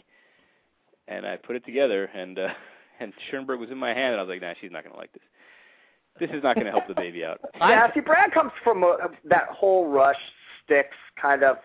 and 1.09 1.27
I 1.27 1.37
put 1.37 1.57
it 1.57 1.65
together, 1.65 2.05
and 2.15 2.39
uh, 2.39 2.49
and 3.01 3.13
Schoenberg 3.31 3.59
was 3.61 3.71
in 3.71 3.79
my 3.79 3.95
hand, 3.95 4.13
and 4.13 4.17
I 4.21 4.23
was 4.23 4.29
like, 4.29 4.43
nah, 4.43 4.55
she's 4.61 4.71
not 4.73 4.85
gonna 4.85 4.97
like 4.97 5.13
this. 5.13 5.23
This 6.21 6.31
is 6.37 6.43
not 6.43 6.57
gonna 6.57 6.71
help 6.71 6.87
the 6.89 6.95
baby 6.95 7.25
out. 7.25 7.41
Yeah, 7.59 7.93
see, 7.95 8.01
Brad 8.01 8.33
comes 8.33 8.53
from 8.63 8.83
a, 8.83 8.97
that 9.25 9.47
whole 9.49 9.89
Rush 9.89 10.21
Styx 10.65 10.89
kind 11.21 11.43
of. 11.43 11.57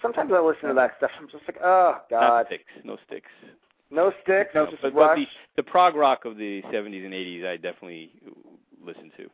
Sometimes 0.00 0.32
I 0.34 0.40
listen 0.40 0.68
to 0.70 0.74
that 0.76 0.94
stuff. 0.96 1.10
I'm 1.20 1.28
just 1.28 1.44
like, 1.46 1.58
oh 1.62 1.96
Not 2.10 2.20
God, 2.20 2.46
Styx, 2.46 2.64
no 2.84 2.96
Styx. 3.06 3.26
No 3.90 4.12
Styx, 4.22 4.50
No, 4.54 4.66
just 4.70 4.82
but, 4.82 4.94
but 4.94 5.14
the 5.16 5.26
the 5.56 5.62
prog 5.62 5.94
rock 5.96 6.24
of 6.24 6.36
the 6.36 6.62
70s 6.72 7.04
and 7.04 7.12
80s, 7.12 7.46
I 7.46 7.56
definitely 7.56 8.10
listen 8.84 9.10
to. 9.16 9.28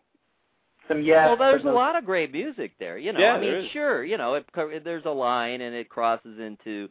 Some 0.89 1.03
yes. 1.03 1.27
well, 1.27 1.37
there's 1.37 1.63
but 1.63 1.71
a 1.71 1.75
lot 1.75 1.97
of 1.97 2.05
great 2.05 2.33
music 2.33 2.73
there. 2.79 2.97
You 2.97 3.13
know, 3.13 3.19
Yeah, 3.21 3.33
I 3.35 3.41
mean, 3.41 3.51
there 3.51 3.59
is. 3.61 3.71
sure, 3.73 4.05
you 4.05 4.17
know, 4.17 4.35
it, 4.35 4.47
co- 4.55 4.71
there's 4.83 5.05
a 5.05 5.11
line 5.11 5.61
and 5.61 5.75
it 5.75 5.89
crosses 5.89 6.39
into 6.39 6.89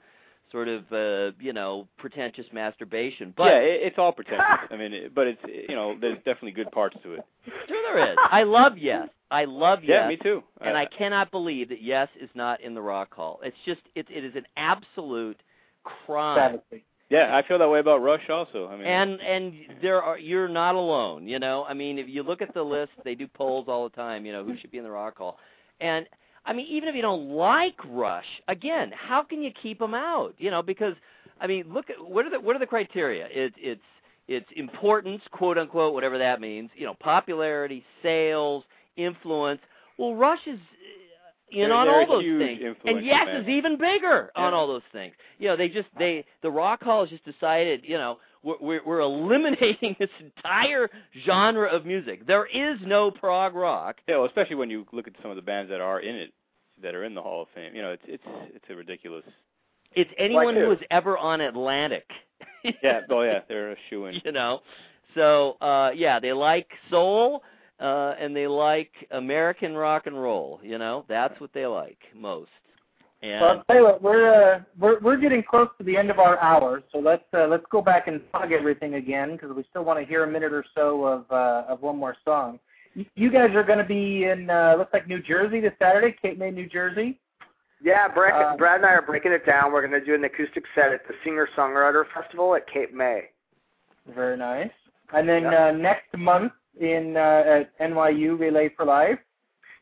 sort 0.52 0.68
of, 0.68 0.84
uh, 0.92 1.32
you 1.40 1.54
know, 1.54 1.88
pretentious 1.98 2.46
masturbation. 2.54 3.34
But 3.36 3.46
yeah, 3.46 3.58
it, 3.60 3.80
it's 3.84 3.98
all 3.98 4.12
pretentious. 4.12 4.46
I 4.70 4.76
mean, 4.76 4.94
it, 4.94 5.16
but 5.16 5.28
it's 5.28 5.42
you 5.70 5.76
know, 5.76 5.96
there's 6.00 6.18
definitely 6.18 6.52
good 6.52 6.72
parts 6.72 6.98
to 7.04 7.14
it. 7.14 7.22
sure 7.68 7.94
there 7.94 8.12
is. 8.12 8.18
I 8.32 8.44
love 8.44 8.78
Yes. 8.78 9.10
I 9.32 9.46
love 9.46 9.80
Yes. 9.82 10.02
Yeah, 10.04 10.08
me 10.08 10.18
too. 10.18 10.44
and 10.62 10.78
I 10.78 10.86
cannot 10.86 11.32
believe 11.32 11.70
that 11.70 11.82
Yes 11.82 12.10
is 12.22 12.30
not 12.36 12.62
in 12.62 12.76
the 12.76 12.82
Rock 12.82 13.14
Hall. 13.14 13.40
It's 13.44 13.58
just 13.66 13.82
it 13.96 14.06
it 14.10 14.24
is 14.24 14.36
an 14.36 14.46
absolute 14.56 15.42
crime. 15.84 16.60
Travesty. 16.60 16.86
Yeah, 17.10 17.36
I 17.36 17.48
feel 17.48 17.60
that 17.60 17.70
way 17.70 17.80
about 17.80 18.02
Rush 18.02 18.30
also. 18.30 18.68
I 18.68 18.78
mean, 18.78 18.88
And 18.88 19.22
and 19.22 19.54
there 19.82 20.02
are 20.02 20.18
you're 20.18 20.48
not 20.48 20.76
alone, 20.76 21.28
you 21.28 21.40
know. 21.40 21.66
I 21.68 21.74
mean, 21.74 22.00
if 22.00 22.08
you 22.10 22.24
look 22.24 22.42
at 22.42 22.54
the 22.54 22.64
list, 22.64 22.92
they 23.04 23.16
do 23.16 23.28
polls 23.28 23.66
all 23.68 23.88
the 23.88 23.96
time, 23.96 24.26
you 24.26 24.34
know, 24.34 24.44
who 24.44 24.58
should 24.58 24.72
be 24.72 24.78
in 24.78 24.84
the 24.84 24.92
Rock 24.92 25.18
Hall. 25.18 25.38
And 25.80 26.08
I 26.46 26.54
mean, 26.54 26.68
even 26.68 26.90
if 26.90 26.96
you 26.96 27.02
don't 27.02 27.30
like 27.30 27.76
Rush, 27.88 28.26
again, 28.48 28.92
how 28.96 29.24
can 29.24 29.42
you 29.42 29.52
keep 29.62 29.80
them 29.80 29.94
out? 29.94 30.34
You 30.38 30.52
know, 30.52 30.62
because 30.62 30.96
I 31.40 31.48
mean, 31.48 31.66
look 31.72 31.90
at 31.90 31.96
what 32.04 32.26
are 32.26 32.30
the 32.30 32.40
what 32.40 32.56
are 32.56 32.60
the 32.60 32.66
criteria? 32.66 33.28
It, 33.30 33.54
it's 33.58 33.82
it's 34.28 34.48
importance, 34.56 35.22
quote 35.32 35.58
unquote, 35.58 35.94
whatever 35.94 36.18
that 36.18 36.42
means. 36.42 36.70
You 36.76 36.88
know, 36.88 36.96
popularity, 37.00 37.84
sales, 38.02 38.64
influence. 38.98 39.62
Well, 39.98 40.16
Rush 40.16 40.46
is 40.48 40.60
in 41.56 41.70
They're- 41.70 41.74
on 41.78 41.88
they're 41.88 41.96
all 42.02 42.06
those 42.08 42.24
things, 42.40 42.62
and 42.86 43.06
Yes 43.06 43.28
is 43.42 43.48
even 43.48 43.78
bigger 43.78 44.32
on 44.36 44.54
all 44.54 44.68
those 44.68 44.82
things. 44.92 45.14
You 45.40 45.48
know, 45.48 45.56
they 45.56 45.70
just 45.70 45.88
they 45.98 46.26
the 46.42 46.52
Rock 46.52 46.84
Hall 46.84 47.02
has 47.02 47.10
just 47.10 47.26
decided, 47.26 47.82
you 47.84 47.98
know, 47.98 48.20
we're 48.44 48.56
we're, 48.62 48.82
we're 48.86 49.00
eliminating 49.00 49.96
this 50.00 50.10
entire 50.20 50.90
genre 51.26 51.68
of 51.68 51.86
music. 51.86 52.28
There 52.28 52.46
is 52.46 52.78
no 52.86 53.10
prog 53.12 53.56
rock. 53.56 53.98
yeah, 54.08 54.18
well, 54.18 54.26
especially 54.26 54.56
when 54.56 54.70
you 54.70 54.86
look 54.92 55.08
at 55.08 55.14
some 55.22 55.32
of 55.32 55.36
the 55.38 55.42
bands 55.42 55.70
that 55.72 55.82
are 55.82 56.00
in 56.00 56.16
it, 56.16 56.34
that 56.84 56.94
are 56.94 57.04
in 57.06 57.16
the 57.16 57.22
Hall 57.22 57.42
of 57.44 57.48
Fame. 57.56 57.74
You 57.76 57.82
know, 57.82 57.92
it's 57.92 58.04
it's 58.06 58.24
it's 58.54 58.66
a 58.70 58.76
ridiculous. 58.76 59.24
It's 59.94 60.12
anyone 60.18 60.56
who? 60.56 60.62
who 60.64 60.68
was 60.70 60.80
ever 60.92 61.18
on 61.18 61.40
Atlantic. 61.42 62.06
Yeah, 62.84 63.02
oh 63.10 63.22
yeah, 63.22 63.40
they're 63.48 63.72
a 63.72 63.76
shoe 63.90 64.06
in. 64.08 64.22
you 64.26 64.32
know. 64.32 64.62
So 65.16 65.54
uh 65.62 65.92
yeah, 65.96 66.20
they 66.20 66.34
like 66.34 66.68
soul 66.90 67.44
uh 67.80 68.16
and 68.20 68.36
they 68.36 68.48
like 68.48 68.92
American 69.12 69.76
rock 69.76 70.08
and 70.08 70.22
roll, 70.22 70.60
you 70.64 70.78
know. 70.78 71.06
That's 71.08 71.40
what 71.42 71.52
they 71.54 71.66
like 71.66 72.00
most. 72.16 72.50
And 73.22 73.42
Well, 73.42 73.50
I'll 73.58 73.64
tell 73.64 73.76
you 73.78 73.84
what, 73.84 74.02
we're 74.02 74.56
uh, 74.56 74.60
we're 74.80 75.00
we're 75.00 75.18
getting 75.18 75.42
close 75.44 75.70
to 75.78 75.84
the 75.84 75.98
end 75.98 76.10
of 76.12 76.20
our 76.20 76.40
hour, 76.42 76.84
so 76.92 77.00
let's 77.00 77.24
uh, 77.34 77.48
let's 77.48 77.66
go 77.72 77.82
back 77.82 78.08
and 78.08 78.22
plug 78.32 78.52
everything 78.52 78.96
again 78.96 79.34
because 79.34 79.52
we 79.56 79.64
still 79.70 79.84
want 79.84 80.00
to 80.00 80.06
hear 80.06 80.24
a 80.24 80.28
minute 80.28 80.54
or 80.54 80.64
so 80.76 81.04
of 81.06 81.26
uh, 81.32 81.66
of 81.68 81.82
one 81.82 81.98
more 81.98 82.16
song. 82.24 82.60
You, 82.94 83.06
you 83.16 83.30
guys 83.32 83.50
are 83.56 83.64
going 83.64 83.80
to 83.80 83.86
be 83.86 84.26
in 84.26 84.50
uh, 84.50 84.76
looks 84.78 84.94
like 84.94 85.08
New 85.08 85.22
Jersey 85.22 85.60
this 85.60 85.74
Saturday, 85.80 86.16
Cape 86.22 86.38
May, 86.38 86.52
New 86.52 86.68
Jersey. 86.68 87.20
Yeah, 87.82 88.08
Brad, 88.08 88.34
Uh, 88.34 88.58
Brad 88.58 88.78
and 88.78 88.86
I 88.86 88.94
are 88.94 89.02
breaking 89.02 89.32
it 89.34 89.46
down. 89.46 89.72
We're 89.72 89.86
going 89.86 90.00
to 90.00 90.06
do 90.06 90.16
an 90.16 90.24
acoustic 90.24 90.64
set 90.74 90.94
at 90.94 91.06
the 91.08 91.14
Singer 91.24 91.48
Songwriter 91.58 92.06
Festival 92.14 92.56
at 92.56 92.68
Cape 92.72 92.94
May. 92.94 93.30
Very 94.16 94.38
nice. 94.38 94.72
And 95.14 95.28
then 95.28 95.44
Yeah. 95.44 95.68
uh, 95.68 95.72
next 95.72 96.16
month 96.18 96.54
in 96.80 97.18
uh, 97.18 97.44
at 97.46 97.80
NYU 97.80 98.40
Relay 98.40 98.70
for 98.76 98.86
Life. 98.86 99.20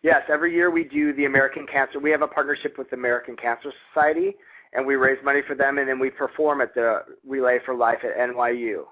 Yes, 0.02 0.24
every 0.30 0.54
year 0.54 0.70
we 0.70 0.84
do 0.84 1.14
the 1.14 1.26
American 1.26 1.66
Cancer. 1.66 2.00
We 2.00 2.12
have 2.12 2.22
a 2.22 2.28
partnership 2.28 2.78
with 2.78 2.90
the 2.90 2.96
American 2.98 3.36
Cancer 3.38 3.72
Society, 3.94 4.36
and 4.74 4.86
we 4.86 4.96
raise 4.96 5.18
money 5.24 5.42
for 5.48 5.56
them, 5.56 5.78
and 5.78 5.88
then 5.88 5.98
we 6.00 6.10
perform 6.10 6.60
at 6.62 6.74
the 6.76 7.04
Relay 7.26 7.60
for 7.66 7.74
Life 7.74 8.00
at 8.04 8.18
NYU. 8.18 8.84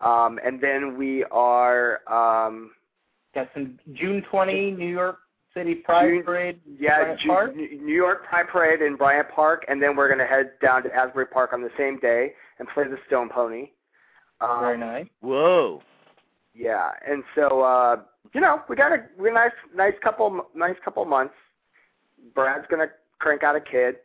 Um, 0.00 0.38
and 0.44 0.60
then 0.60 0.96
we 0.98 1.24
are, 1.30 2.00
um, 2.12 2.72
Got 3.34 3.50
some 3.52 3.78
June 3.92 4.22
20 4.30 4.70
New 4.72 4.86
York 4.88 5.18
City 5.54 5.74
Pride 5.76 6.08
June- 6.08 6.22
Parade. 6.24 6.60
yeah, 6.78 7.02
Bryant 7.02 7.20
Ju- 7.20 7.28
Park? 7.28 7.56
New 7.56 7.94
York 7.94 8.24
Pride 8.24 8.48
Parade 8.48 8.80
in 8.82 8.96
Bryant 8.96 9.28
Park, 9.28 9.64
and 9.68 9.82
then 9.82 9.94
we're 9.96 10.08
going 10.08 10.18
to 10.18 10.26
head 10.26 10.52
down 10.62 10.82
to 10.84 10.94
Asbury 10.94 11.26
Park 11.26 11.52
on 11.52 11.60
the 11.62 11.70
same 11.76 11.98
day 12.00 12.32
and 12.58 12.66
play 12.68 12.84
the 12.84 12.98
Stone 13.06 13.28
Pony. 13.28 13.70
Um, 14.40 14.60
Very 14.60 14.78
nice. 14.78 15.06
whoa. 15.20 15.82
Yeah, 16.58 16.90
and 17.08 17.22
so 17.36 17.60
uh, 17.60 18.00
you 18.34 18.40
know 18.40 18.62
we 18.68 18.74
got 18.74 18.92
a 18.92 19.04
we 19.16 19.30
nice 19.30 19.52
nice 19.74 19.94
couple 20.02 20.46
nice 20.54 20.74
couple 20.84 21.04
months. 21.04 21.34
Brad's 22.34 22.66
gonna 22.68 22.88
crank 23.20 23.44
out 23.44 23.54
a 23.54 23.60
kid, 23.60 23.96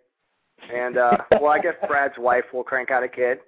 and 0.72 0.97
uh, 0.97 1.18
well, 1.41 1.47
I 1.47 1.60
guess 1.60 1.74
Brad's 1.88 2.14
wife 2.20 2.45
will 2.54 2.64
crank 2.64 2.91
out 2.91 3.04
a 3.04 3.08
kid. 3.08 3.39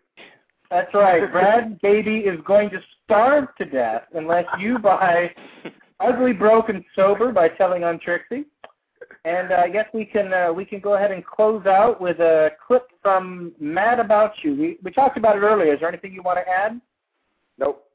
That's 0.72 0.92
right. 0.94 1.30
Brad 1.32 1.80
Baby 1.82 2.20
is 2.20 2.40
going 2.46 2.70
to 2.72 2.80
starve 3.04 3.54
to 3.58 3.66
death 3.66 4.04
unless 4.14 4.46
you 4.58 4.80
buy 4.80 5.30
Ugly, 6.00 6.34
Broke 6.34 6.72
& 6.82 6.96
Sober 6.96 7.32
by 7.32 7.48
Telling 7.50 7.84
on 7.84 8.00
Trixie. 8.00 8.46
And 9.26 9.52
uh, 9.54 9.62
I 9.64 9.70
guess 9.70 9.86
we 9.94 10.04
can 10.06 10.34
uh, 10.34 10.52
we 10.52 10.66
can 10.66 10.80
go 10.80 10.96
ahead 10.96 11.12
and 11.12 11.26
close 11.26 11.66
out 11.66 12.02
with 12.02 12.20
a 12.20 12.50
clip 12.66 12.90
from 13.02 13.54
Mad 13.60 14.00
About 14.00 14.34
You. 14.44 14.54
We 14.56 14.78
we 14.84 14.92
talked 14.92 15.18
about 15.18 15.38
it 15.38 15.40
earlier. 15.40 15.74
Is 15.74 15.80
there 15.80 15.88
anything 15.90 16.12
you 16.14 16.22
want 16.22 16.40
to 16.44 16.52
add? 16.52 16.82
Nope. 17.58 17.86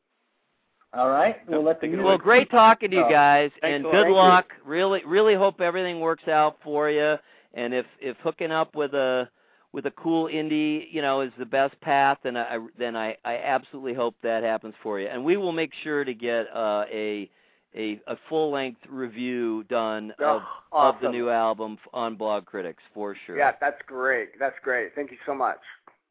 All 0.94 1.10
right. 1.10 1.36
We'll 1.46 1.62
let 1.62 1.82
the 1.82 1.86
music 1.88 2.04
Well, 2.06 2.16
great 2.16 2.50
talking 2.50 2.90
to 2.90 2.96
you 2.96 3.04
Oh. 3.04 3.10
guys, 3.10 3.50
Thanks 3.60 3.74
and 3.74 3.84
good 3.84 3.92
Thank 3.92 4.06
you. 4.08 4.14
luck. 4.14 4.46
Really, 4.64 5.02
really 5.04 5.34
hope 5.34 5.60
everything 5.60 6.00
works 6.00 6.26
out 6.28 6.56
for 6.64 6.88
you. 6.88 7.16
And 7.52 7.74
if 7.74 7.84
if 8.00 8.16
hooking 8.22 8.50
up 8.50 8.74
with 8.74 8.94
a 8.94 9.28
with 9.72 9.84
a 9.84 9.90
cool 9.92 10.28
indie, 10.28 10.86
you 10.90 11.02
know, 11.02 11.20
is 11.20 11.30
the 11.38 11.44
best 11.44 11.78
path, 11.82 12.16
then 12.22 12.38
I 12.38 12.58
then 12.78 12.96
I 12.96 13.16
I 13.26 13.36
absolutely 13.36 13.92
hope 13.92 14.14
that 14.22 14.42
happens 14.42 14.74
for 14.82 14.98
you. 14.98 15.08
And 15.08 15.22
we 15.22 15.36
will 15.36 15.52
make 15.52 15.72
sure 15.82 16.04
to 16.04 16.14
get 16.14 16.46
uh, 16.56 16.84
a 16.90 17.28
a 17.76 18.00
a 18.06 18.16
full 18.28 18.50
length 18.50 18.80
review 18.88 19.64
done 19.68 20.12
of 20.18 20.42
Oh, 20.72 20.88
of 20.90 20.96
the 21.00 21.08
new 21.08 21.30
album 21.30 21.78
on 21.94 22.16
Blogcritics 22.16 22.76
for 22.92 23.16
sure. 23.26 23.38
Yeah, 23.38 23.52
that's 23.60 23.80
great. 23.86 24.38
That's 24.38 24.56
great. 24.62 24.94
Thank 24.94 25.10
you 25.10 25.16
so 25.24 25.34
much. 25.34 25.58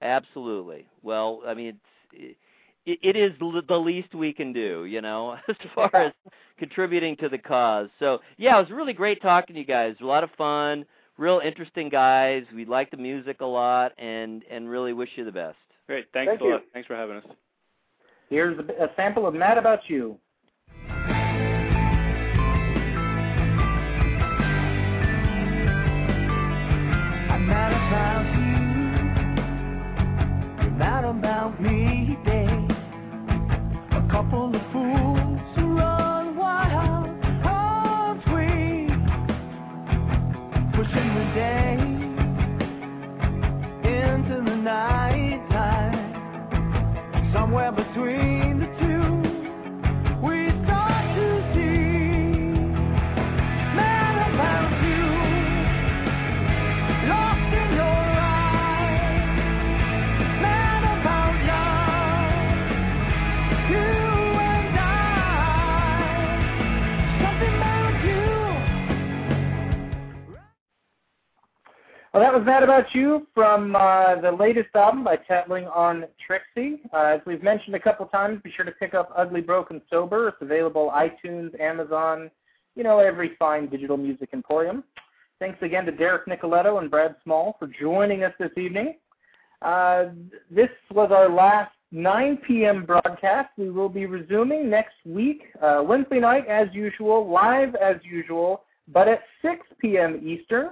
Absolutely. 0.01 0.85
Well, 1.03 1.41
I 1.47 1.53
mean, 1.53 1.79
it's, 2.13 2.37
it, 2.85 2.99
it 3.03 3.15
is 3.15 3.31
l- 3.41 3.61
the 3.67 3.77
least 3.77 4.13
we 4.15 4.31
can 4.33 4.53
do, 4.53 4.85
you 4.85 5.01
know, 5.01 5.37
as 5.47 5.55
far 5.75 5.95
as 5.95 6.13
contributing 6.57 7.15
to 7.17 7.29
the 7.29 7.37
cause. 7.37 7.89
So, 7.99 8.19
yeah, 8.37 8.57
it 8.57 8.61
was 8.61 8.71
really 8.71 8.93
great 8.93 9.21
talking 9.21 9.53
to 9.55 9.59
you 9.59 9.65
guys. 9.67 9.95
A 10.01 10.05
lot 10.05 10.23
of 10.23 10.29
fun, 10.37 10.85
real 11.17 11.41
interesting 11.43 11.89
guys. 11.89 12.43
We 12.55 12.65
like 12.65 12.89
the 12.91 12.97
music 12.97 13.41
a 13.41 13.45
lot, 13.45 13.91
and 13.99 14.43
and 14.49 14.69
really 14.69 14.93
wish 14.93 15.09
you 15.15 15.25
the 15.25 15.31
best. 15.31 15.57
Great. 15.87 16.05
Thanks 16.13 16.31
Thank 16.31 16.41
a 16.41 16.43
you. 16.45 16.51
lot. 16.53 16.61
Thanks 16.73 16.87
for 16.87 16.95
having 16.95 17.17
us. 17.17 17.25
Here's 18.29 18.57
a, 18.57 18.83
a 18.85 18.87
sample 18.95 19.25
of 19.27 19.33
Mad 19.33 19.57
About 19.57 19.79
You. 19.87 20.17
Day 41.33 41.86
Well, 72.17 72.25
that 72.25 72.35
was 72.35 72.47
Mad 72.47 72.63
About 72.63 72.95
You 72.95 73.27
from 73.35 73.75
uh, 73.75 74.19
the 74.19 74.31
latest 74.31 74.69
album 74.73 75.03
by 75.03 75.17
Telling 75.17 75.67
on 75.67 76.05
Trixie. 76.25 76.81
Uh, 76.91 77.13
as 77.13 77.21
we've 77.27 77.43
mentioned 77.43 77.75
a 77.75 77.79
couple 77.79 78.07
times, 78.07 78.41
be 78.43 78.51
sure 78.55 78.65
to 78.65 78.71
pick 78.71 78.95
up 78.95 79.11
Ugly, 79.15 79.41
Broke 79.41 79.71
& 79.81 79.89
Sober. 79.91 80.29
It's 80.29 80.37
available 80.41 80.91
iTunes, 80.95 81.51
Amazon, 81.61 82.31
you 82.73 82.81
know, 82.81 82.97
every 82.97 83.35
fine 83.37 83.69
digital 83.69 83.97
music 83.97 84.29
emporium. 84.33 84.83
Thanks 85.37 85.59
again 85.61 85.85
to 85.85 85.91
Derek 85.91 86.25
Nicoletto 86.25 86.79
and 86.79 86.89
Brad 86.89 87.15
Small 87.23 87.55
for 87.59 87.69
joining 87.79 88.23
us 88.23 88.33
this 88.39 88.49
evening. 88.57 88.95
Uh, 89.61 90.05
this 90.49 90.69
was 90.89 91.11
our 91.11 91.29
last 91.29 91.71
9 91.91 92.39
p.m. 92.47 92.83
broadcast. 92.83 93.49
We 93.59 93.69
will 93.69 93.89
be 93.89 94.07
resuming 94.07 94.71
next 94.71 94.95
week, 95.05 95.43
uh, 95.61 95.83
Wednesday 95.85 96.19
night 96.19 96.47
as 96.47 96.67
usual, 96.73 97.29
live 97.29 97.75
as 97.75 97.97
usual, 98.03 98.63
but 98.87 99.07
at 99.07 99.21
6 99.43 99.59
p.m. 99.79 100.19
Eastern. 100.27 100.69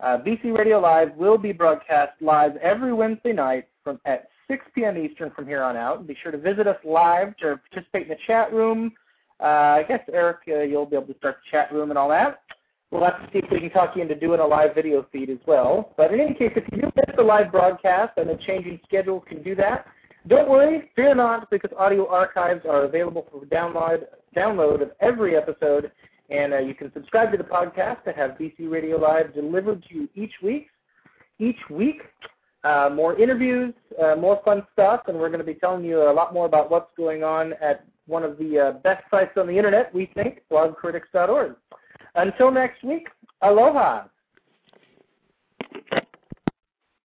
Uh, 0.00 0.18
BC 0.18 0.56
Radio 0.56 0.78
Live 0.78 1.14
will 1.16 1.38
be 1.38 1.52
broadcast 1.52 2.12
live 2.20 2.56
every 2.56 2.92
Wednesday 2.92 3.32
night 3.32 3.66
from 3.82 4.00
at 4.04 4.28
6 4.48 4.64
p.m. 4.74 4.96
Eastern 4.96 5.30
from 5.32 5.46
here 5.46 5.62
on 5.62 5.76
out. 5.76 6.06
Be 6.06 6.16
sure 6.22 6.30
to 6.30 6.38
visit 6.38 6.66
us 6.66 6.76
live 6.84 7.36
to 7.38 7.60
participate 7.70 8.02
in 8.02 8.08
the 8.08 8.16
chat 8.26 8.52
room. 8.52 8.92
Uh, 9.40 9.44
I 9.80 9.84
guess 9.88 10.00
Eric, 10.12 10.38
uh, 10.48 10.60
you'll 10.60 10.86
be 10.86 10.96
able 10.96 11.08
to 11.08 11.18
start 11.18 11.36
the 11.44 11.50
chat 11.50 11.72
room 11.72 11.90
and 11.90 11.98
all 11.98 12.08
that. 12.10 12.42
We'll 12.90 13.04
have 13.04 13.20
to 13.20 13.28
see 13.32 13.40
if 13.44 13.50
we 13.50 13.60
can 13.60 13.70
talk 13.70 13.96
you 13.96 14.02
into 14.02 14.14
doing 14.14 14.40
a 14.40 14.46
live 14.46 14.74
video 14.74 15.06
feed 15.12 15.30
as 15.30 15.38
well. 15.46 15.92
But 15.96 16.14
in 16.14 16.20
any 16.20 16.34
case, 16.34 16.52
if 16.56 16.64
you 16.72 16.80
do 16.80 16.90
miss 16.96 17.16
the 17.16 17.22
live 17.22 17.52
broadcast 17.52 18.12
and 18.16 18.28
the 18.28 18.38
changing 18.46 18.80
schedule 18.84 19.20
can 19.20 19.42
do 19.42 19.54
that, 19.56 19.86
don't 20.26 20.48
worry, 20.48 20.90
fear 20.96 21.14
not, 21.14 21.50
because 21.50 21.70
audio 21.76 22.08
archives 22.08 22.62
are 22.68 22.84
available 22.84 23.26
for 23.30 23.44
download 23.46 24.04
download 24.36 24.82
of 24.82 24.90
every 25.00 25.36
episode, 25.36 25.90
and 26.30 26.52
uh, 26.52 26.58
you 26.58 26.74
can 26.74 26.92
subscribe 26.92 27.32
to 27.32 27.38
the 27.38 27.44
podcast 27.44 28.04
to 28.04 28.12
have 28.12 28.32
BC 28.32 28.70
Radio 28.70 28.98
Live 28.98 29.34
delivered 29.34 29.84
to 29.88 29.94
you 29.94 30.08
each 30.14 30.32
week. 30.42 30.68
Each 31.38 31.58
week, 31.70 32.02
uh, 32.64 32.90
more 32.92 33.18
interviews, 33.18 33.72
uh, 34.02 34.16
more 34.16 34.40
fun 34.44 34.66
stuff, 34.72 35.02
and 35.06 35.16
we're 35.16 35.28
going 35.28 35.38
to 35.38 35.46
be 35.46 35.54
telling 35.54 35.84
you 35.84 36.02
a 36.02 36.12
lot 36.12 36.34
more 36.34 36.46
about 36.46 36.70
what's 36.70 36.90
going 36.96 37.22
on 37.22 37.52
at 37.62 37.84
one 38.06 38.24
of 38.24 38.36
the 38.38 38.58
uh, 38.58 38.72
best 38.80 39.04
sites 39.10 39.32
on 39.36 39.46
the 39.46 39.56
internet, 39.56 39.94
we 39.94 40.10
think, 40.14 40.42
blogcritics.org. 40.50 41.54
Until 42.14 42.50
next 42.50 42.82
week, 42.82 43.08
aloha. 43.42 44.04